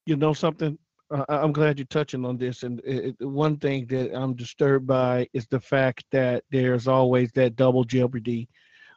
You 0.07 0.16
know 0.16 0.35
something? 0.35 0.78
I'm 1.11 1.52
glad 1.52 1.78
you're 1.78 1.86
touching 1.86 2.24
on 2.24 2.38
this. 2.38 2.62
And 2.62 2.80
it, 2.84 3.16
one 3.20 3.59
thing 3.59 3.86
that 3.86 4.14
I'm 4.14 4.34
disturbed 4.34 4.86
by 4.86 5.28
is 5.32 5.46
the 5.46 5.61
fact 5.61 6.05
that 6.12 6.44
there's 6.50 6.88
always 6.88 7.30
that 7.32 7.57
double 7.57 7.84
jeopardy 7.84 8.48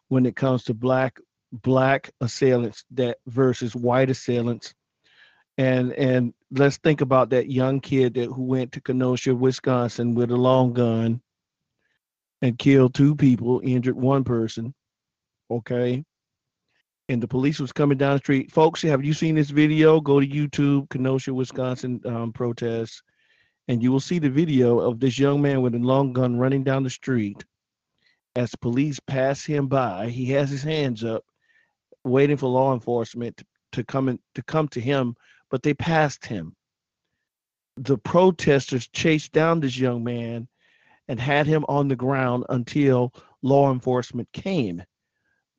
when 0.07 0.25
it 0.25 0.35
comes 0.35 0.63
to 0.65 0.73
black 0.73 1.19
black 1.51 2.09
assailants 2.21 2.83
that 2.91 3.17
versus 3.27 3.75
white 3.75 4.09
assailants. 4.09 4.73
And 5.57 5.91
and 5.93 6.33
let's 6.51 6.77
think 6.77 7.01
about 7.01 7.29
that 7.31 7.51
young 7.51 7.79
kid 7.79 8.13
that 8.15 8.27
who 8.27 8.43
went 8.43 8.71
to 8.73 8.81
Kenosha, 8.81 9.35
Wisconsin 9.35 10.13
with 10.15 10.31
a 10.31 10.35
long 10.35 10.73
gun 10.73 11.21
and 12.41 12.57
killed 12.59 12.93
two 12.93 13.15
people, 13.15 13.61
injured 13.63 13.95
one 13.95 14.23
person. 14.23 14.73
Okay. 15.49 16.03
And 17.09 17.23
the 17.23 17.27
police 17.27 17.59
was 17.59 17.71
coming 17.71 17.97
down 17.97 18.13
the 18.13 18.19
street. 18.19 18.51
Folks, 18.51 18.81
have 18.81 19.03
you 19.03 19.13
seen 19.13 19.35
this 19.35 19.49
video? 19.49 20.01
Go 20.01 20.19
to 20.19 20.27
YouTube, 20.27 20.89
Kenosha, 20.89 21.33
Wisconsin 21.33 22.01
um, 22.05 22.33
protests, 22.33 23.01
and 23.69 23.81
you 23.81 23.91
will 23.91 24.01
see 24.01 24.19
the 24.19 24.29
video 24.29 24.79
of 24.79 24.99
this 24.99 25.17
young 25.17 25.41
man 25.41 25.61
with 25.61 25.73
a 25.73 25.79
long 25.79 26.11
gun 26.11 26.37
running 26.37 26.63
down 26.63 26.83
the 26.83 26.89
street. 26.89 27.45
As 28.35 28.53
police 28.55 28.99
pass 28.99 29.45
him 29.45 29.67
by, 29.67 30.09
he 30.09 30.25
has 30.31 30.49
his 30.49 30.63
hands 30.63 31.03
up, 31.03 31.23
waiting 32.03 32.37
for 32.37 32.49
law 32.49 32.73
enforcement 32.73 33.41
to, 33.71 33.83
come 33.83 34.09
in, 34.09 34.19
to 34.35 34.43
come 34.43 34.67
to 34.69 34.81
him, 34.81 35.15
but 35.49 35.63
they 35.63 35.73
passed 35.73 36.25
him. 36.25 36.55
The 37.77 37.97
protesters 37.97 38.87
chased 38.89 39.31
down 39.31 39.59
this 39.59 39.77
young 39.77 40.03
man 40.03 40.47
and 41.07 41.19
had 41.19 41.47
him 41.47 41.63
on 41.69 41.87
the 41.87 41.95
ground 41.95 42.45
until 42.49 43.13
law 43.41 43.71
enforcement 43.71 44.27
came. 44.33 44.83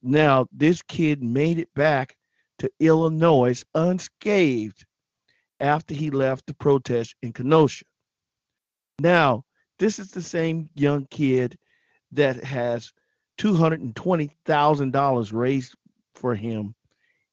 Now, 0.02 0.46
this 0.52 0.82
kid 0.82 1.22
made 1.22 1.58
it 1.58 1.72
back 1.74 2.16
to 2.58 2.70
Illinois 2.80 3.62
unscathed 3.74 4.84
after 5.60 5.94
he 5.94 6.10
left 6.10 6.46
the 6.46 6.54
protest 6.54 7.14
in 7.22 7.32
Kenosha. 7.32 7.84
Now, 9.00 9.44
this 9.78 9.98
is 9.98 10.10
the 10.10 10.22
same 10.22 10.68
young 10.74 11.06
kid 11.06 11.56
that 12.12 12.42
has 12.44 12.92
$220,000 13.38 15.32
raised 15.32 15.74
for 16.14 16.34
him 16.34 16.74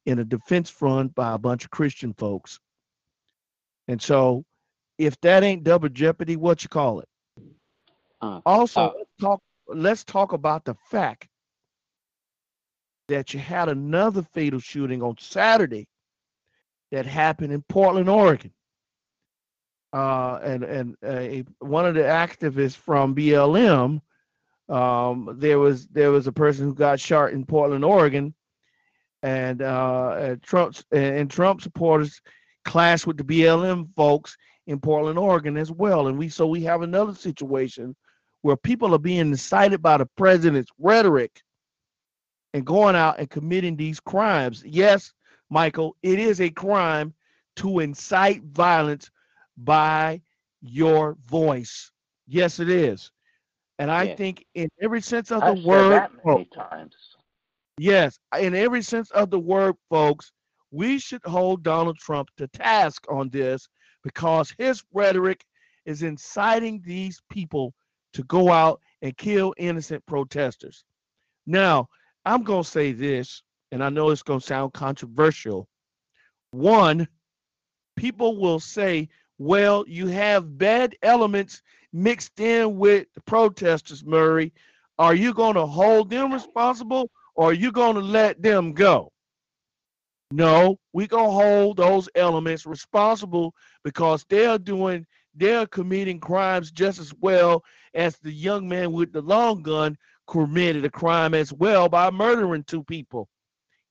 in 0.05 0.19
a 0.19 0.23
defense 0.23 0.69
fund 0.69 1.13
by 1.15 1.33
a 1.33 1.37
bunch 1.37 1.65
of 1.65 1.71
Christian 1.71 2.13
folks. 2.13 2.59
And 3.87 4.01
so, 4.01 4.45
if 4.97 5.19
that 5.21 5.43
ain't 5.43 5.63
double 5.63 5.89
jeopardy, 5.89 6.35
what 6.35 6.63
you 6.63 6.69
call 6.69 6.99
it? 7.01 7.09
Uh, 8.21 8.41
also, 8.45 8.81
uh, 8.81 8.91
let's 8.97 9.11
talk. 9.19 9.41
Let's 9.67 10.03
talk 10.03 10.33
about 10.33 10.63
the 10.63 10.75
fact 10.89 11.27
that 13.07 13.33
you 13.33 13.39
had 13.39 13.69
another 13.69 14.23
fatal 14.33 14.59
shooting 14.59 15.01
on 15.01 15.15
Saturday 15.19 15.87
that 16.91 17.05
happened 17.05 17.53
in 17.53 17.63
Portland, 17.63 18.09
Oregon. 18.09 18.51
Uh, 19.93 20.39
and 20.43 20.63
and 20.63 21.47
one 21.59 21.85
of 21.85 21.95
the 21.95 22.01
activists 22.01 22.75
from 22.75 23.15
BLM, 23.15 24.01
um, 24.67 25.35
there 25.39 25.59
was 25.59 25.87
there 25.87 26.11
was 26.11 26.27
a 26.27 26.31
person 26.31 26.65
who 26.65 26.73
got 26.73 26.99
shot 26.99 27.31
in 27.31 27.45
Portland, 27.45 27.85
Oregon, 27.85 28.33
and 29.23 29.61
uh, 29.61 30.35
Trump's 30.41 30.83
and 30.91 31.31
Trump 31.31 31.61
supporters 31.61 32.19
clashed 32.65 33.07
with 33.07 33.17
the 33.17 33.23
BLM 33.23 33.87
folks 33.95 34.35
in 34.67 34.79
Portland, 34.79 35.17
Oregon 35.17 35.55
as 35.55 35.71
well. 35.71 36.07
And 36.07 36.17
we 36.17 36.27
so 36.27 36.45
we 36.45 36.63
have 36.63 36.81
another 36.81 37.15
situation 37.15 37.95
where 38.41 38.57
people 38.57 38.93
are 38.93 38.99
being 38.99 39.19
incited 39.31 39.81
by 39.81 39.97
the 39.97 40.05
president's 40.17 40.71
rhetoric 40.77 41.41
and 42.55 42.65
going 42.65 42.95
out 42.95 43.19
and 43.19 43.29
committing 43.29 43.75
these 43.75 43.99
crimes. 43.99 44.63
Yes, 44.65 45.11
Michael, 45.49 45.97
it 46.01 46.19
is 46.19 46.39
a 46.39 46.49
crime 46.49 47.13
to 47.57 47.79
incite 47.79 48.43
violence 48.43 49.11
by 49.57 50.21
your 50.61 51.17
voice. 51.27 51.91
Yes, 52.27 52.61
it 52.61 52.69
is. 52.69 53.11
And 53.77 53.91
I 53.91 54.03
yeah. 54.03 54.15
think 54.15 54.45
in 54.55 54.69
every 54.81 55.01
sense 55.01 55.33
of 55.33 55.41
the 55.41 55.47
I've 55.47 55.65
word, 55.65 55.91
that 55.91 56.11
many 56.23 56.45
times. 56.45 56.95
Yes, 57.77 58.17
in 58.39 58.55
every 58.55 58.81
sense 58.81 59.11
of 59.11 59.31
the 59.31 59.39
word, 59.39 59.75
folks, 59.89 60.31
we 60.71 60.97
should 60.97 61.25
hold 61.25 61.61
Donald 61.61 61.97
Trump 61.97 62.29
to 62.37 62.47
task 62.47 63.03
on 63.09 63.27
this 63.31 63.67
because 64.01 64.55
his 64.57 64.81
rhetoric 64.93 65.43
is 65.85 66.03
inciting 66.03 66.81
these 66.85 67.21
people 67.29 67.73
to 68.13 68.23
go 68.23 68.49
out 68.49 68.79
and 69.01 69.17
kill 69.17 69.53
innocent 69.57 70.05
protesters. 70.05 70.85
Now, 71.45 71.89
I'm 72.25 72.43
going 72.43 72.63
to 72.63 72.69
say 72.69 72.91
this, 72.91 73.43
and 73.71 73.83
I 73.83 73.89
know 73.89 74.09
it's 74.09 74.23
going 74.23 74.39
to 74.39 74.45
sound 74.45 74.73
controversial. 74.73 75.67
One, 76.51 77.07
people 77.95 78.39
will 78.39 78.59
say, 78.59 79.09
well, 79.37 79.85
you 79.87 80.07
have 80.07 80.57
bad 80.57 80.95
elements 81.03 81.61
mixed 81.93 82.39
in 82.39 82.77
with 82.77 83.07
the 83.13 83.21
protesters, 83.21 84.03
Murray. 84.05 84.53
Are 84.97 85.13
you 85.13 85.33
going 85.33 85.55
to 85.55 85.65
hold 85.65 86.09
them 86.09 86.31
responsible 86.31 87.11
or 87.35 87.49
are 87.49 87.53
you 87.53 87.71
going 87.71 87.95
to 87.95 88.01
let 88.01 88.41
them 88.41 88.73
go? 88.73 89.11
No, 90.31 90.79
we're 90.93 91.07
going 91.07 91.25
to 91.25 91.31
hold 91.31 91.77
those 91.77 92.09
elements 92.15 92.65
responsible 92.65 93.53
because 93.83 94.25
they're 94.29 94.57
doing, 94.57 95.05
they're 95.35 95.67
committing 95.67 96.19
crimes 96.19 96.71
just 96.71 96.99
as 96.99 97.13
well 97.19 97.63
as 97.93 98.17
the 98.17 98.31
young 98.31 98.67
man 98.67 98.91
with 98.91 99.11
the 99.13 99.21
long 99.21 99.61
gun 99.61 99.97
committed 100.27 100.85
a 100.85 100.89
crime 100.89 101.33
as 101.33 101.53
well 101.53 101.87
by 101.89 102.09
murdering 102.09 102.63
two 102.63 102.83
people 102.83 103.29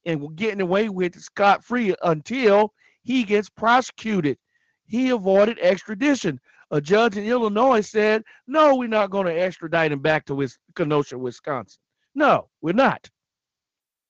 and 0.06 0.36
getting 0.36 0.60
away 0.60 0.88
with 0.88 1.16
it 1.16 1.22
scot 1.22 1.64
free 1.64 1.94
until 2.02 2.72
he 3.02 3.24
gets 3.24 3.48
prosecuted. 3.48 4.38
He 4.86 5.10
avoided 5.10 5.58
extradition. 5.60 6.40
A 6.70 6.80
judge 6.80 7.16
in 7.16 7.24
Illinois 7.24 7.80
said, 7.80 8.24
No, 8.46 8.74
we're 8.74 8.88
not 8.88 9.10
going 9.10 9.26
to 9.26 9.40
extradite 9.40 9.92
him 9.92 10.00
back 10.00 10.26
to 10.26 10.48
Kenosha, 10.74 11.16
Wisconsin. 11.16 11.78
No, 12.14 12.48
we're 12.60 12.72
not. 12.72 13.08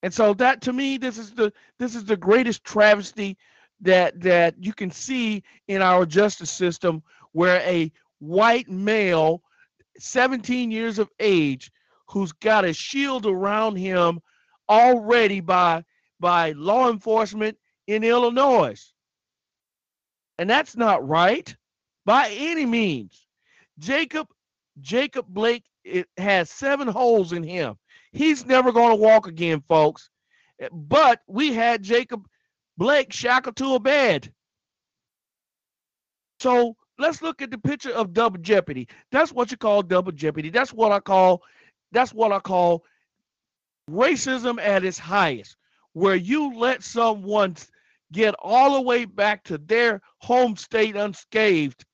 And 0.02 0.12
so 0.12 0.34
that 0.34 0.60
to 0.62 0.72
me, 0.72 0.98
this 0.98 1.16
is 1.18 1.32
the 1.32 1.52
this 1.78 1.94
is 1.94 2.04
the 2.04 2.16
greatest 2.16 2.62
travesty 2.62 3.36
that 3.80 4.20
that 4.20 4.54
you 4.58 4.72
can 4.72 4.90
see 4.90 5.42
in 5.68 5.80
our 5.80 6.04
justice 6.04 6.50
system 6.50 7.02
where 7.32 7.60
a 7.60 7.90
white 8.18 8.68
male 8.68 9.42
17 9.98 10.70
years 10.70 10.98
of 10.98 11.10
age 11.20 11.70
who's 12.06 12.32
got 12.32 12.64
a 12.64 12.72
shield 12.72 13.26
around 13.26 13.76
him 13.76 14.20
already 14.68 15.40
by 15.40 15.84
by 16.20 16.52
law 16.52 16.90
enforcement 16.90 17.56
in 17.86 18.04
Illinois. 18.04 18.92
And 20.38 20.48
that's 20.48 20.76
not 20.76 21.06
right 21.06 21.54
by 22.04 22.30
any 22.30 22.66
means. 22.66 23.26
Jacob 23.78 24.28
Jacob 24.80 25.26
Blake 25.28 25.64
it 25.84 26.08
has 26.16 26.50
seven 26.50 26.88
holes 26.88 27.32
in 27.32 27.42
him. 27.42 27.76
He's 28.12 28.46
never 28.46 28.72
going 28.72 28.90
to 28.90 29.02
walk 29.02 29.26
again, 29.26 29.62
folks. 29.68 30.08
But 30.72 31.20
we 31.26 31.52
had 31.52 31.82
Jacob 31.82 32.26
Blake 32.78 33.12
shackled 33.12 33.56
to 33.56 33.74
a 33.74 33.80
bed. 33.80 34.32
So 36.40 36.76
let's 36.98 37.22
look 37.22 37.42
at 37.42 37.50
the 37.50 37.58
picture 37.58 37.92
of 37.92 38.12
double 38.12 38.38
jeopardy. 38.40 38.88
That's 39.10 39.32
what 39.32 39.50
you 39.50 39.56
call 39.56 39.82
double 39.82 40.12
jeopardy. 40.12 40.50
That's 40.50 40.72
what 40.72 40.92
I 40.92 41.00
call 41.00 41.42
that's 41.94 42.12
what 42.12 42.32
I 42.32 42.40
call 42.40 42.84
racism 43.90 44.60
at 44.60 44.84
its 44.84 44.98
highest, 44.98 45.56
where 45.94 46.16
you 46.16 46.54
let 46.58 46.82
someone 46.82 47.56
get 48.12 48.34
all 48.38 48.74
the 48.74 48.80
way 48.82 49.04
back 49.04 49.44
to 49.44 49.58
their 49.58 50.00
home 50.18 50.56
state 50.56 50.96
unscathed 50.96 51.84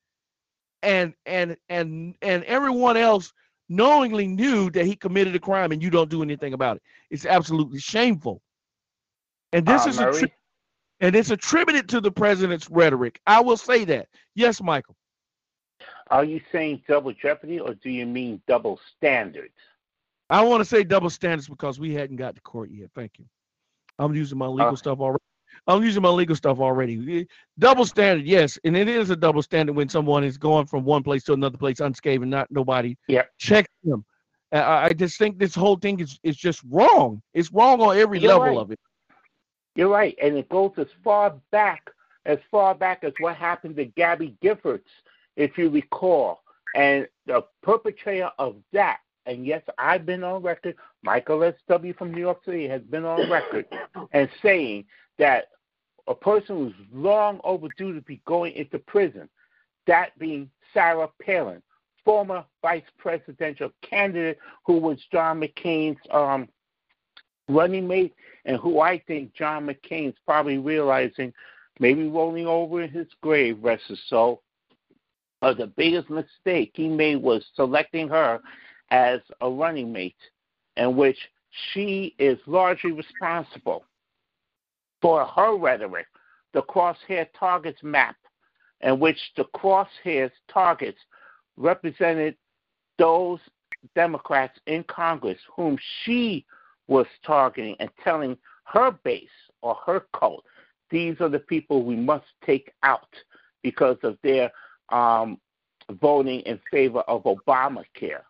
and 0.82 1.14
and 1.26 1.56
and 1.68 2.16
and 2.22 2.44
everyone 2.44 2.96
else 2.96 3.32
knowingly 3.68 4.26
knew 4.26 4.70
that 4.70 4.84
he 4.84 4.96
committed 4.96 5.34
a 5.36 5.38
crime 5.38 5.70
and 5.70 5.82
you 5.82 5.90
don't 5.90 6.10
do 6.10 6.22
anything 6.22 6.54
about 6.54 6.76
it. 6.76 6.82
It's 7.10 7.26
absolutely 7.26 7.78
shameful. 7.78 8.42
And 9.52 9.64
this 9.64 9.86
uh, 9.86 9.90
is 9.90 9.98
a 9.98 10.12
tri- 10.12 10.32
and 11.00 11.14
it's 11.14 11.30
attributed 11.30 11.88
to 11.90 12.00
the 12.00 12.10
president's 12.10 12.68
rhetoric. 12.70 13.20
I 13.26 13.40
will 13.40 13.56
say 13.56 13.84
that. 13.84 14.08
Yes, 14.34 14.60
Michael. 14.60 14.96
Are 16.10 16.24
you 16.24 16.40
saying 16.50 16.82
double 16.88 17.12
jeopardy 17.12 17.60
or 17.60 17.74
do 17.74 17.90
you 17.90 18.04
mean 18.06 18.42
double 18.48 18.80
standards? 18.96 19.54
I 20.30 20.42
want 20.42 20.60
to 20.60 20.64
say 20.64 20.84
double 20.84 21.10
standards 21.10 21.48
because 21.48 21.80
we 21.80 21.92
hadn't 21.92 22.16
got 22.16 22.34
to 22.36 22.40
court 22.40 22.70
yet. 22.70 22.90
Thank 22.94 23.18
you. 23.18 23.24
I'm 23.98 24.14
using 24.14 24.38
my 24.38 24.46
legal 24.46 24.76
stuff 24.76 25.00
already. 25.00 25.22
I'm 25.66 25.82
using 25.82 26.02
my 26.02 26.08
legal 26.08 26.36
stuff 26.36 26.58
already. 26.58 27.26
Double 27.58 27.84
standard, 27.84 28.24
yes, 28.24 28.58
and 28.64 28.76
it 28.76 28.88
is 28.88 29.10
a 29.10 29.16
double 29.16 29.42
standard 29.42 29.74
when 29.74 29.88
someone 29.88 30.24
is 30.24 30.38
going 30.38 30.66
from 30.66 30.84
one 30.84 31.02
place 31.02 31.24
to 31.24 31.32
another 31.34 31.58
place 31.58 31.80
unscathed 31.80 32.22
and 32.22 32.30
not 32.30 32.50
nobody 32.50 32.96
yeah. 33.08 33.24
checks 33.38 33.68
them. 33.84 34.04
I, 34.52 34.86
I 34.86 34.88
just 34.92 35.18
think 35.18 35.38
this 35.38 35.54
whole 35.54 35.76
thing 35.76 36.00
is 36.00 36.18
is 36.22 36.36
just 36.36 36.62
wrong. 36.70 37.20
It's 37.34 37.52
wrong 37.52 37.80
on 37.80 37.96
every 37.96 38.20
You're 38.20 38.30
level 38.30 38.46
right. 38.46 38.56
of 38.56 38.70
it. 38.70 38.80
You're 39.74 39.88
right, 39.88 40.16
and 40.22 40.36
it 40.36 40.48
goes 40.48 40.72
as 40.78 40.88
far 41.04 41.34
back 41.50 41.90
as 42.26 42.38
far 42.50 42.74
back 42.74 43.04
as 43.04 43.12
what 43.20 43.36
happened 43.36 43.76
to 43.76 43.86
Gabby 43.86 44.36
Giffords, 44.42 44.82
if 45.36 45.56
you 45.56 45.68
recall. 45.68 46.42
And 46.74 47.08
the 47.26 47.44
perpetrator 47.62 48.30
of 48.38 48.56
that, 48.72 48.98
and 49.26 49.46
yes, 49.46 49.62
I've 49.78 50.06
been 50.06 50.24
on 50.24 50.42
record, 50.42 50.76
Michael 51.02 51.44
S.W. 51.44 51.94
from 51.94 52.12
New 52.12 52.20
York 52.20 52.44
City 52.44 52.68
has 52.68 52.82
been 52.82 53.04
on 53.04 53.30
record 53.30 53.66
and 54.12 54.28
saying 54.42 54.84
that 55.18 55.48
a 56.08 56.14
person 56.14 56.56
who's 56.56 56.86
long 56.92 57.40
overdue 57.44 57.94
to 57.94 58.00
be 58.00 58.20
going 58.26 58.54
into 58.54 58.78
prison, 58.78 59.28
that 59.86 60.18
being 60.18 60.50
Sarah 60.72 61.08
Palin, 61.20 61.62
former 62.04 62.44
vice 62.62 62.82
presidential 62.98 63.70
candidate 63.82 64.38
who 64.64 64.78
was 64.78 64.98
John 65.12 65.40
McCain's 65.40 66.00
um, 66.10 66.48
running 67.48 67.86
mate, 67.86 68.14
and 68.46 68.56
who 68.56 68.80
I 68.80 68.98
think 69.06 69.34
John 69.34 69.66
McCain's 69.66 70.16
probably 70.24 70.58
realizing, 70.58 71.32
maybe 71.78 72.08
rolling 72.08 72.46
over 72.46 72.82
in 72.82 72.90
his 72.90 73.06
grave, 73.20 73.58
rest 73.62 73.82
his 73.88 74.00
soul, 74.08 74.42
uh, 75.42 75.54
the 75.54 75.66
biggest 75.66 76.10
mistake 76.10 76.72
he 76.74 76.88
made 76.88 77.16
was 77.16 77.44
selecting 77.54 78.08
her 78.08 78.40
as 78.90 79.20
a 79.40 79.48
running 79.48 79.92
mate, 79.92 80.16
in 80.76 80.96
which 80.96 81.18
she 81.72 82.14
is 82.18 82.38
largely 82.46 82.92
responsible 82.92 83.84
for 85.02 85.24
her 85.24 85.56
rhetoric, 85.56 86.06
the 86.52 86.62
crosshair 86.62 87.26
targets 87.38 87.82
map, 87.82 88.16
in 88.82 88.98
which 88.98 89.18
the 89.36 89.44
crosshairs 89.54 90.32
targets 90.52 90.98
represented 91.56 92.36
those 92.98 93.38
Democrats 93.94 94.58
in 94.66 94.84
Congress 94.84 95.38
whom 95.54 95.78
she 96.04 96.44
was 96.88 97.06
targeting 97.24 97.76
and 97.80 97.90
telling 98.02 98.36
her 98.64 98.90
base 99.04 99.28
or 99.62 99.76
her 99.86 100.06
cult, 100.18 100.44
these 100.90 101.16
are 101.20 101.28
the 101.28 101.38
people 101.38 101.84
we 101.84 101.96
must 101.96 102.26
take 102.44 102.72
out 102.82 103.08
because 103.62 103.96
of 104.02 104.18
their 104.22 104.50
um, 104.90 105.38
voting 106.00 106.40
in 106.40 106.58
favor 106.70 107.00
of 107.00 107.22
Obamacare. 107.24 108.22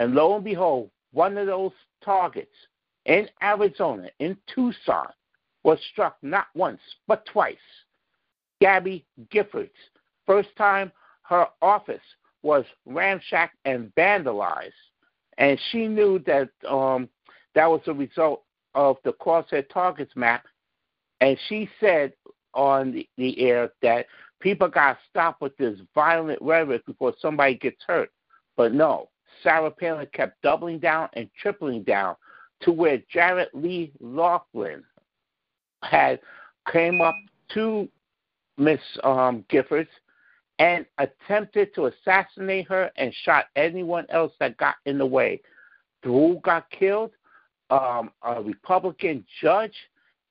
And 0.00 0.14
lo 0.14 0.34
and 0.34 0.42
behold, 0.42 0.90
one 1.12 1.36
of 1.36 1.46
those 1.46 1.72
targets 2.02 2.54
in 3.04 3.28
Arizona, 3.42 4.08
in 4.18 4.34
Tucson, 4.52 5.08
was 5.62 5.78
struck 5.92 6.16
not 6.22 6.46
once, 6.54 6.80
but 7.06 7.26
twice. 7.26 7.56
Gabby 8.62 9.04
Giffords. 9.30 9.68
First 10.26 10.48
time 10.56 10.90
her 11.24 11.46
office 11.60 12.00
was 12.42 12.64
ransacked 12.86 13.56
and 13.66 13.94
vandalized. 13.94 14.72
And 15.36 15.60
she 15.70 15.86
knew 15.86 16.18
that 16.20 16.48
um, 16.66 17.06
that 17.54 17.70
was 17.70 17.82
a 17.86 17.92
result 17.92 18.44
of 18.74 18.96
the 19.04 19.12
crosshair 19.12 19.68
targets 19.68 20.16
map. 20.16 20.46
And 21.20 21.38
she 21.50 21.68
said 21.78 22.14
on 22.54 22.92
the, 22.92 23.06
the 23.18 23.38
air 23.38 23.70
that 23.82 24.06
people 24.40 24.68
got 24.68 24.94
to 24.94 24.98
stop 25.10 25.42
with 25.42 25.54
this 25.58 25.78
violent 25.94 26.40
rhetoric 26.40 26.86
before 26.86 27.12
somebody 27.20 27.54
gets 27.54 27.82
hurt. 27.86 28.10
But 28.56 28.72
no, 28.72 29.10
Sarah 29.42 29.70
Palin 29.70 30.06
kept 30.12 30.40
doubling 30.42 30.78
down 30.78 31.08
and 31.14 31.28
tripling 31.40 31.82
down 31.82 32.16
to 32.60 32.72
where 32.72 33.02
Jared 33.12 33.48
Lee 33.54 33.92
Loughner 34.02 34.82
had 35.82 36.20
came 36.70 37.00
up 37.00 37.16
to 37.54 37.88
Miss 38.58 38.80
um, 39.02 39.44
Giffords 39.50 39.88
and 40.58 40.84
attempted 40.98 41.74
to 41.74 41.86
assassinate 41.86 42.68
her 42.68 42.90
and 42.96 43.14
shot 43.24 43.46
anyone 43.56 44.04
else 44.10 44.32
that 44.40 44.58
got 44.58 44.74
in 44.84 44.98
the 44.98 45.06
way. 45.06 45.40
Who 46.04 46.38
got 46.44 46.70
killed? 46.70 47.12
Um, 47.70 48.10
a 48.22 48.42
Republican 48.42 49.24
judge 49.40 49.74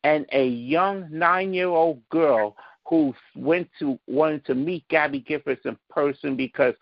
and 0.04 0.26
a 0.32 0.48
young 0.48 1.08
nine-year-old 1.12 2.08
girl 2.10 2.56
who 2.90 3.14
went 3.36 3.70
to 3.78 4.00
wanted 4.08 4.44
to 4.46 4.56
meet 4.56 4.88
Gabby 4.90 5.22
Giffords 5.22 5.66
in 5.66 5.78
person 5.90 6.36
because 6.36 6.74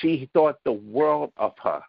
she 0.00 0.28
thought 0.34 0.58
the 0.64 0.72
world 0.72 1.32
of 1.38 1.54
her. 1.62 1.80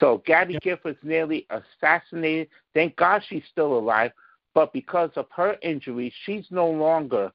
So 0.00 0.22
Gabby 0.26 0.54
yep. 0.54 0.62
Giffords 0.82 1.02
nearly 1.02 1.46
assassinated. 1.50 2.48
Thank 2.74 2.96
God 2.96 3.22
she's 3.28 3.42
still 3.50 3.78
alive, 3.78 4.10
but 4.54 4.72
because 4.72 5.10
of 5.16 5.26
her 5.34 5.56
injury, 5.62 6.12
she's 6.24 6.44
no 6.50 6.68
longer 6.68 7.30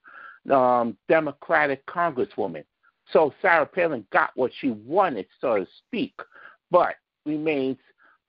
um, 0.51 0.97
Democratic 1.07 1.85
Congresswoman. 1.85 2.65
So 3.11 3.33
Sarah 3.41 3.65
Palin 3.65 4.05
got 4.11 4.31
what 4.35 4.51
she 4.59 4.71
wanted, 4.71 5.27
so 5.39 5.57
to 5.57 5.67
speak, 5.87 6.15
but 6.71 6.95
remains 7.25 7.77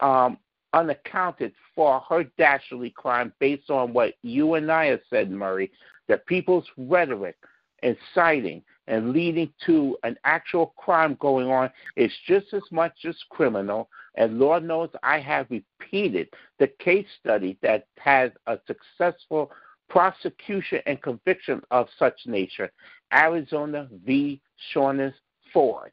um, 0.01 0.39
unaccounted 0.75 1.53
for 1.75 2.01
her 2.09 2.25
dastardly 2.39 2.91
crime 2.91 3.33
based 3.41 3.71
on 3.71 3.93
what 3.93 4.15
you 4.23 4.55
and 4.55 4.71
I 4.71 4.87
have 4.87 5.01
said, 5.09 5.31
Murray, 5.31 5.71
that 6.09 6.27
people's 6.27 6.67
rhetoric, 6.77 7.37
inciting, 7.83 8.63
and 8.89 9.13
leading 9.13 9.53
to 9.67 9.97
an 10.05 10.17
actual 10.25 10.75
crime 10.77 11.17
going 11.21 11.51
on 11.51 11.71
is 11.97 12.13
just 12.27 12.53
as 12.55 12.63
much 12.71 13.05
as 13.05 13.17
criminal. 13.31 13.89
And 14.17 14.39
Lord 14.39 14.65
knows 14.65 14.91
I 15.03 15.19
have 15.21 15.47
repeated 15.51 16.29
the 16.59 16.69
case 16.69 17.07
study 17.21 17.59
that 17.63 17.87
has 17.99 18.31
a 18.47 18.59
successful 18.67 19.51
prosecution 19.89 20.81
and 20.87 21.01
conviction 21.03 21.63
of 21.71 21.89
such 21.99 22.27
nature 22.27 22.71
Arizona 23.13 23.89
v. 24.05 24.41
Shawnas 24.73 25.15
Ford. 25.53 25.93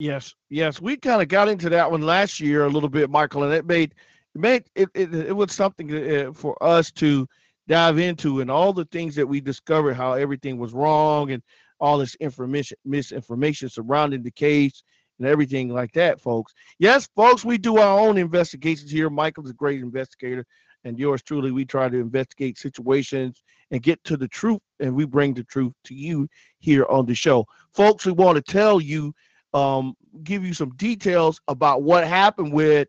Yes, 0.00 0.34
yes, 0.50 0.80
we 0.80 0.96
kind 0.96 1.22
of 1.22 1.28
got 1.28 1.48
into 1.48 1.68
that 1.70 1.90
one 1.90 2.02
last 2.02 2.40
year 2.40 2.64
a 2.64 2.68
little 2.68 2.88
bit, 2.88 3.10
Michael, 3.10 3.44
and 3.44 3.54
it 3.54 3.64
made 3.64 3.94
it 4.34 4.40
made 4.40 4.64
it 4.74 4.88
it, 4.94 5.14
it 5.14 5.36
was 5.36 5.52
something 5.52 5.94
uh, 5.94 6.32
for 6.32 6.60
us 6.62 6.90
to 6.92 7.28
dive 7.68 7.98
into 7.98 8.40
and 8.40 8.50
all 8.50 8.72
the 8.72 8.84
things 8.86 9.14
that 9.14 9.26
we 9.26 9.40
discovered 9.40 9.94
how 9.94 10.12
everything 10.12 10.58
was 10.58 10.72
wrong 10.72 11.30
and 11.30 11.42
all 11.80 11.98
this 11.98 12.14
information 12.16 12.76
misinformation 12.84 13.68
surrounding 13.68 14.22
the 14.22 14.30
case 14.30 14.82
and 15.18 15.28
everything 15.28 15.68
like 15.68 15.92
that 15.92 16.20
folks. 16.20 16.52
Yes 16.78 17.08
folks 17.16 17.44
we 17.44 17.58
do 17.58 17.78
our 17.78 17.98
own 17.98 18.18
investigations 18.18 18.90
here. 18.90 19.10
Michael's 19.10 19.50
a 19.50 19.54
great 19.54 19.80
investigator 19.80 20.44
and 20.84 20.98
yours 20.98 21.22
truly. 21.22 21.50
We 21.50 21.64
try 21.64 21.88
to 21.88 21.98
investigate 21.98 22.58
situations 22.58 23.42
and 23.70 23.82
get 23.82 24.02
to 24.04 24.16
the 24.16 24.28
truth 24.28 24.60
and 24.80 24.94
we 24.94 25.06
bring 25.06 25.34
the 25.34 25.44
truth 25.44 25.72
to 25.84 25.94
you 25.94 26.28
here 26.58 26.84
on 26.86 27.06
the 27.06 27.14
show. 27.14 27.46
Folks 27.72 28.06
we 28.06 28.12
want 28.12 28.36
to 28.36 28.52
tell 28.52 28.80
you 28.80 29.14
um, 29.54 29.94
give 30.24 30.44
you 30.44 30.52
some 30.52 30.70
details 30.76 31.40
about 31.48 31.82
what 31.82 32.06
happened 32.06 32.52
with 32.52 32.88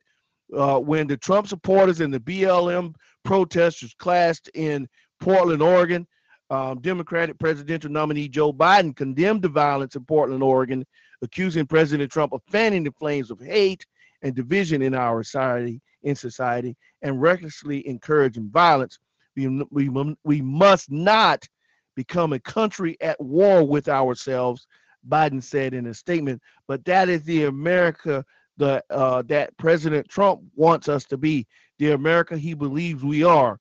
uh, 0.55 0.79
when 0.79 1.07
the 1.07 1.17
trump 1.17 1.47
supporters 1.47 2.01
and 2.01 2.13
the 2.13 2.19
blm 2.19 2.93
protesters 3.23 3.93
clashed 3.97 4.49
in 4.53 4.87
Portland, 5.19 5.61
Oregon. 5.61 6.07
Um, 6.51 6.79
Democratic 6.81 7.39
presidential 7.39 7.89
nominee 7.89 8.27
Joe 8.27 8.53
Biden 8.53 8.95
condemned 8.95 9.41
the 9.41 9.49
violence 9.49 9.95
in 9.95 10.05
Portland, 10.05 10.43
Oregon, 10.43 10.85
accusing 11.23 11.65
President 11.65 12.11
Trump 12.11 12.33
of 12.33 12.41
fanning 12.47 12.83
the 12.83 12.91
flames 12.91 13.31
of 13.31 13.39
hate 13.39 13.83
and 14.21 14.35
division 14.35 14.83
in 14.83 14.93
our 14.93 15.23
society, 15.23 15.81
in 16.03 16.15
society, 16.15 16.77
and 17.01 17.19
recklessly 17.19 17.87
encouraging 17.87 18.49
violence. 18.51 18.99
We, 19.35 19.47
we, 19.71 20.15
we 20.23 20.41
must 20.41 20.91
not 20.91 21.47
become 21.95 22.33
a 22.33 22.39
country 22.39 22.95
at 23.01 23.19
war 23.19 23.63
with 23.63 23.89
ourselves, 23.89 24.67
Biden 25.09 25.41
said 25.41 25.73
in 25.73 25.87
a 25.87 25.93
statement. 25.95 26.41
But 26.67 26.85
that 26.85 27.09
is 27.09 27.23
the 27.23 27.45
America 27.45 28.23
the 28.57 28.83
uh, 28.89 29.21
that 29.23 29.55
President 29.57 30.07
Trump 30.07 30.41
wants 30.55 30.87
us 30.89 31.05
to 31.05 31.17
be 31.17 31.45
the 31.79 31.91
America 31.91 32.37
he 32.37 32.53
believes 32.53 33.03
we 33.03 33.23
are. 33.23 33.59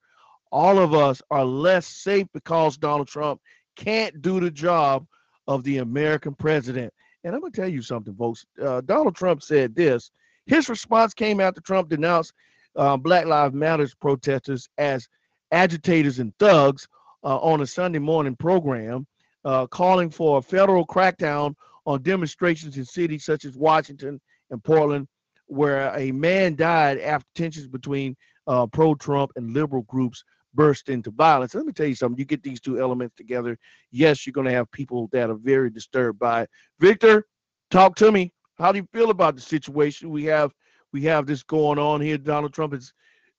All 0.53 0.79
of 0.79 0.95
us 0.95 1.21
are 1.31 1.45
less 1.45 1.87
safe 1.87 2.27
because 2.33 2.77
Donald 2.77 3.09
Trump 3.09 3.41
can't 3.77 4.23
do 4.23 4.39
the 4.39 4.51
job 4.51 5.07
of 5.49 5.65
the 5.65 5.79
American 5.79 6.35
president. 6.35 6.93
And 7.25 7.35
I'm 7.35 7.41
going 7.41 7.53
to 7.53 7.61
tell 7.61 7.69
you 7.69 7.83
something, 7.83 8.15
folks. 8.15 8.45
Uh, 8.63 8.81
Donald 8.83 9.17
Trump 9.17 9.43
said 9.43 9.75
this. 9.75 10.11
His 10.47 10.69
response 10.69 11.15
came 11.15 11.41
after 11.41 11.61
Trump 11.61 11.89
denounced 11.89 12.33
uh, 12.77 12.97
Black 12.97 13.27
Lives 13.27 13.55
Matters 13.55 13.95
protesters 13.95 14.69
as 14.79 15.09
agitators 15.53 16.19
and 16.19 16.33
thugs 16.39 16.87
uh, 17.25 17.39
on 17.39 17.63
a 17.63 17.67
Sunday 17.67 17.99
morning 17.99 18.37
program, 18.37 19.07
uh, 19.45 19.67
calling 19.67 20.11
for 20.11 20.39
a 20.39 20.43
federal 20.43 20.87
crackdown 20.87 21.55
on 21.87 22.03
demonstrations 22.03 22.77
in 22.77 22.85
cities 22.85 23.25
such 23.25 23.45
as 23.45 23.57
Washington 23.57 24.21
and 24.51 24.63
Portland 24.63 25.09
where 25.47 25.95
a 25.97 26.11
man 26.13 26.55
died 26.57 26.99
after 26.99 27.29
tensions 27.35 27.69
between 27.69 28.17
uh, 28.47 28.67
pro-Trump 28.67 29.33
and 29.37 29.53
liberal 29.53 29.83
groups 29.83 30.25
burst 30.55 30.89
into 30.89 31.11
violence. 31.11 31.55
Let 31.55 31.67
me 31.67 31.73
tell 31.73 31.87
you 31.87 31.95
something. 31.95 32.19
You 32.19 32.25
get 32.25 32.43
these 32.43 32.61
two 32.61 32.81
elements 32.81 33.15
together. 33.17 33.59
Yes, 33.91 34.27
you're 34.27 34.33
going 34.33 34.47
to 34.47 34.53
have 34.53 34.71
people 34.71 35.09
that 35.13 35.31
are 35.31 35.35
very 35.37 35.71
disturbed 35.71 36.19
by 36.19 36.43
it. 36.43 36.51
Victor, 36.79 37.27
talk 37.71 37.97
to 37.97 38.13
me. 38.13 38.33
How 38.57 38.71
do 38.71 38.79
you 38.79 38.89
feel 38.93 39.11
about 39.11 39.35
the 39.35 39.43
situation 39.43 40.11
we 40.11 40.25
have? 40.25 40.53
We 40.93 41.03
have 41.03 41.27
this 41.27 41.43
going 41.43 41.79
on 41.79 42.01
here. 42.01 42.19
Donald 42.19 42.53
Trump 42.53 42.73
is 42.73 42.93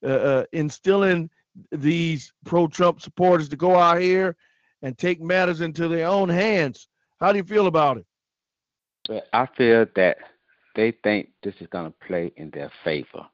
uh, 0.03 0.07
uh, 0.07 0.45
instilling 0.51 1.29
these 1.71 2.33
pro-Trump 2.45 3.01
supporters 3.01 3.47
to 3.49 3.55
go 3.55 3.77
out 3.77 4.01
here 4.01 4.35
and 4.81 4.97
take 4.97 5.21
matters 5.21 5.61
into 5.61 5.87
their 5.87 6.07
own 6.07 6.27
hands. 6.27 6.89
How 7.21 7.31
do 7.31 7.37
you 7.37 7.45
feel 7.45 7.67
about 7.67 7.97
it? 7.97 9.23
I 9.31 9.45
feel 9.45 9.85
that 9.95 10.17
they 10.75 10.93
think 11.03 11.29
this 11.43 11.55
is 11.59 11.67
going 11.67 11.85
to 11.85 12.07
play 12.07 12.31
in 12.37 12.49
their 12.51 12.71
favor 12.83 13.25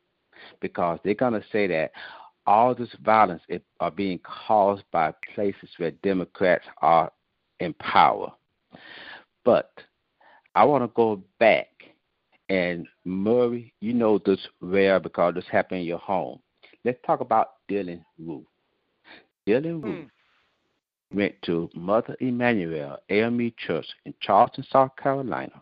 because 0.60 1.00
they're 1.04 1.14
going 1.14 1.34
to 1.34 1.44
say 1.52 1.68
that 1.68 1.92
all 2.46 2.74
this 2.74 2.89
violence 3.04 3.42
is, 3.50 3.62
are 3.80 3.92
being 3.92 4.20
caused 4.20 4.84
by 4.92 5.14
places 5.36 5.70
where 5.78 5.92
Democrats 5.92 6.66
are 6.82 7.12
in 7.60 7.74
power. 7.76 8.32
But 9.44 9.72
I 10.56 10.66
want 10.66 10.84
to 10.84 10.92
go 10.96 11.22
back 11.39 11.68
and 12.50 12.86
Murray, 13.06 13.74
you 13.80 13.94
know 13.94 14.20
this 14.26 14.46
rare 14.60 15.00
because 15.00 15.36
this 15.36 15.46
happened 15.50 15.82
in 15.82 15.86
your 15.86 16.00
home. 16.00 16.39
Let's 16.84 17.00
talk 17.06 17.22
about 17.22 17.52
Dylann 17.70 18.04
Roof. 18.20 18.44
Dylann 19.48 19.82
Roof 19.82 20.06
mm. 20.06 20.10
went 21.16 21.36
to 21.44 21.70
Mother 21.74 22.18
Emanuel 22.20 22.98
AME 23.10 23.54
Church 23.58 23.86
in 24.06 24.14
Charleston, 24.20 24.66
South 24.70 24.92
Carolina. 25.02 25.62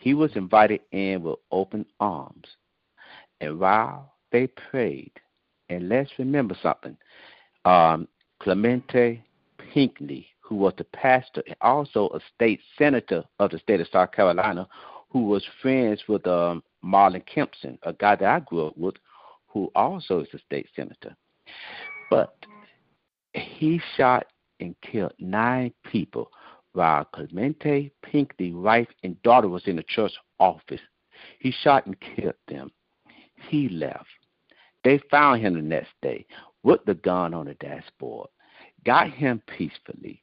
He 0.00 0.14
was 0.14 0.34
invited 0.34 0.80
in 0.92 1.22
with 1.22 1.38
open 1.52 1.84
arms. 2.00 2.48
And 3.40 3.60
while 3.60 4.14
they 4.32 4.46
prayed, 4.46 5.12
and 5.68 5.88
let's 5.88 6.10
remember 6.18 6.56
something, 6.62 6.96
um, 7.66 8.08
Clementa 8.42 9.20
Pinckney, 9.58 10.26
who 10.40 10.56
was 10.56 10.72
the 10.78 10.84
pastor 10.84 11.42
and 11.46 11.56
also 11.60 12.08
a 12.08 12.20
state 12.34 12.60
senator 12.78 13.22
of 13.38 13.50
the 13.50 13.58
state 13.58 13.80
of 13.80 13.88
South 13.92 14.12
Carolina, 14.12 14.66
who 15.10 15.26
was 15.26 15.44
friends 15.60 16.02
with 16.08 16.26
um, 16.26 16.62
Marlon 16.82 17.22
Kimpson, 17.28 17.78
a 17.82 17.92
guy 17.92 18.16
that 18.16 18.28
I 18.28 18.40
grew 18.40 18.68
up 18.68 18.78
with, 18.78 18.94
who 19.48 19.70
also 19.74 20.20
is 20.20 20.28
a 20.32 20.38
state 20.38 20.68
senator. 20.74 21.14
But 22.08 22.34
he 23.34 23.80
shot 23.96 24.26
and 24.60 24.74
killed 24.80 25.12
nine 25.18 25.72
people 25.84 26.30
while 26.72 27.06
Clementa 27.14 27.90
Pinckney, 28.02 28.52
wife 28.52 28.88
and 29.02 29.20
daughter 29.22 29.48
was 29.48 29.66
in 29.66 29.76
the 29.76 29.82
church 29.82 30.12
office. 30.38 30.80
He 31.38 31.50
shot 31.50 31.86
and 31.86 31.96
killed 32.00 32.34
them. 32.48 32.70
He 33.48 33.68
left. 33.68 34.06
They 34.84 35.00
found 35.10 35.42
him 35.42 35.54
the 35.54 35.62
next 35.62 35.92
day 36.02 36.26
with 36.62 36.84
the 36.86 36.94
gun 36.94 37.34
on 37.34 37.46
the 37.46 37.54
dashboard, 37.54 38.28
got 38.84 39.10
him 39.10 39.42
peacefully, 39.46 40.20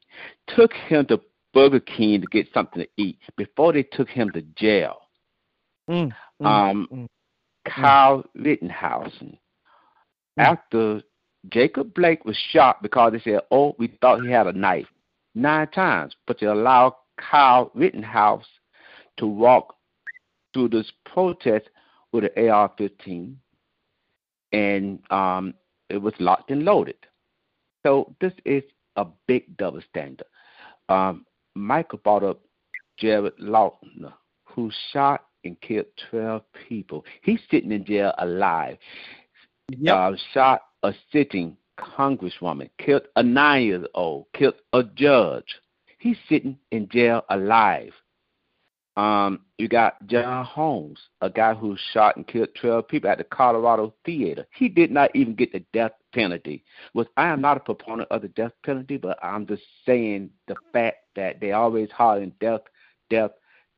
took 0.48 0.72
him 0.72 1.06
to 1.06 1.20
Burger 1.54 1.80
King 1.80 2.20
to 2.20 2.26
get 2.26 2.48
something 2.52 2.82
to 2.82 2.88
eat 3.02 3.18
before 3.36 3.72
they 3.72 3.82
took 3.82 4.08
him 4.08 4.30
to 4.32 4.42
jail. 4.56 4.98
Mm, 5.88 6.12
mm, 6.42 6.46
um, 6.46 6.88
mm, 6.92 7.06
Kyle 7.64 8.24
Rittenhausen. 8.36 9.38
Mm. 10.38 10.44
After 10.44 11.02
Jacob 11.50 11.94
Blake 11.94 12.24
was 12.24 12.36
shot 12.50 12.82
because 12.82 13.12
they 13.12 13.20
said, 13.20 13.40
"Oh, 13.50 13.74
we 13.78 13.88
thought 14.00 14.22
he 14.22 14.30
had 14.30 14.46
a 14.46 14.52
knife," 14.52 14.86
nine 15.38 15.68
times, 15.68 16.14
but 16.26 16.38
they 16.40 16.46
allowed 16.46 16.94
Kyle 17.16 17.70
Rittenhouse 17.74 18.46
to 19.18 19.26
walk 19.26 19.76
through 20.52 20.68
this 20.68 20.90
protest 21.04 21.68
with 22.12 22.24
an 22.24 22.50
AR-15, 22.50 23.34
and 24.52 24.98
um, 25.10 25.54
it 25.88 25.98
was 25.98 26.14
locked 26.18 26.50
and 26.50 26.64
loaded. 26.64 26.96
So 27.84 28.14
this 28.20 28.32
is 28.44 28.62
a 28.96 29.06
big 29.26 29.56
double 29.56 29.82
standard. 29.88 30.26
Um, 30.88 31.24
Michael 31.54 31.98
brought 31.98 32.24
up 32.24 32.40
Jared 32.98 33.36
Loughner, 33.38 34.12
who 34.44 34.70
shot 34.92 35.24
and 35.44 35.60
killed 35.60 35.86
12 36.10 36.42
people. 36.68 37.04
He's 37.22 37.40
sitting 37.50 37.72
in 37.72 37.84
jail 37.84 38.12
alive. 38.18 38.78
Yep. 39.70 39.94
Uh, 39.94 40.12
shot 40.32 40.62
a 40.82 40.94
sitting 41.12 41.56
congresswoman, 41.78 42.70
killed 42.78 43.08
a 43.16 43.22
nine 43.22 43.64
year 43.64 43.86
old, 43.94 44.26
killed 44.34 44.54
a 44.72 44.82
judge. 44.82 45.56
He's 45.98 46.16
sitting 46.28 46.58
in 46.70 46.88
jail 46.88 47.24
alive. 47.30 47.92
Um, 48.96 49.42
you 49.58 49.68
got 49.68 50.04
John 50.08 50.44
Holmes, 50.44 50.98
a 51.20 51.30
guy 51.30 51.54
who 51.54 51.76
shot 51.92 52.16
and 52.16 52.26
killed 52.26 52.48
12 52.60 52.88
people 52.88 53.08
at 53.08 53.18
the 53.18 53.24
Colorado 53.24 53.94
Theater. 54.04 54.44
He 54.56 54.68
did 54.68 54.90
not 54.90 55.14
even 55.14 55.36
get 55.36 55.52
the 55.52 55.64
death 55.72 55.92
penalty. 56.12 56.64
Was 56.94 57.06
I 57.16 57.28
am 57.28 57.40
not 57.40 57.56
a 57.56 57.60
proponent 57.60 58.08
of 58.10 58.22
the 58.22 58.28
death 58.28 58.50
penalty, 58.64 58.96
but 58.96 59.16
I'm 59.22 59.46
just 59.46 59.62
saying 59.86 60.30
the 60.48 60.56
fact 60.72 60.96
that 61.14 61.40
they 61.40 61.52
always 61.52 61.90
hollering 61.92 62.32
death, 62.40 62.62
death, 63.08 63.30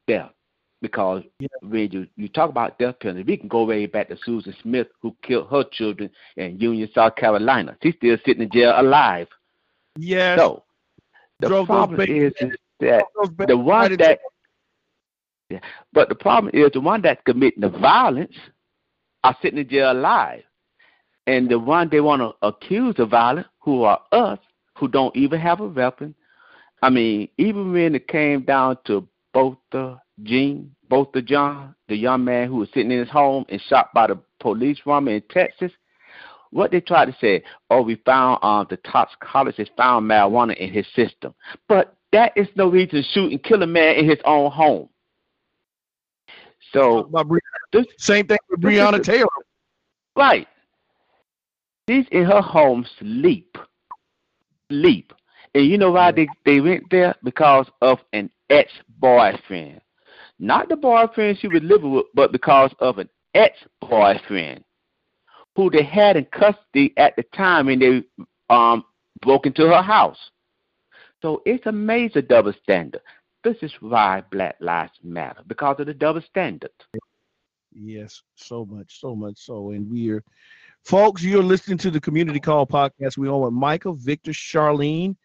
death. 0.06 0.30
Because 0.82 1.22
yeah. 1.38 1.48
when 1.60 1.90
you, 1.92 2.06
you 2.16 2.28
talk 2.28 2.48
about 2.48 2.78
death 2.78 2.98
penalty, 3.00 3.22
we 3.22 3.36
can 3.36 3.48
go 3.48 3.64
way 3.64 3.84
back 3.86 4.08
to 4.08 4.16
Susan 4.24 4.54
Smith, 4.62 4.86
who 5.02 5.14
killed 5.22 5.48
her 5.50 5.64
children 5.70 6.10
in 6.36 6.58
Union, 6.58 6.88
South 6.94 7.16
Carolina. 7.16 7.76
She's 7.82 7.94
still 7.96 8.16
sitting 8.24 8.42
in 8.42 8.50
jail 8.50 8.72
alive. 8.76 9.28
Yes. 9.98 10.38
So 10.38 10.62
the 11.40 11.48
Drove 11.48 11.66
problem 11.66 12.00
is, 12.00 12.32
is 12.40 12.56
that 12.80 13.04
the 13.46 13.56
one 13.56 13.96
that 13.98 14.20
yeah. 15.50 15.60
But 15.92 16.08
the 16.08 16.14
problem 16.14 16.54
is 16.54 16.70
the 16.72 16.80
one 16.80 17.02
that's 17.02 17.20
committing 17.26 17.60
the 17.60 17.68
violence 17.68 18.34
are 19.24 19.36
sitting 19.42 19.58
in 19.58 19.68
jail 19.68 19.92
alive. 19.92 20.44
And 21.26 21.48
the 21.48 21.58
one 21.58 21.88
they 21.90 22.00
want 22.00 22.22
to 22.22 22.46
accuse 22.46 22.94
of 22.98 23.10
violence, 23.10 23.48
who 23.58 23.82
are 23.82 24.00
us, 24.12 24.38
who 24.76 24.88
don't 24.88 25.14
even 25.14 25.38
have 25.40 25.60
a 25.60 25.66
weapon. 25.66 26.14
I 26.82 26.88
mean, 26.88 27.28
even 27.36 27.72
when 27.72 27.94
it 27.94 28.08
came 28.08 28.42
down 28.42 28.78
to 28.86 29.06
both 29.32 29.56
the 29.72 29.98
Gene, 30.22 30.74
both 30.88 31.12
the 31.12 31.22
John, 31.22 31.74
the 31.88 31.96
young 31.96 32.24
man 32.24 32.48
who 32.48 32.56
was 32.56 32.68
sitting 32.74 32.90
in 32.90 32.98
his 32.98 33.08
home 33.08 33.44
and 33.48 33.60
shot 33.68 33.88
by 33.94 34.06
the 34.08 34.18
police 34.40 34.78
woman 34.84 35.14
in 35.14 35.22
Texas, 35.30 35.72
what 36.50 36.70
they 36.70 36.80
tried 36.80 37.06
to 37.06 37.16
say, 37.20 37.42
oh, 37.70 37.82
we 37.82 37.96
found 38.04 38.42
um, 38.42 38.66
the 38.68 38.76
toxicologist 38.78 39.70
found 39.76 40.10
marijuana 40.10 40.56
in 40.56 40.72
his 40.72 40.86
system. 40.94 41.34
But 41.68 41.96
that 42.12 42.32
is 42.36 42.48
no 42.56 42.68
reason 42.68 43.02
to 43.02 43.02
shoot 43.02 43.30
and 43.30 43.42
kill 43.42 43.62
a 43.62 43.66
man 43.66 43.96
in 43.96 44.08
his 44.08 44.18
own 44.24 44.50
home. 44.50 44.88
So 46.72 47.10
this, 47.72 47.86
same 47.98 48.26
thing 48.26 48.38
with 48.48 48.60
Breonna 48.60 49.02
Taylor. 49.02 49.28
Right. 50.16 50.46
She's 51.88 52.06
in 52.12 52.24
her 52.24 52.40
home 52.40 52.86
sleep. 52.98 53.56
Sleep. 54.70 55.12
And 55.54 55.66
you 55.66 55.78
know 55.78 55.90
why 55.90 56.12
they, 56.12 56.28
they 56.44 56.60
went 56.60 56.84
there? 56.90 57.14
Because 57.24 57.66
of 57.80 57.98
an 58.12 58.30
ex 58.50 58.70
boyfriend. 59.00 59.80
Not 60.38 60.68
the 60.68 60.76
boyfriend 60.76 61.38
she 61.38 61.48
was 61.48 61.62
living 61.62 61.92
with, 61.92 62.06
but 62.14 62.32
because 62.32 62.72
of 62.80 62.98
an 62.98 63.08
ex 63.34 63.58
boyfriend 63.80 64.64
who 65.56 65.70
they 65.70 65.82
had 65.82 66.16
in 66.16 66.24
custody 66.26 66.94
at 66.96 67.14
the 67.16 67.22
time 67.34 67.66
when 67.66 67.78
they 67.78 68.02
um 68.48 68.84
broke 69.22 69.46
into 69.46 69.66
her 69.66 69.82
house. 69.82 70.30
So 71.22 71.42
it's 71.44 71.66
a 71.66 71.72
major 71.72 72.22
double 72.22 72.54
standard. 72.62 73.02
This 73.44 73.56
is 73.62 73.72
why 73.80 74.22
Black 74.30 74.56
Lives 74.60 74.92
Matter 75.02 75.42
because 75.46 75.76
of 75.80 75.86
the 75.86 75.94
double 75.94 76.22
standard. 76.22 76.70
Yes, 77.72 78.22
so 78.34 78.64
much, 78.64 79.00
so 79.00 79.14
much 79.14 79.38
so. 79.38 79.70
And 79.70 79.90
we're, 79.90 80.22
folks, 80.84 81.22
you're 81.22 81.42
listening 81.42 81.78
to 81.78 81.90
the 81.90 82.00
Community 82.00 82.40
Call 82.40 82.66
podcast. 82.66 83.16
We're 83.18 83.36
with 83.36 83.52
Michael, 83.52 83.94
Victor, 83.94 84.32
Charlene, 84.32 85.16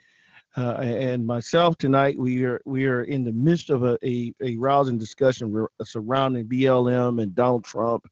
uh, 0.57 0.75
and 0.79 1.25
myself 1.25 1.77
tonight. 1.77 2.17
We 2.17 2.43
are 2.45 2.61
we 2.65 2.85
are 2.85 3.03
in 3.03 3.23
the 3.23 3.31
midst 3.31 3.69
of 3.69 3.83
a, 3.83 3.97
a, 4.05 4.33
a 4.41 4.55
rousing 4.57 4.97
discussion 4.97 5.67
surrounding 5.83 6.45
BLM 6.45 7.21
and 7.21 7.35
Donald 7.35 7.65
Trump 7.65 8.07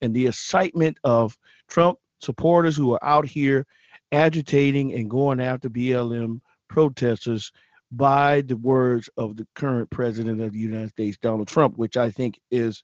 and 0.00 0.14
the 0.14 0.26
excitement 0.26 0.98
of 1.04 1.36
Trump 1.68 1.98
supporters 2.20 2.76
who 2.76 2.92
are 2.92 3.04
out 3.04 3.26
here 3.26 3.66
agitating 4.12 4.94
and 4.94 5.10
going 5.10 5.40
after 5.40 5.68
BLM 5.68 6.40
protesters 6.68 7.50
by 7.92 8.40
the 8.42 8.56
words 8.56 9.08
of 9.16 9.36
the 9.36 9.46
current 9.54 9.88
president 9.90 10.40
of 10.40 10.52
the 10.52 10.58
United 10.58 10.90
States, 10.90 11.18
Donald 11.20 11.48
Trump, 11.48 11.76
which 11.76 11.96
I 11.96 12.10
think 12.10 12.38
is 12.50 12.82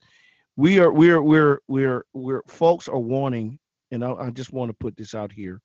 we 0.55 0.79
are 0.79 0.91
we're 0.91 1.21
we're 1.21 1.59
we're 1.67 2.05
we're 2.13 2.43
folks 2.47 2.87
are 2.87 2.99
wanting, 2.99 3.59
and 3.91 4.03
I, 4.03 4.13
I 4.13 4.29
just 4.29 4.53
want 4.53 4.69
to 4.69 4.77
put 4.79 4.95
this 4.95 5.13
out 5.13 5.31
here, 5.31 5.61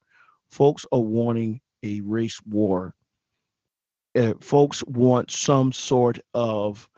folks 0.50 0.84
are 0.92 1.00
wanting 1.00 1.60
a 1.82 2.00
race 2.00 2.40
war. 2.46 2.94
Uh, 4.18 4.34
folks 4.40 4.82
want 4.84 5.30
some 5.30 5.72
sort 5.72 6.18
of 6.34 6.88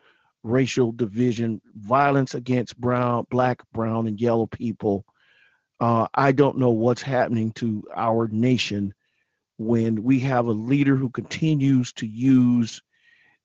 racial 0.43 0.91
division, 0.91 1.61
violence 1.75 2.35
against 2.35 2.81
brown, 2.81 3.27
black, 3.31 3.61
brown, 3.73 4.07
and 4.07 4.19
yellow 4.19 4.47
people. 4.47 5.05
Uh, 5.81 6.07
I 6.15 6.33
don't 6.33 6.57
know 6.57 6.71
what's 6.71 7.03
happening 7.03 7.53
to 7.53 7.85
our 7.95 8.27
nation 8.29 8.95
when 9.59 10.03
we 10.03 10.19
have 10.21 10.47
a 10.47 10.53
leader 10.53 10.97
who 10.97 11.11
continues 11.11 11.93
to 11.93 12.07
use 12.07 12.81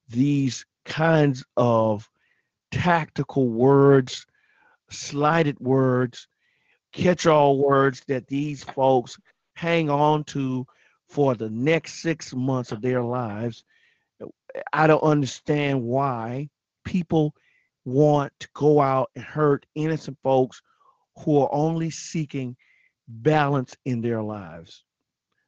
these 0.08 0.66
kinds 0.86 1.44
of 1.58 2.10
tactical 2.72 3.50
words, 3.50 4.26
slighted 4.90 5.60
words, 5.60 6.30
catch 6.94 7.26
all 7.26 7.58
words 7.58 8.02
that 8.08 8.28
these 8.28 8.64
folks 8.64 9.18
hang 9.56 9.90
on 9.90 10.24
to 10.26 10.66
for 11.16 11.34
the 11.34 11.50
next 11.50 12.02
six 12.02 12.34
months 12.34 12.74
of 12.74 12.82
their 12.82 13.02
lives. 13.02 13.64
I 14.74 14.86
don't 14.86 15.02
understand 15.02 15.82
why 15.82 16.50
people 16.84 17.34
want 17.86 18.34
to 18.42 18.50
go 18.54 18.82
out 18.82 19.12
and 19.16 19.24
hurt 19.24 19.66
innocent 19.76 20.18
folks 20.24 20.62
who 21.20 21.40
are 21.40 21.50
only 21.54 21.90
seeking 21.90 22.58
balance 23.08 23.78
in 23.86 24.02
their 24.02 24.22
lives. 24.22 24.84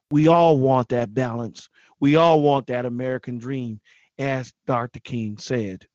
We 0.10 0.30
all 0.30 0.58
want 0.58 0.88
that 0.88 1.14
balance. 1.14 1.68
We 2.00 2.16
all 2.16 2.42
want 2.42 2.68
that 2.68 2.86
American 2.86 3.38
dream, 3.38 3.82
as 4.18 4.54
Dr. 4.68 5.02
King 5.02 5.38
said. 5.38 5.86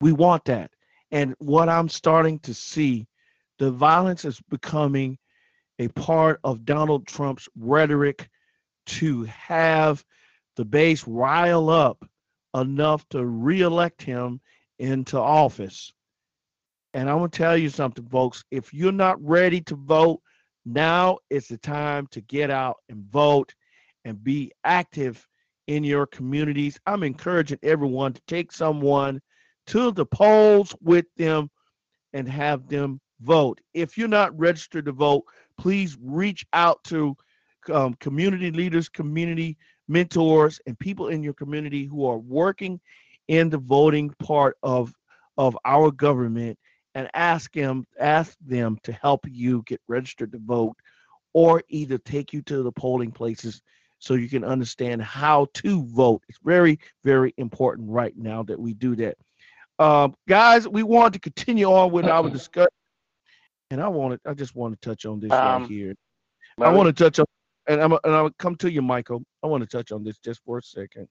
We 0.00 0.10
want 0.10 0.46
that. 0.46 0.72
And 1.12 1.36
what 1.38 1.68
I'm 1.68 1.88
starting 1.88 2.40
to 2.40 2.54
see, 2.54 3.06
the 3.60 3.70
violence 3.70 4.24
is 4.24 4.40
becoming 4.48 5.16
a 5.78 5.86
part 5.86 6.40
of 6.42 6.64
Donald 6.64 7.06
Trump's 7.06 7.48
rhetoric 7.56 8.28
to 8.90 9.24
have 9.24 10.04
the 10.56 10.64
base 10.64 11.06
rile 11.06 11.70
up 11.70 12.04
enough 12.54 13.08
to 13.10 13.24
reelect 13.24 14.02
him 14.02 14.40
into 14.78 15.18
office. 15.18 15.92
And 16.92 17.08
I'm 17.08 17.18
going 17.18 17.30
to 17.30 17.38
tell 17.38 17.56
you 17.56 17.68
something, 17.68 18.06
folks. 18.08 18.44
If 18.50 18.74
you're 18.74 18.90
not 18.90 19.22
ready 19.24 19.60
to 19.62 19.76
vote, 19.76 20.20
now 20.66 21.18
is 21.30 21.46
the 21.46 21.56
time 21.58 22.08
to 22.08 22.20
get 22.20 22.50
out 22.50 22.76
and 22.88 23.04
vote 23.10 23.54
and 24.04 24.22
be 24.22 24.52
active 24.64 25.24
in 25.68 25.84
your 25.84 26.06
communities. 26.06 26.78
I'm 26.86 27.04
encouraging 27.04 27.60
everyone 27.62 28.12
to 28.14 28.22
take 28.26 28.50
someone 28.50 29.20
to 29.68 29.92
the 29.92 30.06
polls 30.06 30.74
with 30.80 31.06
them 31.16 31.48
and 32.12 32.28
have 32.28 32.66
them 32.68 33.00
vote. 33.20 33.60
If 33.72 33.96
you're 33.96 34.08
not 34.08 34.36
registered 34.36 34.86
to 34.86 34.92
vote, 34.92 35.24
please 35.58 35.96
reach 36.00 36.44
out 36.52 36.82
to 36.84 37.16
um, 37.72 37.94
community 37.94 38.50
leaders, 38.50 38.88
community 38.88 39.56
mentors, 39.88 40.60
and 40.66 40.78
people 40.78 41.08
in 41.08 41.22
your 41.22 41.34
community 41.34 41.84
who 41.84 42.06
are 42.06 42.18
working 42.18 42.80
in 43.28 43.50
the 43.50 43.58
voting 43.58 44.10
part 44.18 44.56
of 44.62 44.92
of 45.38 45.56
our 45.64 45.90
government 45.90 46.58
and 46.94 47.08
ask 47.14 47.52
them 47.52 47.86
ask 47.98 48.36
them 48.40 48.78
to 48.82 48.92
help 48.92 49.24
you 49.28 49.62
get 49.66 49.80
registered 49.88 50.32
to 50.32 50.38
vote 50.38 50.76
or 51.32 51.62
either 51.68 51.98
take 51.98 52.32
you 52.32 52.42
to 52.42 52.62
the 52.62 52.72
polling 52.72 53.12
places 53.12 53.62
so 54.00 54.14
you 54.14 54.28
can 54.28 54.44
understand 54.44 55.02
how 55.02 55.46
to 55.54 55.84
vote. 55.84 56.22
It's 56.28 56.38
very, 56.42 56.78
very 57.04 57.34
important 57.36 57.88
right 57.90 58.16
now 58.16 58.42
that 58.44 58.58
we 58.58 58.74
do 58.74 58.96
that. 58.96 59.16
Um, 59.78 60.14
guys, 60.26 60.66
we 60.66 60.82
want 60.82 61.14
to 61.14 61.20
continue 61.20 61.66
on 61.66 61.92
with 61.92 62.06
our 62.06 62.28
discussion, 62.30 62.68
and 63.70 63.80
I 63.80 63.88
wanted, 63.88 64.20
I 64.26 64.34
just 64.34 64.56
want 64.56 64.80
to 64.80 64.88
touch 64.88 65.06
on 65.06 65.20
this 65.20 65.32
um, 65.32 65.62
right 65.62 65.70
here. 65.70 65.94
I 66.60 66.72
want 66.72 66.94
to 66.94 67.04
touch 67.04 67.18
on, 67.18 67.26
and 67.68 67.80
I'm, 67.80 67.92
and 67.92 68.14
I'll 68.14 68.30
come 68.38 68.56
to 68.56 68.70
you, 68.70 68.82
Michael. 68.82 69.22
I 69.42 69.46
want 69.46 69.62
to 69.62 69.68
touch 69.68 69.92
on 69.92 70.04
this 70.04 70.18
just 70.18 70.40
for 70.44 70.58
a 70.58 70.62
second. 70.62 71.08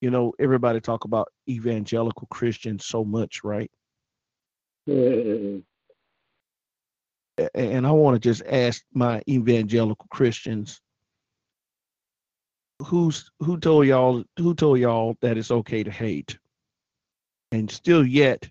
You 0.00 0.10
know, 0.10 0.32
everybody 0.38 0.80
talk 0.80 1.04
about 1.04 1.28
evangelical 1.48 2.26
Christians 2.30 2.84
so 2.86 3.04
much, 3.04 3.42
right? 3.44 3.70
Mm-hmm. 4.88 5.58
and 7.54 7.86
I 7.86 7.90
want 7.90 8.14
to 8.14 8.20
just 8.20 8.42
ask 8.46 8.84
my 8.94 9.20
evangelical 9.28 10.06
Christians 10.10 10.80
who's 12.84 13.28
who 13.40 13.58
told 13.58 13.86
y'all 13.86 14.22
who 14.38 14.54
told 14.54 14.78
y'all 14.78 15.16
that 15.22 15.36
it's 15.36 15.50
okay 15.50 15.82
to 15.82 15.90
hate 15.90 16.38
and 17.50 17.70
still 17.70 18.06
yet 18.06 18.48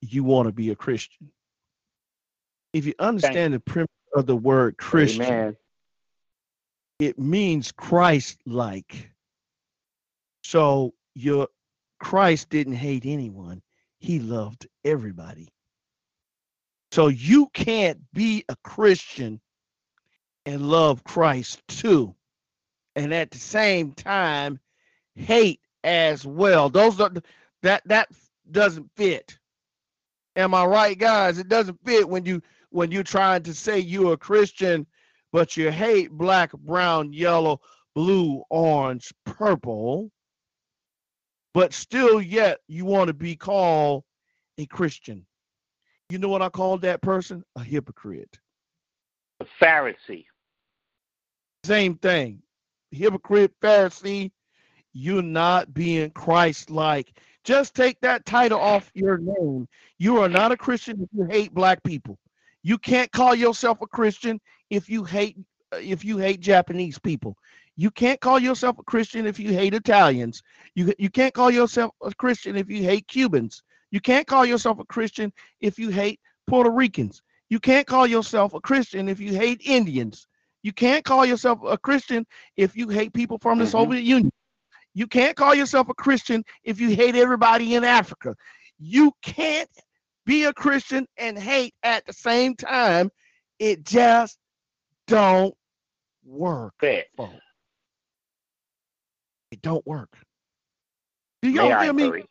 you 0.00 0.24
want 0.24 0.46
to 0.46 0.52
be 0.52 0.70
a 0.70 0.76
Christian. 0.76 1.30
If 2.72 2.86
you 2.86 2.94
understand 2.98 3.54
the 3.54 3.60
premise 3.60 3.88
of 4.14 4.26
the 4.26 4.36
word 4.36 4.76
Christian, 4.76 5.22
Amen. 5.22 5.56
It 6.98 7.18
means 7.18 7.72
Christ 7.72 8.38
like. 8.46 9.10
So 10.42 10.94
your 11.14 11.48
Christ 11.98 12.50
didn't 12.50 12.74
hate 12.74 13.04
anyone. 13.06 13.62
He 13.98 14.18
loved 14.18 14.66
everybody. 14.84 15.48
So 16.92 17.08
you 17.08 17.48
can't 17.54 17.98
be 18.12 18.44
a 18.48 18.56
Christian 18.62 19.40
and 20.46 20.68
love 20.68 21.02
Christ 21.02 21.62
too. 21.66 22.14
And 22.94 23.12
at 23.12 23.30
the 23.30 23.38
same 23.38 23.92
time, 23.92 24.60
hate 25.16 25.60
as 25.82 26.24
well. 26.26 26.68
Those 26.68 27.00
are 27.00 27.10
that 27.62 27.82
that 27.86 28.08
doesn't 28.50 28.90
fit. 28.96 29.38
Am 30.36 30.54
I 30.54 30.64
right, 30.64 30.98
guys? 30.98 31.38
It 31.38 31.48
doesn't 31.48 31.84
fit 31.84 32.08
when 32.08 32.24
you 32.24 32.42
when 32.70 32.90
you're 32.90 33.02
trying 33.02 33.42
to 33.44 33.54
say 33.54 33.78
you're 33.78 34.14
a 34.14 34.18
Christian, 34.18 34.86
but 35.34 35.56
you 35.56 35.68
hate 35.72 36.12
black, 36.12 36.52
brown, 36.52 37.12
yellow, 37.12 37.60
blue, 37.96 38.44
orange, 38.50 39.12
purple, 39.26 40.08
but 41.52 41.74
still 41.74 42.22
yet 42.22 42.60
you 42.68 42.84
want 42.84 43.08
to 43.08 43.14
be 43.14 43.34
called 43.34 44.04
a 44.58 44.66
Christian. 44.66 45.26
You 46.08 46.18
know 46.18 46.28
what 46.28 46.40
I 46.40 46.50
call 46.50 46.78
that 46.78 47.02
person? 47.02 47.42
A 47.56 47.64
hypocrite. 47.64 48.38
A 49.40 49.46
Pharisee. 49.60 50.26
Same 51.64 51.96
thing. 51.96 52.40
Hypocrite, 52.92 53.54
Pharisee, 53.60 54.30
you're 54.92 55.20
not 55.20 55.74
being 55.74 56.12
Christ 56.12 56.70
like. 56.70 57.18
Just 57.42 57.74
take 57.74 58.00
that 58.02 58.24
title 58.24 58.60
off 58.60 58.88
your 58.94 59.18
name. 59.18 59.66
You 59.98 60.18
are 60.18 60.28
not 60.28 60.52
a 60.52 60.56
Christian 60.56 61.02
if 61.02 61.08
you 61.12 61.24
hate 61.24 61.52
black 61.52 61.82
people. 61.82 62.20
You 62.62 62.78
can't 62.78 63.10
call 63.10 63.34
yourself 63.34 63.82
a 63.82 63.86
Christian 63.88 64.40
if 64.74 64.88
you 64.88 65.04
hate 65.04 65.36
if 65.72 66.04
you 66.04 66.18
hate 66.18 66.40
Japanese 66.40 66.98
people. 66.98 67.36
You 67.76 67.90
can't 67.90 68.20
call 68.20 68.38
yourself 68.38 68.78
a 68.78 68.84
Christian 68.84 69.26
if 69.26 69.38
you 69.38 69.52
hate 69.52 69.74
Italians. 69.74 70.42
You 70.74 70.92
you 70.98 71.10
can't 71.10 71.34
call 71.34 71.50
yourself 71.50 71.92
a 72.02 72.14
Christian 72.14 72.56
if 72.56 72.68
you 72.68 72.82
hate 72.82 73.08
Cubans. 73.08 73.62
You 73.90 74.00
can't 74.00 74.26
call 74.26 74.44
yourself 74.44 74.78
a 74.78 74.84
Christian 74.84 75.32
if 75.60 75.78
you 75.78 75.90
hate 75.90 76.20
Puerto 76.46 76.70
Ricans. 76.70 77.22
You 77.48 77.60
can't 77.60 77.86
call 77.86 78.06
yourself 78.06 78.54
a 78.54 78.60
Christian 78.60 79.08
if 79.08 79.20
you 79.20 79.34
hate 79.34 79.60
Indians. 79.64 80.26
You 80.62 80.72
can't 80.72 81.04
call 81.04 81.26
yourself 81.26 81.60
a 81.64 81.76
Christian 81.76 82.26
if 82.56 82.76
you 82.76 82.88
hate 82.88 83.12
people 83.12 83.38
from 83.38 83.58
the 83.58 83.64
mm-hmm. 83.64 83.72
Soviet 83.72 84.02
Union. 84.02 84.32
You 84.94 85.06
can't 85.06 85.36
call 85.36 85.54
yourself 85.54 85.88
a 85.88 85.94
Christian 85.94 86.44
if 86.62 86.80
you 86.80 86.90
hate 86.90 87.16
everybody 87.16 87.74
in 87.74 87.84
Africa. 87.84 88.34
You 88.78 89.12
can't 89.22 89.68
be 90.24 90.44
a 90.44 90.52
Christian 90.52 91.06
and 91.18 91.38
hate 91.38 91.74
at 91.82 92.06
the 92.06 92.12
same 92.12 92.54
time. 92.54 93.10
It 93.58 93.84
just 93.84 94.38
don't 95.06 95.54
work. 96.24 96.74
It 96.80 97.08
don't 99.62 99.86
work. 99.86 100.10
Do 101.42 101.50
y'all 101.50 101.80
hear 101.80 101.92
me? 101.92 102.24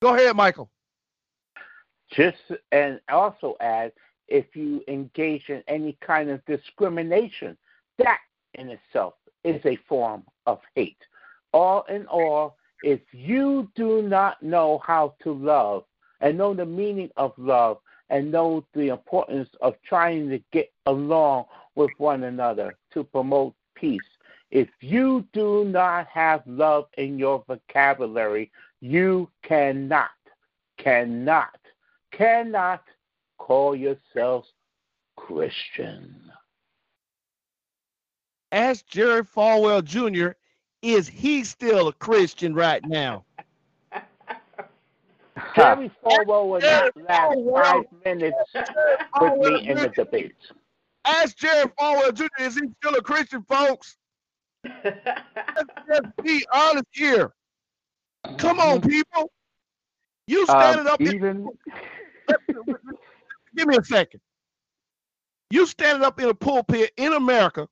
Go 0.00 0.14
ahead, 0.14 0.34
Michael. 0.34 0.70
Just 2.10 2.38
and 2.72 3.00
also 3.08 3.56
add 3.60 3.92
if 4.28 4.56
you 4.56 4.82
engage 4.88 5.48
in 5.48 5.62
any 5.68 5.96
kind 6.00 6.30
of 6.30 6.44
discrimination, 6.46 7.56
that 7.98 8.18
in 8.54 8.68
itself 8.70 9.14
is 9.44 9.60
a 9.64 9.76
form 9.88 10.24
of 10.46 10.60
hate. 10.74 10.96
All 11.52 11.84
in 11.88 12.06
all, 12.06 12.56
if 12.82 13.00
you 13.12 13.70
do 13.74 14.02
not 14.02 14.42
know 14.42 14.80
how 14.84 15.14
to 15.22 15.32
love 15.32 15.84
and 16.20 16.38
know 16.38 16.54
the 16.54 16.66
meaning 16.66 17.10
of 17.16 17.32
love 17.36 17.78
and 18.10 18.32
know 18.32 18.64
the 18.74 18.88
importance 18.88 19.48
of 19.60 19.74
trying 19.84 20.28
to 20.30 20.40
get 20.52 20.72
along 20.86 21.44
with 21.74 21.90
one 21.98 22.24
another 22.24 22.76
to 22.92 23.04
promote 23.04 23.54
peace, 23.74 24.00
if 24.50 24.68
you 24.80 25.26
do 25.32 25.64
not 25.64 26.06
have 26.08 26.42
love 26.46 26.86
in 26.98 27.18
your 27.18 27.42
vocabulary, 27.46 28.50
you 28.80 29.28
cannot, 29.42 30.10
cannot, 30.76 31.58
cannot 32.10 32.82
call 33.38 33.74
yourselves 33.74 34.52
Christian. 35.16 36.14
Ask 38.52 38.86
Jerry 38.86 39.22
Falwell 39.22 39.82
Jr. 39.82 40.32
Is 40.82 41.08
he 41.08 41.44
still 41.44 41.88
a 41.88 41.92
Christian 41.94 42.54
right 42.54 42.84
now? 42.86 43.24
Jerry 45.56 45.90
Falwell 46.04 46.48
will 46.48 46.60
not 46.60 46.96
last 46.96 47.64
five 47.64 47.84
minutes 48.04 48.36
with 49.20 49.38
me 49.38 49.68
in 49.68 49.78
the 49.78 49.88
debate. 49.94 50.34
Ask 51.04 51.36
Jerry 51.36 51.66
Falwell 51.78 52.14
Jr. 52.14 52.26
Is 52.38 52.54
he 52.54 52.62
still 52.78 52.94
a 52.94 53.02
Christian, 53.02 53.44
folks? 53.48 53.96
Let's 54.84 56.08
be 56.22 56.46
honest 56.52 56.86
here. 56.92 57.32
Come 58.38 58.60
on, 58.60 58.80
people. 58.80 59.32
You 60.26 60.46
standing 60.46 60.86
um, 60.86 60.92
up. 60.92 61.00
Even... 61.00 61.48
Give 63.56 63.66
me 63.66 63.76
a 63.76 63.84
second. 63.84 64.20
You 65.50 65.66
standing 65.66 66.04
up 66.04 66.20
in 66.20 66.28
a 66.28 66.34
pulpit 66.34 66.92
in 66.96 67.12
America 67.12 67.68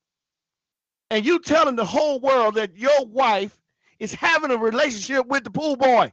and 1.11 1.24
you 1.24 1.39
telling 1.39 1.76
the 1.76 1.85
whole 1.85 2.20
world 2.20 2.55
that 2.57 2.76
your 2.76 3.07
wife 3.07 3.57
is 3.99 4.12
having 4.12 4.51
a 4.51 4.57
relationship 4.57 5.26
with 5.26 5.45
the 5.45 5.51
pool 5.51 5.76
boy. 5.76 6.12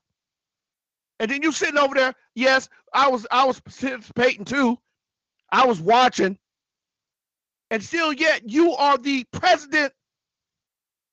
And 1.20 1.32
then 1.32 1.42
you 1.42 1.52
sitting 1.52 1.78
over 1.78 1.96
there, 1.96 2.14
yes, 2.36 2.70
I 2.94 3.10
was 3.10 3.26
I 3.32 3.46
was 3.46 3.60
participating 3.60 4.46
too. 4.46 4.78
I 5.52 5.66
was 5.66 5.82
watching. 5.82 6.38
And 7.70 7.84
still 7.84 8.14
yet 8.14 8.50
you 8.50 8.74
are 8.74 8.98
the 8.98 9.26
president 9.32 9.94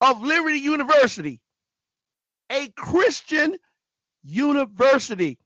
of 0.01 0.21
Liberty 0.21 0.59
University 0.59 1.39
a 2.49 2.69
Christian 2.69 3.55
university. 4.23 5.37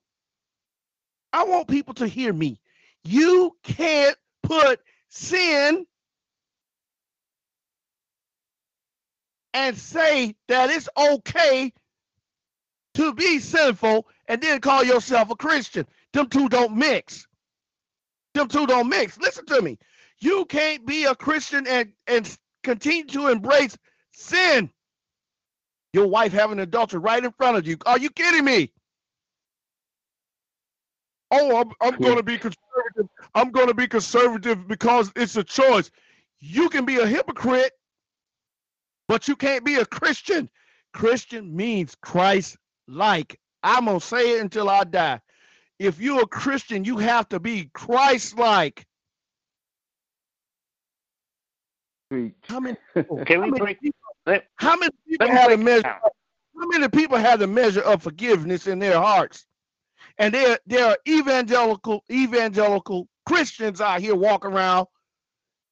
I 1.31 1.43
want 1.43 1.67
people 1.67 1.93
to 1.95 2.07
hear 2.07 2.33
me. 2.33 2.59
You 3.03 3.55
can't 3.63 4.17
put 4.43 4.79
sin 5.09 5.85
and 9.53 9.77
say 9.77 10.35
that 10.47 10.69
it's 10.69 10.89
okay 10.97 11.73
to 12.95 13.13
be 13.13 13.39
sinful 13.39 14.07
and 14.27 14.41
then 14.41 14.59
call 14.59 14.83
yourself 14.83 15.29
a 15.29 15.35
Christian. 15.35 15.85
Them 16.13 16.27
two 16.27 16.49
don't 16.49 16.75
mix. 16.75 17.25
Them 18.33 18.47
two 18.47 18.67
don't 18.67 18.89
mix. 18.89 19.17
Listen 19.19 19.45
to 19.47 19.61
me. 19.61 19.77
You 20.21 20.45
can't 20.45 20.85
be 20.85 21.05
a 21.05 21.15
Christian 21.15 21.67
and, 21.67 21.91
and 22.07 22.37
continue 22.63 23.05
to 23.05 23.27
embrace 23.27 23.77
sin. 24.11 24.69
Your 25.93 26.07
wife 26.07 26.33
having 26.33 26.59
adultery 26.59 26.99
right 26.99 27.23
in 27.23 27.31
front 27.31 27.57
of 27.57 27.67
you. 27.67 27.77
Are 27.85 27.97
you 27.97 28.09
kidding 28.09 28.45
me? 28.45 28.71
Oh, 31.31 31.57
I'm, 31.61 31.71
I'm 31.81 31.99
going 31.99 32.17
to 32.17 32.23
be 32.23 32.37
conservative. 32.37 33.07
I'm 33.35 33.51
going 33.51 33.67
to 33.67 33.73
be 33.73 33.87
conservative 33.87 34.67
because 34.67 35.11
it's 35.15 35.35
a 35.35 35.43
choice. 35.43 35.91
You 36.39 36.69
can 36.69 36.85
be 36.85 36.97
a 36.97 37.05
hypocrite, 37.05 37.73
but 39.07 39.27
you 39.27 39.35
can't 39.35 39.65
be 39.65 39.75
a 39.75 39.85
Christian. 39.85 40.49
Christian 40.93 41.55
means 41.55 41.95
Christ 42.01 42.57
like. 42.87 43.39
I'm 43.61 43.85
going 43.85 43.99
to 43.99 44.05
say 44.05 44.37
it 44.37 44.41
until 44.41 44.69
I 44.69 44.83
die. 44.85 45.21
If 45.77 45.99
you're 45.99 46.23
a 46.23 46.27
Christian, 46.27 46.83
you 46.83 46.97
have 46.97 47.29
to 47.29 47.39
be 47.39 47.69
Christ 47.73 48.37
like. 48.37 48.85
How 52.47 52.59
many 52.59 52.77
Can 53.25 53.41
we 53.41 53.51
many 53.51 53.59
break? 53.59 53.81
people, 53.81 53.99
how 54.55 54.77
many 54.77 54.91
people 55.07 55.27
have 55.27 55.51
a 55.51 55.57
measure? 55.57 55.83
down. 55.83 55.99
How 56.59 56.67
many 56.67 56.87
people 56.89 57.17
have 57.17 57.39
the 57.39 57.47
measure 57.47 57.81
of 57.81 58.03
forgiveness 58.03 58.67
in 58.67 58.79
their 58.79 58.97
hearts? 58.99 59.45
And 60.17 60.33
there, 60.33 60.57
there 60.65 60.85
are 60.87 60.97
evangelical, 61.07 62.03
evangelical 62.11 63.07
Christians 63.25 63.79
out 63.79 64.01
here 64.01 64.15
walking 64.15 64.51
around, 64.51 64.87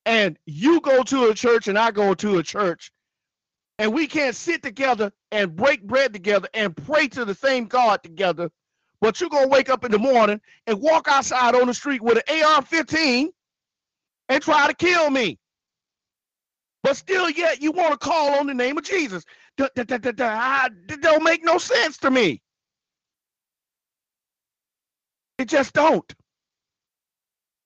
and 0.05 0.37
you 0.45 0.79
go 0.81 1.03
to 1.03 1.29
a 1.29 1.33
church 1.33 1.67
and 1.67 1.77
I 1.77 1.91
go 1.91 2.13
to 2.13 2.37
a 2.37 2.43
church, 2.43 2.91
and 3.79 3.93
we 3.93 4.07
can't 4.07 4.35
sit 4.35 4.63
together 4.63 5.11
and 5.31 5.55
break 5.55 5.83
bread 5.83 6.13
together 6.13 6.47
and 6.53 6.75
pray 6.77 7.07
to 7.09 7.25
the 7.25 7.35
same 7.35 7.65
God 7.65 8.01
together. 8.03 8.49
But 9.01 9.19
you're 9.19 9.29
gonna 9.29 9.47
wake 9.47 9.69
up 9.69 9.83
in 9.83 9.91
the 9.91 9.99
morning 9.99 10.39
and 10.67 10.81
walk 10.81 11.07
outside 11.09 11.55
on 11.55 11.67
the 11.67 11.73
street 11.73 12.01
with 12.01 12.17
an 12.27 12.43
AR-15 12.43 13.27
and 14.29 14.41
try 14.41 14.67
to 14.67 14.73
kill 14.73 15.09
me. 15.09 15.37
But 16.87 16.95
still, 16.95 17.29
yet 17.29 17.61
you 17.61 17.73
want 17.73 17.91
to 17.91 17.97
call 17.97 18.39
on 18.39 18.47
the 18.47 18.53
name 18.53 18.77
of 18.77 18.85
Jesus. 18.85 19.25
That, 19.57 19.75
don't 21.01 21.23
make 21.23 21.43
no 21.43 21.57
sense 21.57 21.97
to 21.97 22.09
me. 22.09 22.41
It 25.37 25.49
just 25.49 25.73
don't. 25.73 26.15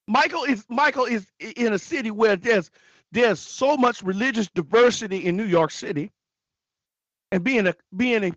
Michael 0.08 0.42
is 0.42 0.64
Michael 0.68 1.04
is 1.04 1.24
in 1.38 1.72
a 1.72 1.78
city 1.78 2.10
where 2.10 2.34
there's 2.34 2.68
there's 3.12 3.38
so 3.38 3.76
much 3.76 4.02
religious 4.02 4.48
diversity 4.56 5.24
in 5.24 5.36
New 5.36 5.46
York 5.46 5.70
City, 5.70 6.10
and 7.30 7.44
being 7.44 7.68
a 7.68 7.76
being 7.96 8.24
a 8.24 8.32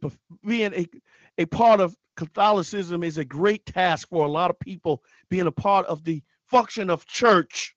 being 0.46 0.72
a, 0.76 0.88
a 1.40 1.46
part 1.48 1.80
of 1.80 1.96
Catholicism 2.16 3.02
is 3.02 3.18
a 3.18 3.26
great 3.26 3.66
task 3.66 4.10
for 4.10 4.24
a 4.24 4.30
lot 4.30 4.52
of 4.52 4.60
people. 4.60 5.02
Being 5.32 5.48
a 5.48 5.52
part 5.52 5.88
of 5.88 6.04
the 6.04 6.22
function 6.48 6.92
of 6.92 7.08
church. 7.08 7.76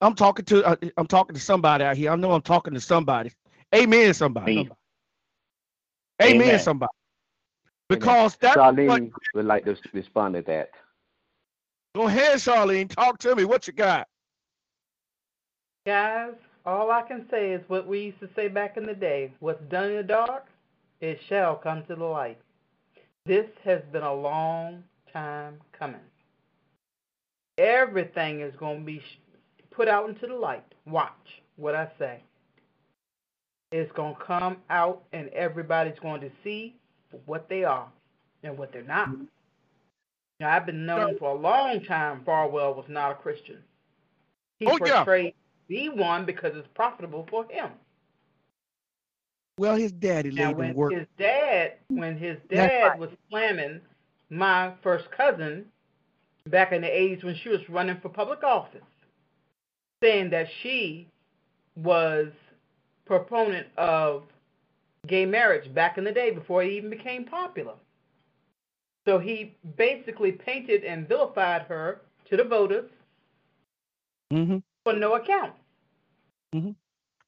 I'm 0.00 0.14
talking 0.14 0.44
to 0.46 0.64
uh, 0.64 0.76
I'm 0.96 1.06
talking 1.06 1.34
to 1.34 1.40
somebody 1.40 1.84
out 1.84 1.96
here. 1.96 2.12
I 2.12 2.16
know 2.16 2.32
I'm 2.32 2.42
talking 2.42 2.74
to 2.74 2.80
somebody. 2.80 3.32
Amen, 3.74 4.14
somebody. 4.14 4.52
Amen. 4.52 4.70
Amen, 6.22 6.40
Amen. 6.42 6.58
somebody. 6.58 6.92
Because 7.88 8.36
that's 8.36 8.56
Charlene 8.56 8.86
what. 8.86 9.02
would 9.34 9.44
like 9.46 9.64
to 9.64 9.76
respond 9.92 10.34
to 10.34 10.42
that. 10.42 10.70
Go 11.94 12.06
ahead, 12.06 12.38
Charlene. 12.38 12.88
Talk 12.88 13.18
to 13.20 13.34
me. 13.34 13.44
What 13.44 13.66
you 13.66 13.72
got? 13.72 14.06
Guys, 15.86 16.34
all 16.66 16.90
I 16.90 17.02
can 17.02 17.26
say 17.30 17.52
is 17.52 17.62
what 17.68 17.86
we 17.86 18.00
used 18.00 18.20
to 18.20 18.28
say 18.36 18.48
back 18.48 18.76
in 18.76 18.84
the 18.84 18.94
day 18.94 19.32
what's 19.40 19.62
done 19.70 19.90
in 19.90 19.96
the 19.96 20.02
dark, 20.02 20.46
it 21.00 21.18
shall 21.28 21.56
come 21.56 21.84
to 21.86 21.96
the 21.96 22.04
light. 22.04 22.38
This 23.24 23.46
has 23.64 23.80
been 23.92 24.02
a 24.02 24.14
long 24.14 24.84
time 25.12 25.58
coming. 25.72 26.00
Everything 27.56 28.40
is 28.40 28.54
going 28.56 28.80
to 28.80 28.84
be 28.84 29.00
sh- 29.00 29.27
put 29.78 29.86
out 29.88 30.08
into 30.08 30.26
the 30.26 30.34
light. 30.34 30.64
Watch 30.86 31.40
what 31.56 31.76
I 31.76 31.88
say. 32.00 32.18
It's 33.70 33.92
going 33.92 34.16
to 34.16 34.20
come 34.24 34.56
out, 34.70 35.04
and 35.12 35.28
everybody's 35.28 35.98
going 36.00 36.20
to 36.22 36.30
see 36.42 36.74
what 37.26 37.48
they 37.48 37.62
are 37.62 37.86
and 38.42 38.58
what 38.58 38.72
they're 38.72 38.82
not. 38.82 39.10
Now, 40.40 40.50
I've 40.50 40.66
been 40.66 40.84
known 40.84 41.16
for 41.18 41.30
a 41.30 41.34
long 41.38 41.84
time 41.84 42.22
Falwell 42.26 42.74
was 42.74 42.86
not 42.88 43.12
a 43.12 43.14
Christian. 43.14 43.58
He 44.58 44.66
Oh, 44.66 44.78
yeah. 44.84 45.04
portrayed 45.04 45.34
be 45.68 45.88
one 45.88 46.24
because 46.24 46.56
it's 46.56 46.68
profitable 46.74 47.26
for 47.30 47.44
him. 47.48 47.70
Well, 49.58 49.76
his 49.76 49.92
daddy 49.92 50.30
Now, 50.30 50.52
when 50.52 50.74
work. 50.74 50.92
his 50.92 51.06
dad, 51.18 51.74
when 51.88 52.16
his 52.16 52.38
dad 52.50 52.88
right. 52.88 52.98
was 52.98 53.10
slamming 53.28 53.80
my 54.30 54.72
first 54.82 55.10
cousin 55.10 55.66
back 56.46 56.72
in 56.72 56.80
the 56.82 56.88
'80s 56.88 57.22
when 57.22 57.36
she 57.36 57.48
was 57.48 57.68
running 57.68 58.00
for 58.00 58.08
public 58.08 58.42
office, 58.42 58.80
saying 60.02 60.30
that 60.30 60.46
she 60.62 61.08
was 61.76 62.28
proponent 63.04 63.66
of 63.76 64.24
gay 65.06 65.24
marriage 65.24 65.72
back 65.74 65.98
in 65.98 66.04
the 66.04 66.12
day 66.12 66.30
before 66.30 66.62
it 66.62 66.70
even 66.70 66.90
became 66.90 67.24
popular. 67.24 67.74
So 69.06 69.18
he 69.18 69.56
basically 69.76 70.32
painted 70.32 70.84
and 70.84 71.08
vilified 71.08 71.62
her 71.62 72.02
to 72.30 72.36
the 72.36 72.44
voters 72.44 72.90
hmm 74.30 74.58
for 74.84 74.92
no 74.92 75.14
account. 75.14 75.54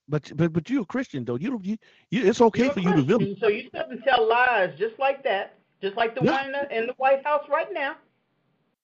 But 0.09 0.31
but 0.37 0.53
but 0.53 0.69
you're 0.69 0.83
a 0.83 0.87
Christian 0.87 1.25
though. 1.25 1.37
You. 1.37 1.61
You, 1.63 1.77
you 2.11 2.27
it's 2.27 2.41
okay 2.41 2.65
You're 2.65 2.73
for 2.73 2.81
you 2.81 2.93
to 2.97 3.03
vilify. 3.03 3.41
So 3.41 3.49
you 3.49 3.63
shouldn't 3.75 4.05
tell 4.05 4.29
lies 4.29 4.75
just 4.77 4.99
like 4.99 5.23
that, 5.25 5.55
just 5.81 5.97
like 5.97 6.15
the 6.15 6.23
Yeah. 6.23 6.33
one 6.33 6.47
in 6.47 6.53
the, 6.53 6.77
in 6.79 6.87
the 6.89 6.95
White 6.99 7.25
House 7.25 7.45
right 7.49 7.69
now. 7.73 7.95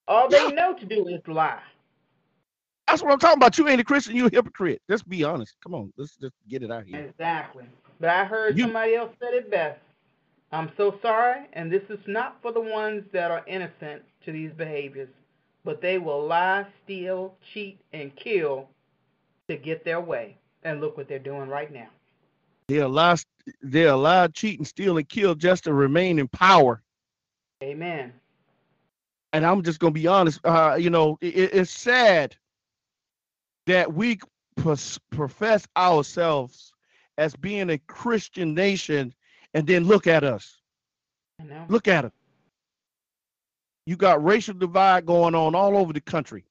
All 0.07 0.29
they 0.29 0.47
Yeah. 0.47 0.53
know 0.53 0.73
to 0.73 0.85
do 0.85 1.07
is 1.07 1.21
lie. 1.27 1.61
That's 2.87 3.03
what 3.03 3.11
I'm 3.11 3.19
talking 3.19 3.37
about. 3.37 3.57
You 3.57 3.67
ain't 3.67 3.81
a 3.81 3.83
Christian. 3.83 4.15
You 4.15 4.27
a 4.27 4.29
hypocrite. 4.31 4.81
Let's 4.87 5.03
be 5.03 5.23
honest. 5.23 5.55
Come 5.61 5.75
on. 5.75 5.91
Let's 5.97 6.15
just 6.15 6.33
get 6.49 6.63
it 6.63 6.71
out 6.71 6.85
here. 6.85 6.99
Exactly. 6.99 7.65
But 7.99 8.09
I 8.09 8.25
heard 8.25 8.57
You- 8.57 8.65
somebody 8.65 8.95
else 8.95 9.11
said 9.19 9.33
it 9.33 9.49
best. 9.51 9.79
I'm 10.51 10.71
so 10.77 10.97
sorry, 11.01 11.45
and 11.53 11.69
this 11.69 11.83
is 11.89 11.99
not 12.07 12.41
for 12.41 12.53
the 12.53 12.61
ones 12.61 13.03
that 13.11 13.31
are 13.31 13.43
innocent 13.47 14.03
to 14.23 14.31
these 14.31 14.51
behaviors, 14.53 15.09
but 15.65 15.81
they 15.81 15.97
will 15.97 16.25
lie, 16.25 16.65
steal, 16.85 17.35
cheat, 17.53 17.81
and 17.91 18.15
kill 18.15 18.69
to 19.49 19.57
get 19.57 19.83
their 19.83 19.99
way. 19.99 20.37
And 20.63 20.79
look 20.79 20.95
what 20.95 21.09
they're 21.09 21.19
doing 21.19 21.49
right 21.49 21.71
now. 21.71 21.89
They're 22.69 22.83
allowed. 22.83 23.19
They're 23.61 23.89
allowed 23.89 24.33
cheat 24.33 24.59
and 24.59 24.67
steal 24.67 24.97
and 24.97 25.07
kill 25.07 25.35
just 25.35 25.65
to 25.65 25.73
remain 25.73 26.19
in 26.19 26.27
power. 26.29 26.81
Amen. 27.61 28.13
And 29.33 29.45
I'm 29.45 29.63
just 29.63 29.79
gonna 29.79 29.91
be 29.91 30.07
honest. 30.07 30.39
Uh, 30.45 30.77
you 30.79 30.89
know, 30.89 31.17
it, 31.21 31.53
it's 31.53 31.71
sad 31.71 32.35
that 33.67 33.93
we 33.93 34.17
profess 35.11 35.67
ourselves 35.77 36.71
as 37.17 37.35
being 37.35 37.69
a 37.69 37.77
Christian 37.77 38.53
nation, 38.53 39.13
and 39.53 39.67
then 39.67 39.83
look 39.85 40.07
at 40.07 40.23
us. 40.23 40.61
Look 41.69 41.87
at 41.87 42.05
it. 42.05 42.13
You 43.85 43.95
got 43.95 44.23
racial 44.23 44.53
divide 44.53 45.05
going 45.05 45.35
on 45.35 45.53
all 45.53 45.77
over 45.77 45.93
the 45.93 46.01
country. 46.01 46.45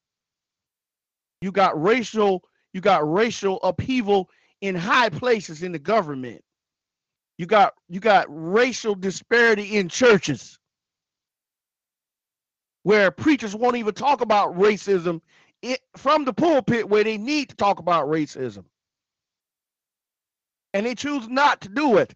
You 1.41 1.53
got 1.53 1.81
racial, 1.81 2.43
you 2.73 2.81
got 2.81 3.11
racial 3.11 3.61
upheaval 3.63 4.31
in 4.61 4.75
high 4.75 5.09
places 5.09 5.63
in 5.63 5.73
the 5.73 5.79
government. 5.79 6.43
You 7.39 7.47
got 7.47 7.75
you 7.89 8.01
got 8.01 8.27
racial 8.29 8.95
disparity 8.95 9.77
in 9.77 9.89
churches 9.89 10.59
where 12.85 13.11
preachers 13.11 13.55
won't 13.55 13.77
even 13.77 13.95
talk 13.95 14.21
about 14.21 14.57
racism 14.57 15.21
it, 15.73 15.81
from 15.97 16.25
the 16.25 16.33
pulpit 16.33 16.89
where 16.89 17.05
they 17.05 17.19
need 17.19 17.51
to 17.51 17.57
talk 17.57 17.79
about 17.79 18.09
racism. 18.09 18.65
And 20.75 20.87
they 20.87 20.95
choose 20.95 21.29
not 21.29 21.63
to 21.63 21.69
do 21.69 21.99
it. 21.99 22.15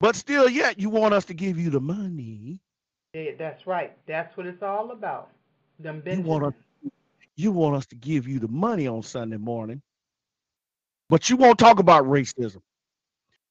But 0.00 0.16
still, 0.16 0.48
yet 0.48 0.78
you 0.78 0.90
want 0.90 1.14
us 1.14 1.24
to 1.26 1.34
give 1.34 1.58
you 1.58 1.70
the 1.70 1.80
money. 1.80 2.60
Yeah, 3.14 3.32
that's 3.38 3.66
right. 3.66 3.96
That's 4.06 4.36
what 4.36 4.46
it's 4.46 4.62
all 4.62 4.90
about. 4.92 5.30
Them 5.78 6.02
You 6.08 6.20
want 6.20 6.44
us, 6.44 6.54
you 7.36 7.52
want 7.52 7.76
us 7.76 7.86
to 7.86 7.96
give 7.96 8.26
you 8.28 8.38
the 8.38 8.48
money 8.48 8.86
on 8.86 9.02
Sunday 9.02 9.36
morning, 9.38 9.82
but 11.08 11.28
you 11.30 11.36
won't 11.36 11.58
talk 11.58 11.78
about 11.78 12.04
racism. 12.04 12.60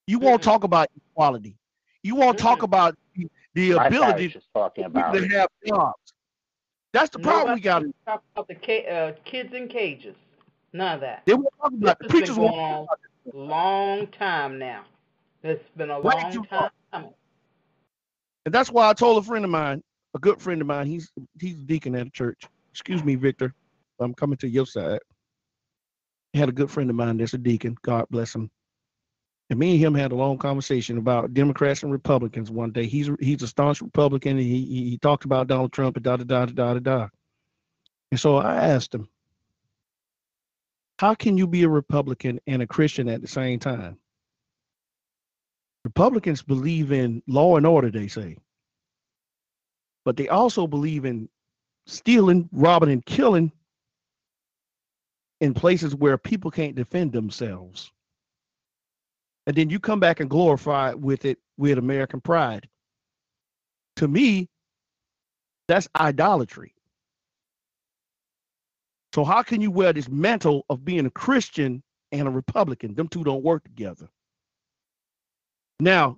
You 0.07 0.19
won't 0.19 0.41
Mm-mm. 0.41 0.43
talk 0.43 0.63
about 0.63 0.88
equality. 0.95 1.57
You 2.03 2.15
won't 2.15 2.38
talk 2.38 2.61
Mm-mm. 2.61 2.63
about 2.63 2.95
the, 3.15 3.28
the 3.53 3.71
I 3.75 3.89
thought 3.91 4.19
ability 4.19 4.21
he 4.21 4.36
talking 4.53 4.84
for 4.84 4.93
people 4.93 5.13
about 5.13 5.19
to 5.19 5.28
have 5.30 5.49
jobs. 5.65 6.13
That's 6.98 7.12
the 7.12 7.20
problem 7.20 7.54
we 7.54 7.62
got. 7.62 7.84
Nobody 7.84 7.93
talk 8.08 8.24
about 8.36 8.48
the 8.48 8.56
ca- 8.56 8.88
uh, 8.88 9.12
kids 9.24 9.54
in 9.54 9.68
cages. 9.68 10.16
None 10.74 10.95
of 10.95 11.02
that. 11.02 11.22
They 11.28 11.36
won't 11.36 11.48
talk 11.62 11.72
This 11.74 11.82
about 11.82 12.00
the 12.00 12.06
has 12.06 12.12
been 12.12 12.20
preachers. 12.20 12.36
going 12.38 12.50
Won't, 12.50 12.89
on 12.89 12.98
a 13.34 13.38
long 13.38 14.08
time 14.08 14.58
now. 14.58 14.84
It's 15.43 15.64
been 15.78 15.91
a 15.91 16.00
long 16.00 16.43
time 16.50 16.70
coming. 16.91 17.14
and 18.48 18.56
that's 18.56 18.72
why 18.72 18.89
I 18.89 18.93
told 18.93 19.20
a 19.20 19.28
friend 19.28 19.45
of 19.45 19.52
mine, 19.52 19.84
a 20.16 20.20
good 20.20 20.41
friend 20.41 20.60
of 20.60 20.66
mine, 20.66 20.88
he's 20.88 21.12
he's 21.39 21.54
a 21.54 21.60
deacon 21.60 21.93
at 21.93 22.08
a 22.08 22.10
church. 22.10 22.41
Excuse 22.74 23.04
me, 23.04 23.14
Victor. 23.14 23.54
I'm 24.00 24.16
coming 24.16 24.38
to 24.38 24.48
your 24.50 24.66
side. 24.66 25.00
I 26.34 26.39
had 26.39 26.50
a 26.50 26.52
good 26.52 26.72
friend 26.72 26.89
of 26.89 26.95
mine 26.95 27.18
that's 27.18 27.36
a 27.36 27.38
deacon. 27.38 27.78
God 27.84 28.06
bless 28.10 28.34
him. 28.34 28.50
And 29.50 29.60
me 29.60 29.72
and 29.72 29.80
him 29.80 29.95
had 29.95 30.12
a 30.12 30.16
long 30.16 30.38
conversation 30.38 30.98
about 30.98 31.34
Democrats 31.34 31.84
and 31.84 31.91
Republicans 31.91 32.52
one 32.52 32.72
day. 32.72 32.86
He's 32.86 33.10
he's 33.20 33.41
a 33.43 33.48
staunch 33.48 33.82
Republican 33.82 34.32
and 34.32 34.41
he 34.41 34.66
he, 34.66 34.98
talked 34.98 35.24
about 35.24 35.48
Donald 35.48 35.72
Trump 35.72 35.95
and 35.95 36.04
da 36.04 36.18
da 36.18 36.24
da 36.26 36.45
da 36.45 36.74
da 36.74 36.80
da. 36.80 37.08
And 38.12 38.20
so 38.20 38.38
I 38.38 38.56
asked 38.56 38.93
him, 38.93 39.08
how 41.00 41.14
can 41.14 41.38
you 41.38 41.48
be 41.48 41.64
a 41.64 41.70
Republican 41.70 42.39
and 42.48 42.62
a 42.62 42.68
Christian 42.68 43.08
at 43.08 43.22
the 43.22 43.28
same 43.28 43.60
time? 43.60 43.98
Republicans 45.86 46.41
believe 46.41 46.91
in 46.91 47.22
law 47.28 47.56
and 47.56 47.66
order, 47.66 47.89
they 47.89 48.08
say. 48.08 48.36
But 50.04 50.18
they 50.18 50.28
also 50.28 50.68
believe 50.68 51.06
in 51.06 51.30
stealing, 51.86 52.50
robbing, 52.52 52.91
and 52.91 53.06
killing 53.06 53.52
in 55.39 55.54
places 55.54 55.95
where 55.95 56.18
people 56.18 56.52
can't 56.52 56.76
defend 56.76 57.14
themselves. 57.14 57.91
And 59.48 59.56
then 59.56 59.70
you 59.70 59.80
come 59.80 60.00
back 60.00 60.20
and 60.20 60.30
glorify 60.30 60.93
with 60.93 61.24
it 61.24 61.39
with 61.58 61.78
American 61.78 62.20
pride. 62.20 62.68
To 63.95 64.08
me, 64.08 64.50
that's 65.70 65.88
idolatry. 65.95 66.74
So 69.16 69.24
how 69.24 69.41
can 69.41 69.62
you 69.62 69.72
wear 69.72 69.93
this 69.93 70.10
mantle 70.10 70.66
of 70.70 70.84
being 70.84 71.06
a 71.06 71.10
Christian 71.10 71.82
and 72.12 72.28
a 72.28 72.32
Republican? 72.32 72.93
Them 72.93 73.08
two 73.08 73.24
don't 73.24 73.43
work 73.43 73.64
together. 73.64 74.10
Now, 75.80 76.18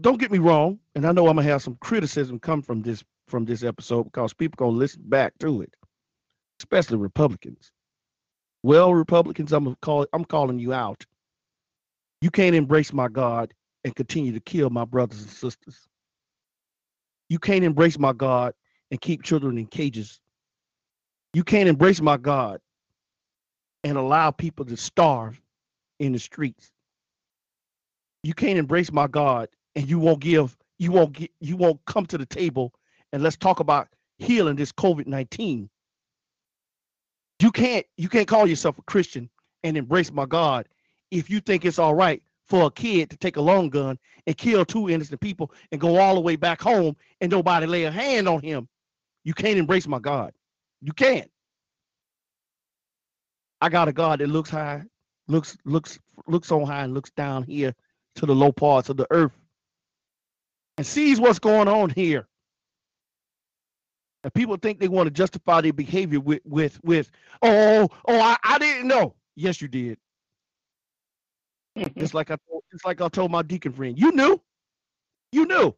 don't 0.00 0.18
get 0.18 0.32
me 0.32 0.38
wrong, 0.38 0.80
and 0.94 1.06
I 1.06 1.12
know 1.12 1.28
I'm 1.28 1.36
gonna 1.36 1.48
have 1.48 1.62
some 1.62 1.76
criticism 1.76 2.40
come 2.40 2.62
from 2.62 2.80
this 2.82 3.04
from 3.28 3.44
this 3.44 3.62
episode 3.62 4.04
because 4.04 4.32
people 4.32 4.56
gonna 4.56 4.76
listen 4.76 5.02
back 5.04 5.34
to 5.40 5.60
it, 5.60 5.74
especially 6.60 6.96
Republicans. 6.96 7.70
Well, 8.62 8.94
Republicans, 8.94 9.52
I'm 9.52 9.74
call 9.76 10.06
I'm 10.14 10.24
calling 10.24 10.58
you 10.58 10.72
out. 10.72 11.04
You 12.22 12.30
can't 12.30 12.54
embrace 12.54 12.92
my 12.92 13.08
God 13.08 13.52
and 13.82 13.96
continue 13.96 14.32
to 14.32 14.38
kill 14.38 14.70
my 14.70 14.84
brothers 14.84 15.22
and 15.22 15.28
sisters. 15.28 15.88
You 17.28 17.40
can't 17.40 17.64
embrace 17.64 17.98
my 17.98 18.12
God 18.12 18.54
and 18.92 19.00
keep 19.00 19.24
children 19.24 19.58
in 19.58 19.66
cages. 19.66 20.20
You 21.34 21.42
can't 21.42 21.68
embrace 21.68 22.00
my 22.00 22.16
God 22.16 22.60
and 23.82 23.98
allow 23.98 24.30
people 24.30 24.64
to 24.66 24.76
starve 24.76 25.40
in 25.98 26.12
the 26.12 26.20
streets. 26.20 26.70
You 28.22 28.34
can't 28.34 28.56
embrace 28.56 28.92
my 28.92 29.08
God 29.08 29.48
and 29.74 29.90
you 29.90 29.98
won't 29.98 30.20
give, 30.20 30.56
you 30.78 30.92
won't 30.92 31.14
get, 31.14 31.32
you 31.40 31.56
won't 31.56 31.84
come 31.86 32.06
to 32.06 32.18
the 32.18 32.26
table 32.26 32.72
and 33.12 33.20
let's 33.24 33.36
talk 33.36 33.58
about 33.58 33.88
healing 34.18 34.54
this 34.54 34.70
COVID-19. 34.70 35.68
You 37.40 37.50
can't, 37.50 37.84
you 37.96 38.08
can't 38.08 38.28
call 38.28 38.46
yourself 38.46 38.78
a 38.78 38.82
Christian 38.82 39.28
and 39.64 39.76
embrace 39.76 40.12
my 40.12 40.26
God 40.26 40.68
if 41.12 41.28
you 41.28 41.40
think 41.40 41.64
it's 41.64 41.78
all 41.78 41.94
right 41.94 42.22
for 42.48 42.64
a 42.64 42.70
kid 42.70 43.10
to 43.10 43.16
take 43.16 43.36
a 43.36 43.40
long 43.40 43.68
gun 43.68 43.98
and 44.26 44.36
kill 44.36 44.64
two 44.64 44.88
innocent 44.90 45.20
people 45.20 45.52
and 45.70 45.80
go 45.80 45.98
all 45.98 46.14
the 46.14 46.20
way 46.20 46.36
back 46.36 46.60
home 46.60 46.96
and 47.20 47.30
nobody 47.30 47.66
lay 47.66 47.84
a 47.84 47.90
hand 47.90 48.26
on 48.26 48.40
him. 48.42 48.66
You 49.22 49.34
can't 49.34 49.58
embrace 49.58 49.86
my 49.86 49.98
God. 49.98 50.32
You 50.80 50.92
can't. 50.92 51.30
I 53.60 53.68
got 53.68 53.88
a 53.88 53.92
God 53.92 54.18
that 54.20 54.26
looks 54.28 54.50
high, 54.50 54.82
looks 55.28 55.56
looks 55.64 55.98
looks 56.26 56.50
on 56.50 56.66
high 56.66 56.82
and 56.82 56.94
looks 56.94 57.10
down 57.12 57.44
here 57.44 57.74
to 58.16 58.26
the 58.26 58.34
low 58.34 58.50
parts 58.50 58.88
of 58.88 58.96
the 58.96 59.06
earth 59.10 59.32
and 60.78 60.86
sees 60.86 61.20
what's 61.20 61.38
going 61.38 61.68
on 61.68 61.90
here. 61.90 62.26
And 64.24 64.34
people 64.34 64.56
think 64.56 64.80
they 64.80 64.88
want 64.88 65.06
to 65.08 65.10
justify 65.12 65.60
their 65.60 65.72
behavior 65.72 66.20
with 66.20 66.40
with 66.44 66.80
with 66.82 67.10
oh 67.42 67.88
oh 68.08 68.20
I, 68.20 68.36
I 68.42 68.58
didn't 68.58 68.88
know. 68.88 69.14
Yes, 69.36 69.60
you 69.60 69.68
did. 69.68 69.98
Mm-hmm. 71.78 71.98
just 71.98 72.14
like 72.14 72.30
I 72.30 72.36
just 72.70 72.84
like 72.84 73.00
I 73.00 73.08
told 73.08 73.30
my 73.30 73.42
deacon 73.42 73.72
friend, 73.72 73.98
you 73.98 74.12
knew, 74.12 74.40
you 75.30 75.46
knew 75.46 75.74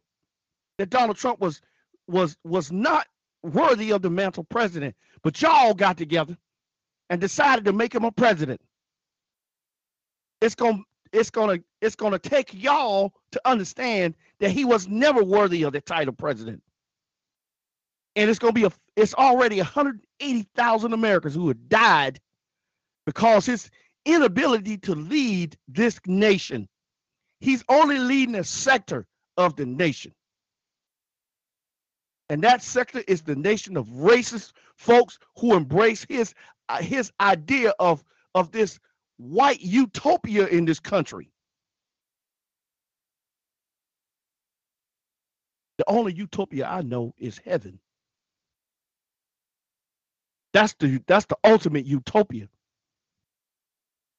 that 0.77 0.89
Donald 0.89 1.17
Trump 1.17 1.39
was 1.39 1.61
was 2.07 2.37
was 2.43 2.71
not 2.71 3.07
worthy 3.43 3.91
of 3.91 4.01
the 4.01 4.09
mantle 4.09 4.43
president, 4.45 4.95
but 5.23 5.41
y'all 5.41 5.73
got 5.73 5.97
together 5.97 6.37
and 7.09 7.21
decided 7.21 7.65
to 7.65 7.73
make 7.73 7.93
him 7.93 8.03
a 8.03 8.11
president. 8.11 8.59
It's 10.41 10.55
gonna 10.55 10.79
it's 11.13 11.29
to 11.31 11.63
it's 11.81 11.95
to 11.95 12.19
take 12.19 12.53
y'all 12.53 13.13
to 13.31 13.41
understand 13.45 14.15
that 14.39 14.51
he 14.51 14.65
was 14.65 14.87
never 14.87 15.23
worthy 15.23 15.63
of 15.63 15.73
the 15.73 15.81
title 15.81 16.13
president. 16.13 16.61
And 18.17 18.29
it's 18.29 18.39
to 18.39 18.51
be 18.51 18.65
a 18.65 18.71
it's 18.95 19.13
already 19.13 19.57
180,000 19.57 20.93
Americans 20.93 21.35
who 21.35 21.47
have 21.47 21.69
died 21.69 22.19
because 23.05 23.45
his 23.45 23.69
inability 24.05 24.77
to 24.77 24.95
lead 24.95 25.57
this 25.67 25.99
nation. 26.05 26.67
He's 27.39 27.63
only 27.69 27.97
leading 27.97 28.35
a 28.35 28.43
sector 28.43 29.05
of 29.37 29.55
the 29.55 29.65
nation. 29.65 30.13
And 32.29 32.43
that 32.43 32.63
sector 32.63 33.03
is 33.07 33.21
the 33.21 33.35
nation 33.35 33.77
of 33.77 33.85
racist 33.87 34.53
folks 34.77 35.19
who 35.37 35.55
embrace 35.55 36.05
his 36.09 36.33
uh, 36.69 36.81
his 36.81 37.11
idea 37.19 37.73
of 37.79 38.03
of 38.33 38.51
this 38.51 38.79
white 39.17 39.61
utopia 39.61 40.47
in 40.47 40.65
this 40.65 40.79
country. 40.79 41.29
The 45.77 45.83
only 45.87 46.13
utopia 46.13 46.65
I 46.65 46.81
know 46.81 47.13
is 47.17 47.39
heaven. 47.45 47.79
That's 50.53 50.73
the 50.79 51.01
that's 51.05 51.25
the 51.25 51.37
ultimate 51.43 51.85
utopia. 51.85 52.47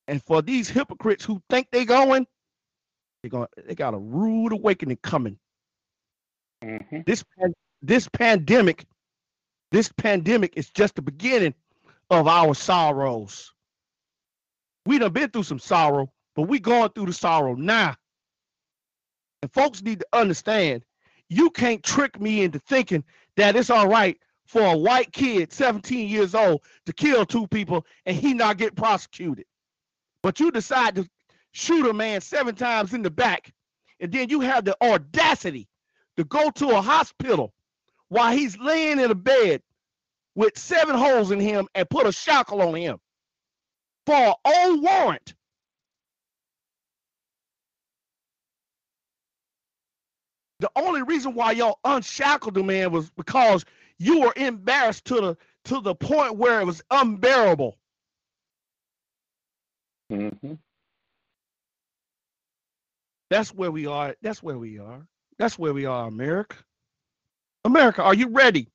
And 0.09 0.22
for 0.22 0.42
these 0.42 0.68
hypocrites 0.68 1.24
who 1.24 1.42
think 1.50 1.68
they 1.70 1.84
going, 1.84 2.26
they 3.22 3.28
going 3.28 3.48
they 3.66 3.74
got 3.74 3.94
a 3.94 3.98
rude 3.98 4.52
awakening 4.52 4.98
coming. 5.02 5.38
Mm-hmm. 6.62 7.00
This 7.07 7.24
this 7.82 8.09
pandemic, 8.09 8.86
this 9.72 9.90
pandemic 9.96 10.54
is 10.57 10.70
just 10.70 10.94
the 10.94 11.02
beginning 11.02 11.54
of 12.11 12.28
our 12.28 12.54
sorrows. 12.54 13.52
We 14.86 14.98
done 14.98 15.12
been 15.12 15.30
through 15.30 15.42
some 15.42 15.59
sorrow, 15.59 16.12
but 16.36 16.42
we 16.42 16.61
going 16.61 16.90
through 16.90 17.07
the 17.07 17.12
sorrow 17.12 17.54
now. 17.54 17.96
And 19.42 19.52
folks 19.52 19.82
need 19.82 20.00
to 20.00 20.07
understand, 20.12 20.84
you 21.28 21.50
can't 21.50 21.82
trick 21.82 22.20
me 22.20 22.42
into 22.42 22.61
thinking 22.61 23.04
that 23.36 23.57
it's 23.57 23.70
all 23.70 23.88
right 23.88 24.18
for 24.46 24.62
a 24.62 24.76
white 24.76 25.12
kid, 25.12 25.52
17 25.52 26.09
years 26.09 26.34
old, 26.34 26.62
to 26.86 26.92
kill 26.92 27.26
two 27.26 27.48
people 27.48 27.84
and 28.07 28.16
he 28.16 28.32
not 28.32 28.59
get 28.59 28.76
prosecuted. 28.76 29.44
But 30.27 30.41
you 30.41 30.51
decide 30.51 30.97
to 30.97 31.09
shoot 31.53 31.89
a 31.89 31.93
man 31.93 32.20
seven 32.20 32.57
times 32.57 32.93
in 32.93 33.03
the 33.03 33.12
back, 33.12 33.55
and 34.01 34.11
then 34.11 34.29
you 34.29 34.41
have 34.41 34.64
the 34.64 34.77
audacity 34.83 35.68
to 36.16 36.24
go 36.24 36.51
to 36.51 36.70
a 36.70 36.83
hospital 36.83 37.55
while 38.09 38.37
he's 38.37 38.59
laying 38.59 38.99
in 38.99 39.12
a 39.12 39.14
bed 39.14 39.62
with 40.35 40.59
seven 40.59 40.97
holes 40.97 41.31
in 41.31 41.39
him 41.39 41.68
and 41.77 41.89
put 41.89 42.09
a 42.09 42.12
shackle 42.12 42.61
on 42.61 42.74
him 42.74 42.99
for 44.05 44.35
own 44.45 44.83
warrant. 44.83 45.35
The 50.59 50.73
only 50.74 51.03
reason 51.03 51.35
why 51.35 51.53
y'all 51.53 51.78
unshackled 51.85 52.55
the 52.55 52.65
man 52.65 52.90
was 52.90 53.11
because 53.11 53.65
you 54.01 54.23
were 54.23 54.32
embarrassed 54.35 55.05
to 55.05 55.20
the 55.20 55.36
to 55.66 55.81
the 55.81 55.94
point 55.94 56.36
where 56.36 56.61
it 56.61 56.66
was 56.66 56.82
unbearable. 56.90 57.78
Mm-hmm. 60.12 60.55
That's 63.31 63.53
where 63.55 63.70
we 63.70 63.87
are. 63.87 64.15
That's 64.23 64.43
where 64.43 64.59
we 64.59 64.78
are. 64.78 65.07
That's 65.39 65.59
where 65.59 65.74
we 65.74 65.85
are, 65.87 66.07
America. 66.07 66.57
America, 67.65 68.03
are 68.03 68.15
you 68.15 68.28
ready? 68.28 68.69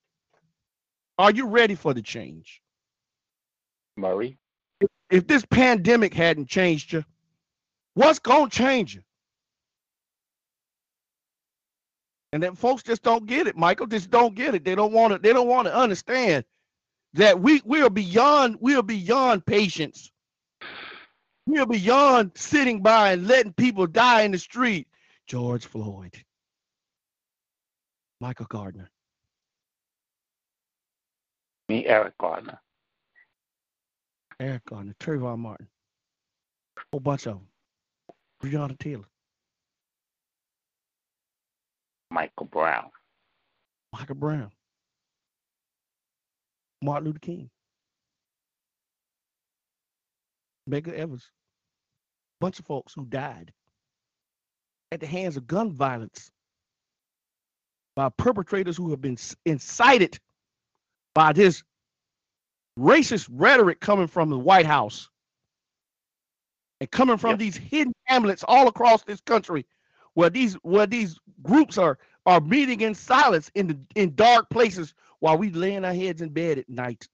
Are 1.17 1.31
you 1.31 1.47
ready 1.47 1.75
for 1.75 1.93
the 1.93 2.01
change? 2.01 2.61
Murray? 3.97 4.37
If, 4.81 4.89
if 5.09 5.27
this 5.27 5.45
pandemic 5.45 6.13
hadn't 6.13 6.49
changed 6.49 6.91
you, 6.93 7.05
what's 7.93 8.19
going 8.19 8.49
to 8.49 8.57
change 8.57 8.95
you? 8.95 9.01
And 12.33 12.41
then 12.41 12.55
folks 12.55 12.83
just 12.83 13.03
don't 13.03 13.25
get 13.25 13.47
it, 13.47 13.57
Michael. 13.57 13.87
Just 13.87 14.09
don't 14.09 14.35
get 14.35 14.55
it. 14.55 14.63
They 14.63 14.75
don't 14.75 14.93
want 14.93 15.13
to. 15.13 15.19
They 15.19 15.33
don't 15.33 15.47
want 15.47 15.67
to 15.67 15.75
understand 15.75 16.45
that 17.13 17.39
we 17.39 17.61
we 17.65 17.81
are 17.81 17.89
beyond 17.89 18.57
we 18.61 18.75
are 18.75 18.83
beyond 18.83 19.45
patience. 19.45 20.11
We 21.47 21.59
are 21.59 21.65
beyond 21.65 22.31
sitting 22.35 22.81
by 22.81 23.13
and 23.13 23.27
letting 23.27 23.53
people 23.53 23.87
die 23.87 24.21
in 24.21 24.31
the 24.31 24.37
street. 24.37 24.87
George 25.27 25.65
Floyd, 25.65 26.13
Michael 28.19 28.47
Gardner, 28.49 28.89
me, 31.69 31.85
Eric 31.85 32.17
Gardner. 32.17 32.59
Eric 34.39 34.65
Gardner, 34.65 34.95
Trayvon 34.99 35.39
Martin, 35.39 35.67
a 36.77 36.81
whole 36.91 36.99
bunch 36.99 37.27
of 37.27 37.35
them. 37.35 37.47
Breonna 38.43 38.77
Taylor. 38.77 39.05
Michael 42.09 42.47
Brown. 42.47 42.89
Michael 43.93 44.15
Brown. 44.15 44.51
Martin 46.81 47.05
Luther 47.07 47.19
King. 47.19 47.49
Medgar 50.71 50.93
Evers. 50.93 51.29
Bunch 52.39 52.59
of 52.59 52.65
folks 52.65 52.93
who 52.93 53.05
died 53.05 53.51
at 54.91 54.99
the 54.99 55.05
hands 55.05 55.37
of 55.37 55.45
gun 55.45 55.71
violence 55.71 56.31
by 57.95 58.09
perpetrators 58.09 58.77
who 58.77 58.89
have 58.91 59.01
been 59.01 59.17
incited 59.45 60.17
by 61.13 61.33
this 61.33 61.63
racist 62.79 63.27
rhetoric 63.31 63.79
coming 63.79 64.07
from 64.07 64.29
the 64.29 64.39
White 64.39 64.65
House 64.65 65.09
and 66.79 66.89
coming 66.89 67.17
from 67.17 67.31
yep. 67.31 67.39
these 67.39 67.57
hidden 67.57 67.93
hamlets 68.05 68.43
all 68.47 68.67
across 68.67 69.03
this 69.03 69.21
country 69.21 69.65
where 70.13 70.29
these 70.29 70.55
where 70.63 70.87
these 70.87 71.17
groups 71.43 71.77
are 71.77 71.99
are 72.25 72.41
meeting 72.41 72.81
in 72.81 72.95
silence 72.95 73.51
in 73.55 73.67
the 73.67 73.77
in 73.95 74.15
dark 74.15 74.49
places 74.49 74.93
while 75.19 75.37
we 75.37 75.51
laying 75.51 75.85
our 75.85 75.93
heads 75.93 76.21
in 76.21 76.29
bed 76.29 76.57
at 76.57 76.69
night 76.69 77.07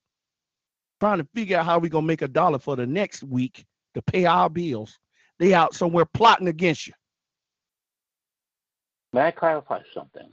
trying 1.00 1.20
to 1.20 1.28
figure 1.36 1.58
out 1.58 1.66
how 1.66 1.80
we're 1.80 1.90
gonna 1.90 2.06
make 2.06 2.22
a 2.22 2.28
dollar 2.28 2.60
for 2.60 2.76
the 2.76 2.86
next 2.86 3.24
week 3.24 3.66
to 3.94 4.02
pay 4.02 4.26
our 4.26 4.50
bills. 4.50 4.98
They 5.40 5.54
out 5.54 5.74
somewhere 5.74 6.06
plotting 6.06 6.48
against 6.48 6.88
you. 6.88 6.94
May 9.14 9.22
i 9.22 9.32
clarify 9.32 9.82
something? 9.94 10.30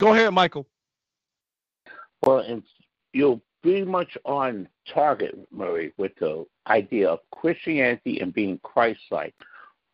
Go 0.00 0.14
ahead 0.14 0.32
michael. 0.32 0.66
Well 2.24 2.38
and 2.38 2.62
you're 3.12 3.40
pretty 3.62 3.84
much 3.84 4.16
on 4.24 4.68
target 4.92 5.36
murray 5.50 5.92
with 5.96 6.12
the 6.18 6.44
idea 6.66 7.08
of 7.08 7.20
christianity 7.30 8.20
and 8.20 8.32
being 8.32 8.58
christ-like. 8.62 9.34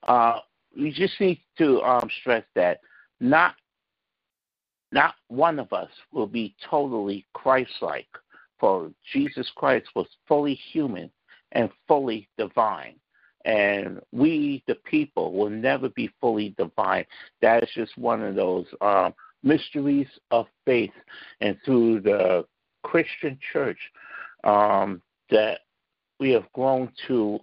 Uh, 0.04 0.38
we 0.76 0.90
just 0.90 1.20
need 1.20 1.40
to 1.58 1.82
um, 1.82 2.08
stress 2.20 2.44
that 2.54 2.80
not 3.20 3.54
not 4.92 5.14
one 5.28 5.58
of 5.58 5.72
us 5.72 5.90
will 6.12 6.26
be 6.26 6.54
totally 6.70 7.26
Christ-like, 7.34 8.08
for 8.58 8.90
Jesus 9.12 9.50
Christ 9.54 9.88
was 9.94 10.06
fully 10.26 10.54
human 10.54 11.10
and 11.52 11.70
fully 11.86 12.28
divine. 12.36 12.96
And 13.44 14.00
we, 14.12 14.62
the 14.66 14.74
people, 14.74 15.32
will 15.32 15.50
never 15.50 15.88
be 15.88 16.10
fully 16.20 16.54
divine. 16.58 17.06
That 17.40 17.62
is 17.62 17.70
just 17.74 17.96
one 17.96 18.22
of 18.22 18.34
those 18.34 18.66
um, 18.80 19.14
mysteries 19.42 20.08
of 20.30 20.46
faith. 20.66 20.92
And 21.40 21.56
through 21.64 22.00
the 22.00 22.44
Christian 22.82 23.38
church, 23.52 23.78
um, 24.44 25.00
that 25.30 25.60
we 26.18 26.30
have 26.30 26.52
grown 26.52 26.92
to 27.06 27.38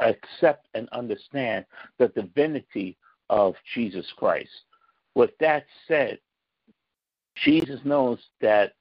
accept 0.00 0.68
and 0.74 0.88
understand 0.90 1.64
the 1.98 2.08
divinity 2.08 2.96
of 3.30 3.54
Jesus 3.74 4.06
Christ. 4.16 4.50
With 5.14 5.30
that 5.40 5.64
said, 5.88 6.18
Jesus 7.36 7.80
knows 7.84 8.18
that, 8.40 8.74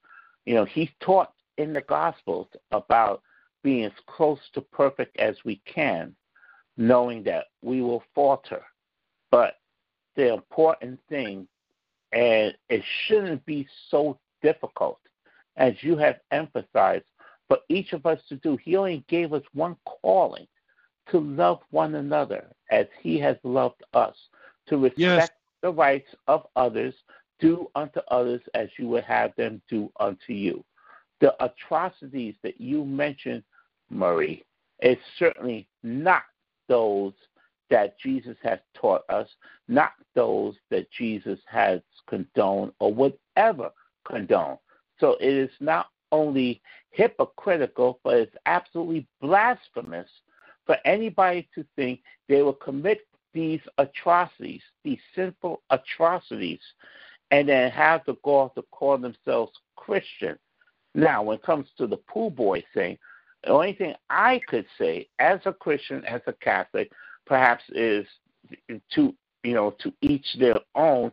you 0.45 0.53
know, 0.55 0.65
he 0.65 0.91
taught 0.99 1.31
in 1.57 1.73
the 1.73 1.81
Gospels 1.81 2.47
about 2.71 3.21
being 3.63 3.85
as 3.85 3.91
close 4.07 4.39
to 4.53 4.61
perfect 4.61 5.17
as 5.17 5.35
we 5.45 5.61
can, 5.65 6.15
knowing 6.77 7.23
that 7.23 7.45
we 7.61 7.81
will 7.81 8.03
falter. 8.15 8.63
But 9.29 9.55
the 10.15 10.33
important 10.33 10.99
thing, 11.09 11.47
and 12.11 12.55
it 12.69 12.83
shouldn't 13.05 13.45
be 13.45 13.67
so 13.89 14.19
difficult, 14.41 14.99
as 15.57 15.73
you 15.81 15.95
have 15.97 16.19
emphasized, 16.31 17.05
for 17.47 17.59
each 17.69 17.93
of 17.93 18.05
us 18.05 18.19
to 18.29 18.37
do. 18.37 18.57
He 18.57 18.75
only 18.75 19.03
gave 19.07 19.33
us 19.33 19.43
one 19.53 19.75
calling 19.85 20.47
to 21.09 21.19
love 21.19 21.59
one 21.71 21.95
another 21.95 22.47
as 22.69 22.87
he 23.01 23.19
has 23.19 23.37
loved 23.43 23.83
us, 23.93 24.15
to 24.67 24.77
respect 24.77 24.99
yes. 24.99 25.29
the 25.61 25.71
rights 25.71 26.09
of 26.27 26.47
others, 26.55 26.93
do 27.39 27.69
unto 27.75 27.99
others 28.09 28.41
as 28.53 28.69
you 28.77 28.87
would 28.87 29.03
have 29.03 29.35
them 29.35 29.61
do 29.69 29.91
unto 29.99 30.33
you. 30.33 30.63
The 31.21 31.35
atrocities 31.43 32.35
that 32.43 32.59
you 32.59 32.83
mentioned, 32.83 33.43
Murray, 33.89 34.43
is 34.81 34.97
certainly 35.17 35.67
not 35.83 36.23
those 36.67 37.13
that 37.69 37.97
Jesus 37.99 38.35
has 38.43 38.59
taught 38.73 39.03
us, 39.09 39.27
not 39.67 39.93
those 40.13 40.55
that 40.69 40.91
Jesus 40.91 41.39
has 41.45 41.79
condoned 42.07 42.73
or 42.79 42.93
would 42.93 43.13
ever 43.37 43.71
condone. 44.05 44.57
So 44.99 45.15
it 45.21 45.33
is 45.33 45.51
not 45.59 45.87
only 46.11 46.61
hypocritical, 46.89 47.99
but 48.03 48.17
it's 48.17 48.35
absolutely 48.45 49.07
blasphemous 49.21 50.09
for 50.65 50.77
anybody 50.85 51.47
to 51.55 51.65
think 51.75 52.01
they 52.27 52.41
will 52.41 52.53
commit 52.53 53.07
these 53.33 53.61
atrocities, 53.77 54.61
these 54.83 54.99
sinful 55.15 55.61
atrocities, 55.69 56.59
and 57.31 57.47
then 57.47 57.71
have 57.71 58.01
the 58.05 58.15
gall 58.23 58.49
to 58.49 58.61
call 58.71 58.97
themselves 58.97 59.53
Christian. 59.75 60.37
Now, 60.93 61.23
when 61.23 61.37
it 61.37 61.43
comes 61.43 61.67
to 61.77 61.87
the 61.87 61.97
pool 61.97 62.29
boy 62.29 62.63
thing, 62.73 62.97
the 63.43 63.49
only 63.49 63.73
thing 63.73 63.95
I 64.09 64.41
could 64.47 64.65
say 64.77 65.07
as 65.19 65.39
a 65.45 65.53
Christian, 65.53 66.05
as 66.05 66.21
a 66.27 66.33
Catholic, 66.33 66.91
perhaps 67.25 67.63
is 67.69 68.05
to 68.93 69.15
you 69.43 69.53
know 69.53 69.71
to 69.79 69.93
each 70.01 70.25
their 70.39 70.59
own, 70.75 71.11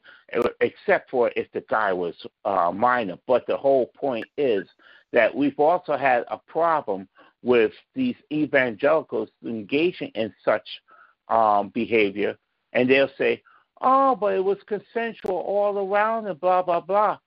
except 0.61 1.11
for 1.11 1.31
if 1.37 1.51
the 1.53 1.65
guy 1.71 1.93
was 1.93 2.15
uh, 2.45 2.71
minor. 2.75 3.17
But 3.27 3.47
the 3.47 3.57
whole 3.57 3.87
point 3.97 4.27
is 4.37 4.67
that 5.13 5.35
we've 5.35 5.59
also 5.59 5.97
had 5.97 6.25
a 6.31 6.39
problem 6.39 7.09
with 7.43 7.73
these 7.95 8.17
evangelicals 8.33 9.31
engaging 9.45 10.11
in 10.15 10.35
such 10.45 10.69
um, 11.29 11.69
behavior, 11.69 12.37
and 12.73 12.91
they'll 12.91 13.11
say, 13.17 13.43
"Oh, 13.81 14.17
but 14.17 14.35
it 14.35 14.45
was 14.45 14.59
consensual 14.67 15.37
all 15.37 15.79
around," 15.79 16.27
and 16.27 16.39
blah 16.39 16.63
blah 16.63 16.81
blah. 16.81 17.19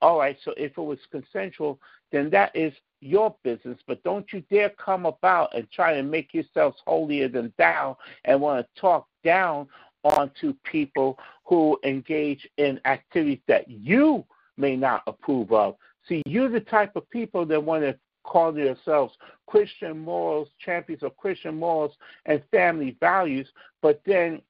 All 0.00 0.18
right, 0.18 0.36
so 0.44 0.52
if 0.56 0.78
it 0.78 0.82
was 0.82 0.98
consensual, 1.10 1.80
then 2.12 2.30
that 2.30 2.54
is 2.54 2.72
your 3.00 3.34
business, 3.42 3.78
but 3.86 4.02
don't 4.02 4.32
you 4.32 4.42
dare 4.50 4.70
come 4.70 5.06
about 5.06 5.54
and 5.54 5.70
try 5.70 5.94
to 5.94 6.02
make 6.02 6.34
yourselves 6.34 6.76
holier 6.86 7.28
than 7.28 7.52
thou 7.58 7.96
and 8.24 8.40
want 8.40 8.66
to 8.66 8.80
talk 8.80 9.06
down 9.22 9.68
onto 10.02 10.54
people 10.64 11.18
who 11.44 11.78
engage 11.84 12.48
in 12.56 12.80
activities 12.84 13.40
that 13.46 13.68
you 13.68 14.24
may 14.56 14.76
not 14.76 15.02
approve 15.06 15.52
of. 15.52 15.76
See, 16.08 16.22
you're 16.26 16.48
the 16.48 16.60
type 16.60 16.96
of 16.96 17.08
people 17.10 17.44
that 17.46 17.62
want 17.62 17.82
to 17.84 17.96
call 18.24 18.56
yourselves 18.56 19.14
Christian 19.46 19.98
morals, 19.98 20.48
champions 20.58 21.02
of 21.02 21.16
Christian 21.16 21.54
morals 21.56 21.92
and 22.26 22.42
family 22.50 22.96
values, 23.00 23.48
but 23.80 24.02
then 24.04 24.42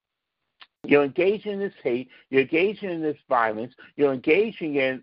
you're 0.84 1.04
engaging 1.04 1.52
in 1.52 1.58
this 1.58 1.72
hate, 1.82 2.08
you're 2.30 2.42
engaging 2.42 2.90
in 2.90 3.02
this 3.02 3.18
violence, 3.28 3.74
you're 3.96 4.12
engaging 4.12 4.76
in, 4.76 5.02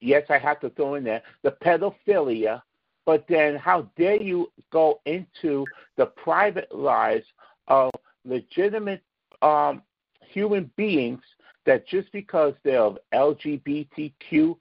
yes, 0.00 0.24
I 0.30 0.38
have 0.38 0.60
to 0.60 0.70
throw 0.70 0.94
in 0.94 1.04
there, 1.04 1.22
the 1.42 1.52
pedophilia, 1.52 2.62
but 3.04 3.24
then 3.28 3.56
how 3.56 3.88
dare 3.96 4.20
you 4.20 4.50
go 4.72 5.00
into 5.06 5.64
the 5.96 6.06
private 6.06 6.74
lives 6.74 7.26
of 7.68 7.90
legitimate 8.24 9.02
um, 9.42 9.82
human 10.20 10.70
beings 10.76 11.20
that 11.64 11.86
just 11.86 12.10
because 12.12 12.54
they're 12.62 12.80
of 12.80 12.98
LGBTQ 13.12 14.56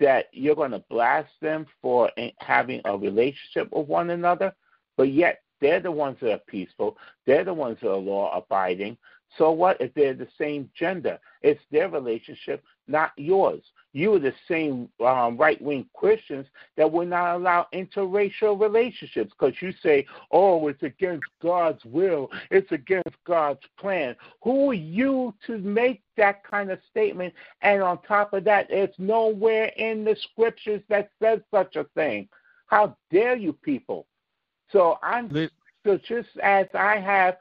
that 0.00 0.26
you're 0.32 0.56
going 0.56 0.72
to 0.72 0.84
blast 0.90 1.30
them 1.40 1.66
for 1.80 2.10
having 2.38 2.80
a 2.84 2.96
relationship 2.96 3.72
with 3.72 3.86
one 3.86 4.10
another, 4.10 4.52
but 4.96 5.12
yet 5.12 5.42
they're 5.60 5.80
the 5.80 5.90
ones 5.90 6.18
that 6.20 6.32
are 6.32 6.40
peaceful. 6.48 6.96
They're 7.24 7.44
the 7.44 7.54
ones 7.54 7.78
that 7.80 7.90
are 7.90 7.96
law 7.96 8.36
abiding. 8.36 8.98
So 9.38 9.52
what 9.52 9.80
if 9.80 9.94
they're 9.94 10.14
the 10.14 10.28
same 10.36 10.68
gender? 10.76 11.18
It's 11.40 11.60
their 11.70 11.88
relationship, 11.88 12.62
not 12.88 13.12
yours. 13.16 13.62
You 13.92 14.14
are 14.14 14.18
the 14.18 14.32
same 14.48 14.88
um, 15.04 15.36
right 15.36 15.60
wing 15.60 15.86
Christians 15.94 16.46
that 16.76 16.90
will 16.90 17.06
not 17.06 17.36
allow 17.36 17.66
interracial 17.74 18.58
relationships 18.58 19.32
because 19.38 19.54
you 19.60 19.72
say, 19.82 20.06
oh, 20.30 20.68
it's 20.68 20.82
against 20.82 21.24
God's 21.42 21.84
will, 21.84 22.30
it's 22.50 22.72
against 22.72 23.16
God's 23.26 23.60
plan. 23.78 24.16
Who 24.42 24.70
are 24.70 24.74
you 24.74 25.34
to 25.46 25.58
make 25.58 26.02
that 26.16 26.42
kind 26.44 26.70
of 26.70 26.78
statement? 26.90 27.34
And 27.60 27.82
on 27.82 28.00
top 28.02 28.32
of 28.32 28.44
that, 28.44 28.66
it's 28.70 28.98
nowhere 28.98 29.66
in 29.76 30.04
the 30.04 30.16
scriptures 30.32 30.82
that 30.88 31.10
says 31.20 31.40
such 31.50 31.76
a 31.76 31.84
thing. 31.94 32.28
How 32.66 32.96
dare 33.10 33.36
you 33.36 33.52
people? 33.52 34.06
So 34.70 34.98
I'm 35.02 35.50
so 35.84 35.98
just 36.08 36.28
as 36.42 36.66
I 36.74 36.98
have 36.98 37.36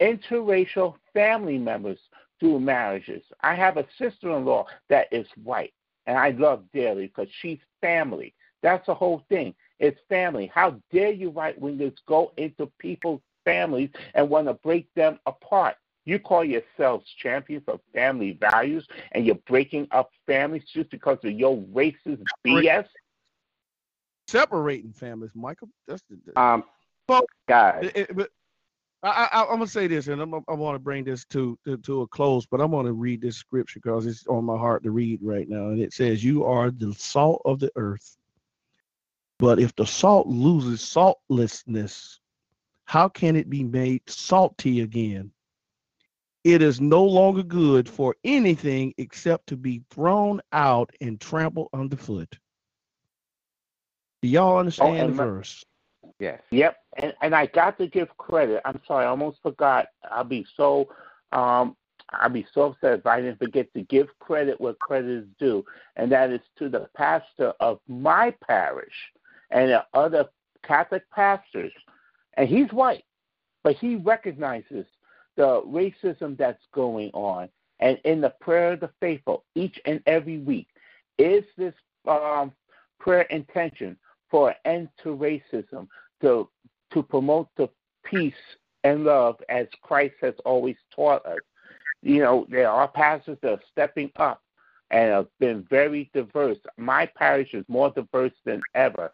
interracial 0.00 0.94
family 1.14 1.58
members 1.58 1.98
through 2.40 2.58
marriages. 2.58 3.22
I 3.42 3.54
have 3.54 3.76
a 3.76 3.86
sister 3.98 4.36
in 4.36 4.44
law 4.44 4.66
that 4.88 5.06
is 5.12 5.26
white, 5.44 5.72
and 6.06 6.18
I 6.18 6.30
love 6.30 6.64
dearly 6.72 7.06
because 7.06 7.28
she's 7.40 7.58
family. 7.80 8.34
That's 8.62 8.86
the 8.86 8.94
whole 8.94 9.24
thing. 9.28 9.54
It's 9.78 9.98
family. 10.08 10.50
How 10.54 10.76
dare 10.92 11.12
you 11.12 11.30
right 11.30 11.60
wingers 11.60 11.96
go 12.06 12.32
into 12.36 12.70
people's 12.78 13.20
families 13.44 13.90
and 14.14 14.28
want 14.28 14.46
to 14.46 14.54
break 14.54 14.92
them 14.94 15.18
apart? 15.26 15.76
You 16.04 16.18
call 16.18 16.44
yourselves 16.44 17.06
champions 17.18 17.64
of 17.68 17.80
family 17.92 18.32
values, 18.32 18.86
and 19.12 19.24
you're 19.24 19.36
breaking 19.46 19.86
up 19.92 20.10
families 20.26 20.64
just 20.72 20.90
because 20.90 21.18
of 21.24 21.32
your 21.32 21.56
racist 21.56 22.24
BS. 22.44 22.86
Separating 24.26 24.92
families, 24.92 25.30
Michael. 25.34 25.68
That's 25.86 26.02
the, 26.08 26.40
um, 26.40 26.64
well, 27.08 27.24
guys. 27.48 27.90
It, 27.94 27.96
it, 27.96 28.16
but 28.16 28.30
I, 29.04 29.28
I, 29.32 29.42
am 29.42 29.58
gonna 29.58 29.66
say 29.66 29.88
this, 29.88 30.06
and 30.06 30.20
I'm, 30.20 30.32
I 30.48 30.54
want 30.54 30.76
to 30.76 30.78
bring 30.78 31.02
this 31.02 31.24
to, 31.26 31.58
to, 31.64 31.76
to 31.78 32.02
a 32.02 32.06
close, 32.06 32.46
but 32.46 32.60
I'm 32.60 32.70
gonna 32.70 32.92
read 32.92 33.20
this 33.20 33.36
scripture 33.36 33.80
because 33.82 34.06
it's 34.06 34.26
on 34.28 34.44
my 34.44 34.56
heart 34.56 34.84
to 34.84 34.92
read 34.92 35.18
right 35.22 35.48
now, 35.48 35.68
and 35.68 35.80
it 35.80 35.92
says, 35.92 36.22
"You 36.22 36.44
are 36.44 36.70
the 36.70 36.94
salt 36.94 37.42
of 37.44 37.58
the 37.58 37.72
earth, 37.74 38.16
but 39.40 39.58
if 39.58 39.74
the 39.74 39.86
salt 39.86 40.28
loses 40.28 40.80
saltlessness, 40.82 42.20
how 42.84 43.08
can 43.08 43.34
it 43.34 43.50
be 43.50 43.64
made 43.64 44.02
salty 44.08 44.80
again? 44.82 45.32
It 46.44 46.62
is 46.62 46.80
no 46.80 47.04
longer 47.04 47.42
good 47.42 47.88
for 47.88 48.14
anything 48.22 48.94
except 48.98 49.48
to 49.48 49.56
be 49.56 49.82
thrown 49.90 50.40
out 50.52 50.90
and 51.00 51.20
trampled 51.20 51.70
underfoot." 51.72 52.38
Do 54.22 54.28
y'all 54.28 54.54
oh, 54.54 54.58
understand 54.58 55.02
oh, 55.02 55.06
the 55.08 55.12
verse? 55.14 55.64
Yes. 56.22 56.40
Yep. 56.52 56.76
And 56.98 57.12
and 57.20 57.34
I 57.34 57.46
got 57.46 57.76
to 57.78 57.88
give 57.88 58.16
credit. 58.16 58.62
I'm 58.64 58.80
sorry, 58.86 59.06
I 59.06 59.08
almost 59.08 59.38
forgot. 59.42 59.88
I'll 60.08 60.22
be 60.22 60.46
so 60.56 60.88
um 61.32 61.76
I'll 62.10 62.28
be 62.28 62.46
so 62.54 62.62
upset 62.66 63.00
if 63.00 63.06
I 63.06 63.20
didn't 63.20 63.40
forget 63.40 63.74
to 63.74 63.82
give 63.82 64.06
credit 64.20 64.60
where 64.60 64.74
credit 64.74 65.10
is 65.10 65.26
due, 65.40 65.64
and 65.96 66.12
that 66.12 66.30
is 66.30 66.40
to 66.60 66.68
the 66.68 66.88
pastor 66.96 67.54
of 67.58 67.80
my 67.88 68.32
parish 68.46 68.94
and 69.50 69.70
the 69.70 69.84
other 69.94 70.26
Catholic 70.62 71.10
pastors. 71.10 71.72
And 72.34 72.48
he's 72.48 72.70
white, 72.70 73.04
but 73.64 73.74
he 73.74 73.96
recognizes 73.96 74.86
the 75.34 75.62
racism 75.62 76.36
that's 76.36 76.62
going 76.72 77.10
on. 77.14 77.48
And 77.80 77.98
in 78.04 78.20
the 78.20 78.32
prayer 78.40 78.74
of 78.74 78.80
the 78.80 78.90
faithful, 79.00 79.42
each 79.56 79.80
and 79.86 80.00
every 80.06 80.38
week, 80.38 80.68
is 81.18 81.42
this 81.56 81.74
um, 82.06 82.52
prayer 83.00 83.22
intention 83.22 83.96
for 84.32 84.48
an 84.50 84.56
end 84.64 84.88
to 85.02 85.10
racism, 85.10 85.86
to 86.22 86.48
to 86.92 87.02
promote 87.02 87.48
the 87.56 87.68
peace 88.04 88.34
and 88.84 89.04
love 89.04 89.36
as 89.48 89.66
Christ 89.82 90.14
has 90.20 90.34
always 90.44 90.76
taught 90.94 91.24
us. 91.26 91.38
You 92.02 92.20
know, 92.20 92.46
there 92.50 92.70
are 92.70 92.88
pastors 92.88 93.38
that 93.42 93.52
are 93.52 93.60
stepping 93.70 94.10
up 94.16 94.42
and 94.90 95.10
have 95.10 95.28
been 95.40 95.66
very 95.70 96.10
diverse. 96.12 96.58
My 96.76 97.06
parish 97.16 97.54
is 97.54 97.64
more 97.68 97.90
diverse 97.90 98.32
than 98.44 98.60
ever 98.74 99.10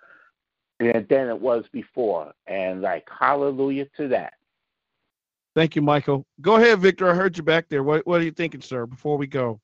than 0.81 1.29
it 1.29 1.41
was 1.41 1.65
before. 1.73 2.33
And 2.47 2.83
like 2.83 3.07
hallelujah 3.17 3.87
to 3.97 4.09
that. 4.09 4.35
Thank 5.55 5.77
you, 5.77 5.83
Michael. 5.83 6.25
Go 6.41 6.57
ahead, 6.57 6.79
Victor. 6.81 7.11
I 7.11 7.15
heard 7.15 7.37
you 7.37 7.43
back 7.43 7.69
there. 7.69 7.83
What 7.83 8.07
what 8.07 8.21
are 8.21 8.25
you 8.25 8.31
thinking, 8.31 8.61
sir, 8.61 8.87
before 8.87 9.17
we 9.17 9.27
go? 9.27 9.61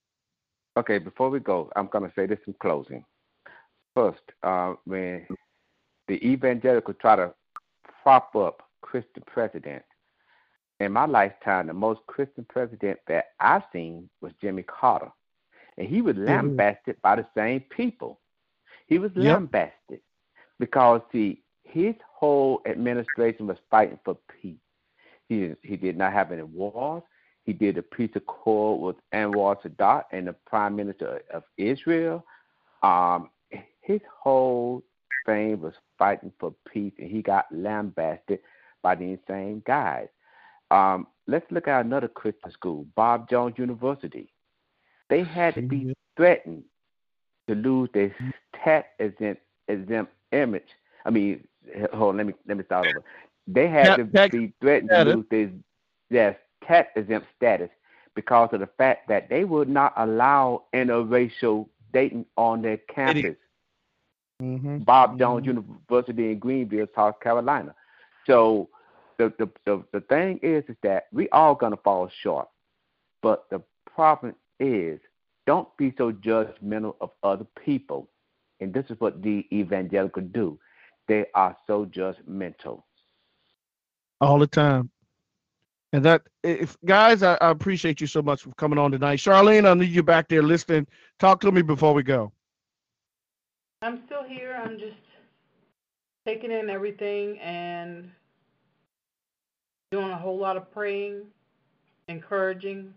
Okay, 0.77 0.99
before 0.99 1.31
we 1.31 1.39
go, 1.39 1.71
I'm 1.77 1.87
gonna 1.87 2.13
say 2.17 2.27
this 2.27 2.41
in 2.47 2.55
closing. 2.61 3.05
First, 3.95 4.23
uh, 4.43 4.75
when 4.85 5.25
the 6.09 6.25
evangelical 6.27 6.95
try 6.95 7.17
to 7.17 7.33
prop 8.03 8.35
up 8.37 8.63
Christian 8.83 9.23
president. 9.27 9.83
In 10.81 10.93
my 10.93 11.07
lifetime, 11.07 11.69
the 11.69 11.73
most 11.73 12.01
Christian 12.07 12.45
president 12.49 12.99
that 13.09 13.27
I've 13.41 13.63
seen 13.73 14.09
was 14.21 14.33
Jimmy 14.41 14.65
Carter. 14.65 15.11
And 15.79 15.89
he 15.89 16.03
was 16.03 16.17
mm-hmm. 16.17 16.27
lambasted 16.27 16.97
mm-hmm. 16.97 17.03
by 17.03 17.17
the 17.17 17.27
same 17.35 17.61
people. 17.61 18.21
He 18.87 18.99
was 18.99 19.11
yep. 19.15 19.35
lambasted 19.35 20.01
because 20.59 21.01
see, 21.11 21.43
his 21.63 21.95
whole 22.13 22.61
administration 22.67 23.47
was 23.47 23.57
fighting 23.71 23.99
for 24.05 24.17
peace. 24.41 24.57
He 25.29 25.55
he 25.63 25.77
did 25.77 25.97
not 25.97 26.13
have 26.13 26.33
any 26.33 26.43
wars. 26.43 27.03
He 27.45 27.53
did 27.53 27.79
a 27.79 27.83
peace 27.83 28.11
accord 28.15 28.81
with 28.81 28.97
Anwar 29.13 29.57
Sadat 29.63 30.05
and 30.13 30.29
the 30.29 30.35
Prime 30.47 30.77
Minister 30.77 31.23
of 31.33 31.43
Israel. 31.57 32.25
Um, 32.83 33.31
his 33.81 34.01
whole 34.23 34.83
thing 35.25 35.61
was 35.61 35.75
fighting 35.99 36.33
for 36.39 36.55
peace, 36.73 36.93
and 36.99 37.11
he 37.11 37.23
got 37.23 37.47
lambasted 37.51 38.41
by 38.83 38.95
these 38.95 39.19
same 39.27 39.63
guys. 39.67 40.09
Um, 40.71 41.07
let's 41.27 41.51
look 41.51 41.69
at 41.69 41.85
another 41.85 42.09
Christian 42.09 42.51
school, 42.51 42.87
Bob 42.95 43.29
Jones 43.29 43.55
University. 43.59 44.33
They 45.09 45.23
had 45.23 45.55
to 45.55 45.63
be 45.63 45.95
threatened 46.17 46.65
to 47.49 47.55
lose 47.55 47.89
their 47.93 48.15
tax 48.63 48.89
exempt, 48.99 49.43
exempt 49.69 50.13
image. 50.33 50.69
I 51.05 51.11
mean, 51.11 51.47
hold 51.93 52.11
on, 52.11 52.17
let 52.17 52.27
me 52.27 52.35
let 52.47 52.57
me 52.57 52.65
start 52.65 52.87
over. 52.87 53.05
They 53.47 53.69
had 53.69 53.97
to 53.97 54.05
be 54.31 54.53
threatened 54.61 54.91
to 54.91 55.05
lose 55.05 55.27
their 55.31 55.51
yes 56.11 56.37
tax 56.67 56.91
exempt 56.97 57.27
status 57.37 57.71
because 58.15 58.49
of 58.53 58.61
the 58.61 58.69
fact 58.79 59.09
that 59.09 59.29
they 59.29 59.45
would 59.45 59.69
not 59.69 59.93
allow 59.97 60.65
interracial 60.75 61.69
dating 61.93 62.25
on 62.37 62.63
their 62.63 62.79
campus 62.79 63.37
mm-hmm. 64.45 64.79
Bob 64.79 65.19
Jones 65.19 65.47
mm-hmm. 65.47 65.59
University 65.59 66.33
in 66.33 66.39
Greenville, 66.39 66.87
South 66.95 67.21
Carolina. 67.21 67.75
So 68.27 68.69
the, 69.19 69.33
the 69.39 69.51
the 69.65 69.85
the 69.93 70.01
thing 70.03 70.39
is 70.43 70.65
is 70.69 70.77
that 70.83 71.07
we 71.13 71.29
all 71.31 71.55
gonna 71.55 71.77
fall 71.77 72.11
short, 72.23 72.49
but 73.23 73.49
the 73.51 73.63
problem 73.95 74.35
is 74.61 75.01
don't 75.47 75.69
be 75.77 75.95
so 75.99 76.13
judgmental 76.13 76.97
of 77.01 77.11
other 77.23 77.47
people, 77.65 78.09
and 78.61 78.73
this 78.73 78.87
is 78.89 78.99
what 79.01 79.23
the 79.23 79.47
evangelical 79.53 80.23
do. 80.23 80.59
They 81.07 81.27
are 81.35 81.57
so 81.67 81.85
judgmental. 81.87 82.83
All 84.21 84.39
the 84.39 84.47
time. 84.47 84.91
And 85.93 86.05
that, 86.05 86.23
if 86.43 86.77
guys, 86.85 87.23
I, 87.23 87.35
I 87.41 87.51
appreciate 87.51 88.01
you 88.01 88.09
so 88.09 88.21
much 88.21 88.43
for 88.43 88.51
coming 88.55 88.81
on 88.81 88.91
tonight. 88.91 89.21
Charlene, 89.21 89.71
I 89.71 89.75
need 89.75 89.91
you 89.91 90.03
back 90.03 90.29
there 90.29 90.43
listening. 90.43 90.89
Talk 91.21 91.41
to 91.43 91.53
me 91.53 91.63
before 91.63 91.95
we 91.95 92.03
go. 92.03 92.33
I'm 93.85 94.01
still 94.07 94.25
here. 94.25 94.59
I'm 94.65 94.79
just 94.79 94.97
taking 96.27 96.51
in 96.51 96.71
everything 96.71 97.39
and 97.39 98.11
doing 99.93 100.11
a 100.11 100.17
whole 100.17 100.39
lot 100.39 100.57
of 100.57 100.73
praying, 100.73 101.23
encouraging, 102.09 102.95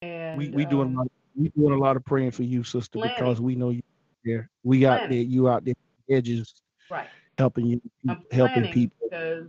and 0.00 0.38
we 0.38 0.50
we 0.50 0.64
um, 0.64 0.70
doing 0.70 0.94
a 0.94 0.98
lot, 0.98 1.08
we 1.34 1.48
doing 1.48 1.72
a 1.72 1.76
lot 1.78 1.96
of 1.96 2.04
praying 2.04 2.30
for 2.30 2.44
you, 2.44 2.62
sister, 2.62 3.00
planning. 3.00 3.16
because 3.18 3.40
we 3.40 3.56
know 3.56 3.70
you 3.70 3.82
there. 4.24 4.48
We 4.62 4.86
out 4.86 5.08
there, 5.08 5.18
you 5.18 5.48
out 5.48 5.64
there, 5.64 5.74
edges, 6.08 6.54
right, 6.88 7.08
helping 7.36 7.66
you, 7.66 7.80
I'm 8.08 8.22
helping 8.30 8.70
people. 8.72 8.96
Because 9.10 9.48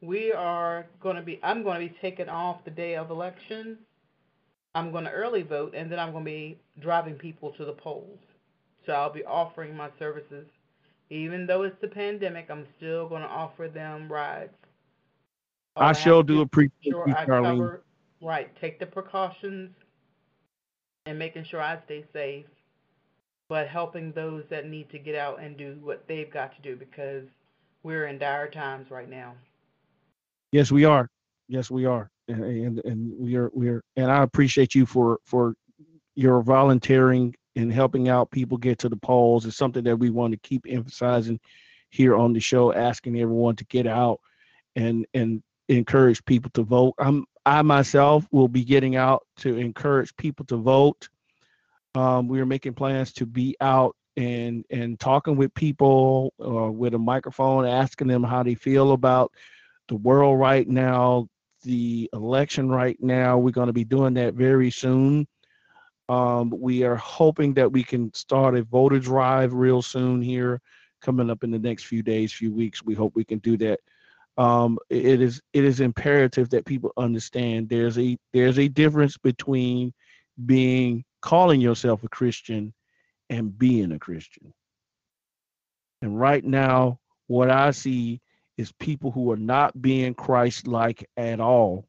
we 0.00 0.32
are 0.32 0.86
going 1.00 1.16
to 1.16 1.22
be, 1.22 1.40
I'm 1.42 1.64
going 1.64 1.80
to 1.80 1.92
be 1.92 1.98
taking 2.00 2.28
off 2.28 2.64
the 2.64 2.70
day 2.70 2.94
of 2.94 3.10
election. 3.10 3.78
I'm 4.76 4.92
going 4.92 5.04
to 5.04 5.10
early 5.10 5.42
vote, 5.42 5.74
and 5.76 5.90
then 5.90 5.98
I'm 5.98 6.12
going 6.12 6.24
to 6.24 6.30
be 6.30 6.60
driving 6.78 7.14
people 7.14 7.50
to 7.52 7.64
the 7.64 7.72
polls. 7.72 8.20
So 8.86 8.92
I'll 8.92 9.12
be 9.12 9.24
offering 9.24 9.76
my 9.76 9.90
services. 9.98 10.46
Even 11.10 11.46
though 11.46 11.62
it's 11.62 11.80
the 11.80 11.88
pandemic, 11.88 12.46
I'm 12.50 12.66
still 12.78 13.08
going 13.08 13.22
to 13.22 13.28
offer 13.28 13.68
them 13.68 14.10
rides. 14.10 14.54
All 15.76 15.84
I 15.84 15.92
sure 15.92 16.22
do 16.22 16.40
appreciate 16.40 16.90
sure 16.90 17.06
you, 17.06 17.14
Charlene. 17.14 17.58
Cover, 17.58 17.82
right, 18.20 18.50
take 18.60 18.78
the 18.78 18.86
precautions 18.86 19.70
and 21.06 21.18
making 21.18 21.44
sure 21.44 21.60
I 21.60 21.78
stay 21.84 22.04
safe, 22.12 22.46
but 23.48 23.68
helping 23.68 24.12
those 24.12 24.44
that 24.50 24.68
need 24.68 24.90
to 24.90 24.98
get 24.98 25.14
out 25.14 25.40
and 25.40 25.56
do 25.56 25.78
what 25.82 26.06
they've 26.08 26.30
got 26.30 26.54
to 26.56 26.62
do 26.62 26.76
because 26.76 27.24
we're 27.82 28.06
in 28.06 28.18
dire 28.18 28.50
times 28.50 28.90
right 28.90 29.08
now. 29.08 29.34
Yes, 30.52 30.70
we 30.70 30.84
are. 30.84 31.08
Yes, 31.48 31.70
we 31.70 31.84
are, 31.84 32.10
and 32.28 32.44
and, 32.44 32.78
and 32.84 33.12
we 33.18 33.36
are 33.36 33.50
we 33.54 33.68
are, 33.68 33.82
and 33.96 34.10
I 34.10 34.22
appreciate 34.22 34.74
you 34.74 34.86
for 34.86 35.18
for 35.24 35.54
your 36.14 36.42
volunteering 36.42 37.34
and 37.56 37.72
helping 37.72 38.08
out 38.08 38.30
people 38.30 38.56
get 38.56 38.78
to 38.78 38.88
the 38.88 38.96
polls 38.96 39.44
is 39.46 39.56
something 39.56 39.84
that 39.84 39.96
we 39.96 40.10
want 40.10 40.32
to 40.32 40.38
keep 40.38 40.64
emphasizing 40.68 41.38
here 41.90 42.16
on 42.16 42.32
the 42.32 42.40
show, 42.40 42.72
asking 42.72 43.20
everyone 43.20 43.56
to 43.56 43.64
get 43.66 43.86
out 43.86 44.20
and 44.76 45.06
and 45.14 45.42
encourage 45.68 46.24
people 46.24 46.50
to 46.54 46.62
vote. 46.62 46.94
I'm 46.98 47.26
I 47.44 47.62
myself 47.62 48.26
will 48.30 48.48
be 48.48 48.64
getting 48.64 48.96
out 48.96 49.26
to 49.38 49.56
encourage 49.56 50.14
people 50.16 50.46
to 50.46 50.56
vote. 50.56 51.08
Um, 51.94 52.28
we 52.28 52.40
are 52.40 52.46
making 52.46 52.74
plans 52.74 53.12
to 53.14 53.26
be 53.26 53.56
out 53.60 53.96
and 54.16 54.64
and 54.70 54.98
talking 54.98 55.36
with 55.36 55.52
people 55.54 56.32
uh, 56.44 56.70
with 56.70 56.94
a 56.94 56.98
microphone, 56.98 57.66
asking 57.66 58.08
them 58.08 58.22
how 58.22 58.42
they 58.42 58.54
feel 58.54 58.92
about 58.92 59.32
the 59.88 59.96
world 59.96 60.38
right 60.38 60.68
now, 60.68 61.28
the 61.64 62.08
election 62.12 62.70
right 62.70 62.96
now. 63.00 63.38
We're 63.38 63.50
going 63.50 63.66
to 63.66 63.72
be 63.72 63.84
doing 63.84 64.14
that 64.14 64.34
very 64.34 64.70
soon. 64.70 65.26
Um, 66.08 66.50
we 66.50 66.82
are 66.82 66.96
hoping 66.96 67.54
that 67.54 67.70
we 67.70 67.84
can 67.84 68.12
start 68.14 68.56
a 68.56 68.62
voter 68.62 68.98
drive 68.98 69.52
real 69.52 69.82
soon 69.82 70.20
here, 70.20 70.60
coming 71.00 71.30
up 71.30 71.44
in 71.44 71.50
the 71.50 71.58
next 71.58 71.84
few 71.84 72.02
days, 72.02 72.32
few 72.32 72.52
weeks. 72.52 72.82
We 72.82 72.94
hope 72.94 73.12
we 73.14 73.24
can 73.24 73.38
do 73.38 73.56
that. 73.58 73.80
Um, 74.38 74.78
it 74.88 75.20
is 75.20 75.40
it 75.52 75.64
is 75.64 75.80
imperative 75.80 76.48
that 76.50 76.64
people 76.64 76.92
understand 76.96 77.68
there's 77.68 77.98
a 77.98 78.16
there's 78.32 78.58
a 78.58 78.68
difference 78.68 79.18
between 79.18 79.92
being 80.46 81.04
calling 81.20 81.60
yourself 81.60 82.02
a 82.02 82.08
Christian 82.08 82.72
and 83.28 83.56
being 83.56 83.92
a 83.92 83.98
Christian. 83.98 84.52
And 86.00 86.18
right 86.18 86.44
now, 86.44 86.98
what 87.26 87.50
I 87.50 87.70
see 87.70 88.20
is 88.56 88.72
people 88.72 89.10
who 89.10 89.30
are 89.32 89.36
not 89.36 89.80
being 89.80 90.14
Christ-like 90.14 91.08
at 91.16 91.40
all 91.40 91.86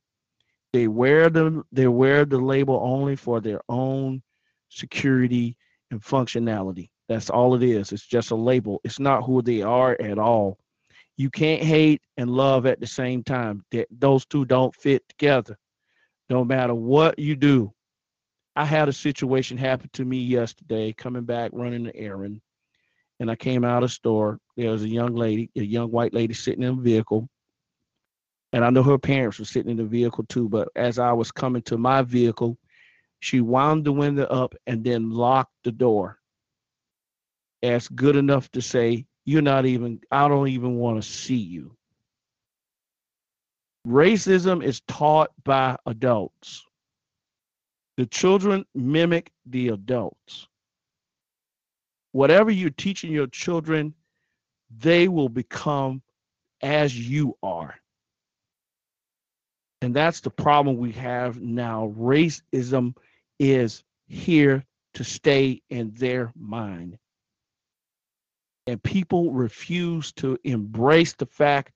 they 0.74 0.88
wear 0.88 1.30
the 1.30 1.64
they 1.72 1.88
wear 1.88 2.26
the 2.26 2.40
label 2.40 2.80
only 2.84 3.16
for 3.16 3.40
their 3.40 3.62
own 3.70 4.22
security 4.70 5.56
and 5.92 6.02
functionality. 6.02 6.90
That's 7.08 7.30
all 7.30 7.54
it 7.54 7.64
is. 7.64 7.92
It's 7.92 8.06
just 8.06 8.32
a 8.32 8.36
label. 8.36 8.82
It's 8.84 9.00
not 9.00 9.24
who 9.24 9.42
they 9.42 9.62
are 9.62 9.96
at 10.02 10.18
all. 10.18 10.58
You 11.16 11.30
can't 11.30 11.62
hate 11.62 12.02
and 12.18 12.30
love 12.30 12.66
at 12.66 12.80
the 12.80 12.88
same 12.88 13.24
time. 13.24 13.64
Those 13.92 14.26
two 14.26 14.46
don't 14.46 14.76
fit 14.76 15.08
together. 15.08 15.58
No 16.30 16.44
matter 16.44 16.74
what 16.74 17.20
you 17.20 17.36
do. 17.36 17.72
I 18.56 18.66
had 18.66 18.90
a 18.90 18.94
situation 18.94 19.58
happen 19.58 19.90
to 19.94 20.06
me 20.06 20.18
yesterday 20.18 20.94
coming 20.94 21.24
back 21.24 21.52
running 21.54 21.88
an 21.88 21.96
errand. 21.96 22.42
And 23.20 23.30
I 23.30 23.36
came 23.36 23.64
out 23.64 23.84
of 23.84 23.92
store. 23.92 24.40
There 24.58 24.72
was 24.72 24.84
a 24.84 24.90
young 24.90 25.16
lady, 25.16 25.50
a 25.56 25.64
young 25.64 25.92
white 25.92 26.14
lady 26.14 26.34
sitting 26.34 26.64
in 26.64 26.80
a 26.80 26.82
vehicle 26.82 27.30
and 28.54 28.64
I 28.64 28.70
know 28.70 28.84
her 28.84 29.00
parents 29.00 29.40
were 29.40 29.46
sitting 29.46 29.72
in 29.72 29.78
the 29.78 29.84
vehicle 29.84 30.26
too. 30.30 30.48
But 30.48 30.70
as 30.76 31.00
I 31.00 31.12
was 31.12 31.32
coming 31.32 31.64
to 31.64 31.78
my 31.78 32.04
vehicle, 32.04 32.58
she 33.20 33.42
wound 33.42 33.84
the 33.86 33.92
window 33.92 34.26
up 34.26 34.56
and 34.68 34.84
then 34.84 35.10
locked 35.10 35.54
the 35.64 35.72
door. 35.72 36.20
as 37.64 37.88
good 37.88 38.16
enough 38.18 38.52
to 38.52 38.62
say, 38.62 39.06
you're 39.26 39.42
not 39.42 39.66
even, 39.66 40.02
I 40.12 40.28
don't 40.28 40.50
even 40.50 40.76
want 40.76 41.02
to 41.02 41.10
see 41.10 41.38
you. 41.38 41.76
Racism 43.88 44.64
is 44.64 44.82
taught 44.82 45.32
by 45.44 45.78
adults. 45.86 46.66
The 47.98 48.06
children 48.06 48.66
mimic 48.76 49.32
the 49.46 49.70
adults. 49.70 50.48
Whatever 52.12 52.52
you're 52.52 52.70
teaching 52.70 53.12
your 53.12 53.28
children, 53.28 53.94
they 54.78 55.08
will 55.08 55.30
become 55.30 56.02
as 56.62 56.98
you 56.98 57.38
are. 57.42 57.76
And 59.84 59.94
that's 59.94 60.22
the 60.22 60.30
problem 60.30 60.78
we 60.78 60.94
have 60.94 61.42
now. 61.42 61.94
Racism 61.98 62.96
is 63.38 63.84
here 64.08 64.64
to 64.94 65.04
stay 65.04 65.62
in 65.70 65.92
their 65.96 66.32
mind. 66.40 66.98
And 68.66 68.82
people 68.82 69.34
refuse 69.34 70.14
to 70.14 70.38
embrace 70.46 71.12
the 71.12 71.26
fact 71.26 71.74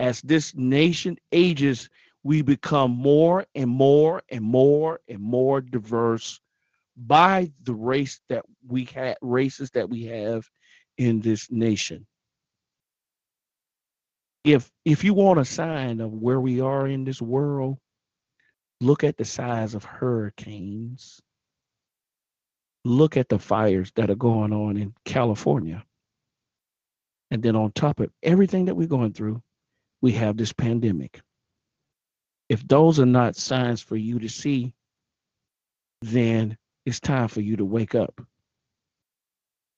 as 0.00 0.20
this 0.22 0.52
nation 0.56 1.16
ages, 1.30 1.88
we 2.24 2.42
become 2.42 2.90
more 2.90 3.46
and 3.54 3.70
more 3.70 4.20
and 4.30 4.42
more 4.42 4.98
and 5.08 5.20
more 5.20 5.60
diverse 5.60 6.40
by 6.96 7.52
the 7.62 7.74
race 7.74 8.20
that 8.28 8.44
we 8.66 8.84
had 8.84 9.16
races 9.22 9.70
that 9.70 9.88
we 9.88 10.06
have 10.06 10.50
in 10.98 11.20
this 11.20 11.52
nation. 11.52 12.04
If 14.44 14.70
if 14.84 15.02
you 15.02 15.14
want 15.14 15.40
a 15.40 15.44
sign 15.44 16.00
of 16.00 16.12
where 16.12 16.40
we 16.40 16.60
are 16.60 16.86
in 16.86 17.04
this 17.04 17.20
world, 17.22 17.78
look 18.80 19.02
at 19.02 19.16
the 19.16 19.24
size 19.24 19.74
of 19.74 19.84
hurricanes. 19.84 21.20
Look 22.84 23.16
at 23.16 23.30
the 23.30 23.38
fires 23.38 23.90
that 23.96 24.10
are 24.10 24.14
going 24.14 24.52
on 24.52 24.76
in 24.76 24.94
California. 25.06 25.82
And 27.30 27.42
then 27.42 27.56
on 27.56 27.72
top 27.72 28.00
of 28.00 28.10
everything 28.22 28.66
that 28.66 28.74
we're 28.74 28.86
going 28.86 29.14
through, 29.14 29.42
we 30.02 30.12
have 30.12 30.36
this 30.36 30.52
pandemic. 30.52 31.22
If 32.50 32.66
those 32.68 33.00
are 33.00 33.06
not 33.06 33.36
signs 33.36 33.80
for 33.80 33.96
you 33.96 34.18
to 34.18 34.28
see, 34.28 34.74
then 36.02 36.58
it's 36.84 37.00
time 37.00 37.28
for 37.28 37.40
you 37.40 37.56
to 37.56 37.64
wake 37.64 37.94
up. 37.94 38.20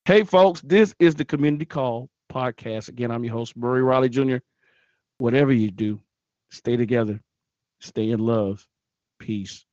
Hey, 0.04 0.24
folks, 0.24 0.60
this 0.62 0.92
is 0.98 1.14
the 1.14 1.24
Community 1.24 1.64
Call 1.64 2.08
podcast. 2.32 2.88
Again, 2.88 3.12
I'm 3.12 3.22
your 3.24 3.32
host, 3.32 3.56
Murray 3.56 3.82
Riley 3.82 4.08
Jr. 4.08 4.38
Whatever 5.18 5.52
you 5.52 5.70
do, 5.70 6.00
stay 6.50 6.76
together, 6.76 7.20
stay 7.80 8.10
in 8.10 8.20
love, 8.20 8.66
peace. 9.18 9.64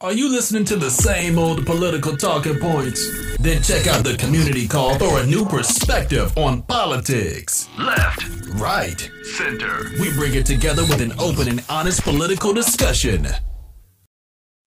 Are 0.00 0.12
you 0.12 0.30
listening 0.30 0.64
to 0.66 0.76
the 0.76 0.90
same 0.90 1.38
old 1.38 1.66
political 1.66 2.16
talking 2.16 2.58
points? 2.60 3.36
Then 3.38 3.62
check 3.62 3.88
out 3.88 4.04
the 4.04 4.16
community 4.16 4.68
call 4.68 4.96
for 4.96 5.18
a 5.18 5.26
new 5.26 5.44
perspective 5.44 6.36
on 6.38 6.62
politics. 6.62 7.68
Left, 7.76 8.24
right, 8.60 9.10
center. 9.24 9.90
We 9.98 10.12
bring 10.12 10.34
it 10.34 10.46
together 10.46 10.82
with 10.82 11.00
an 11.00 11.14
open 11.18 11.48
and 11.48 11.64
honest 11.68 12.02
political 12.02 12.52
discussion. 12.52 13.26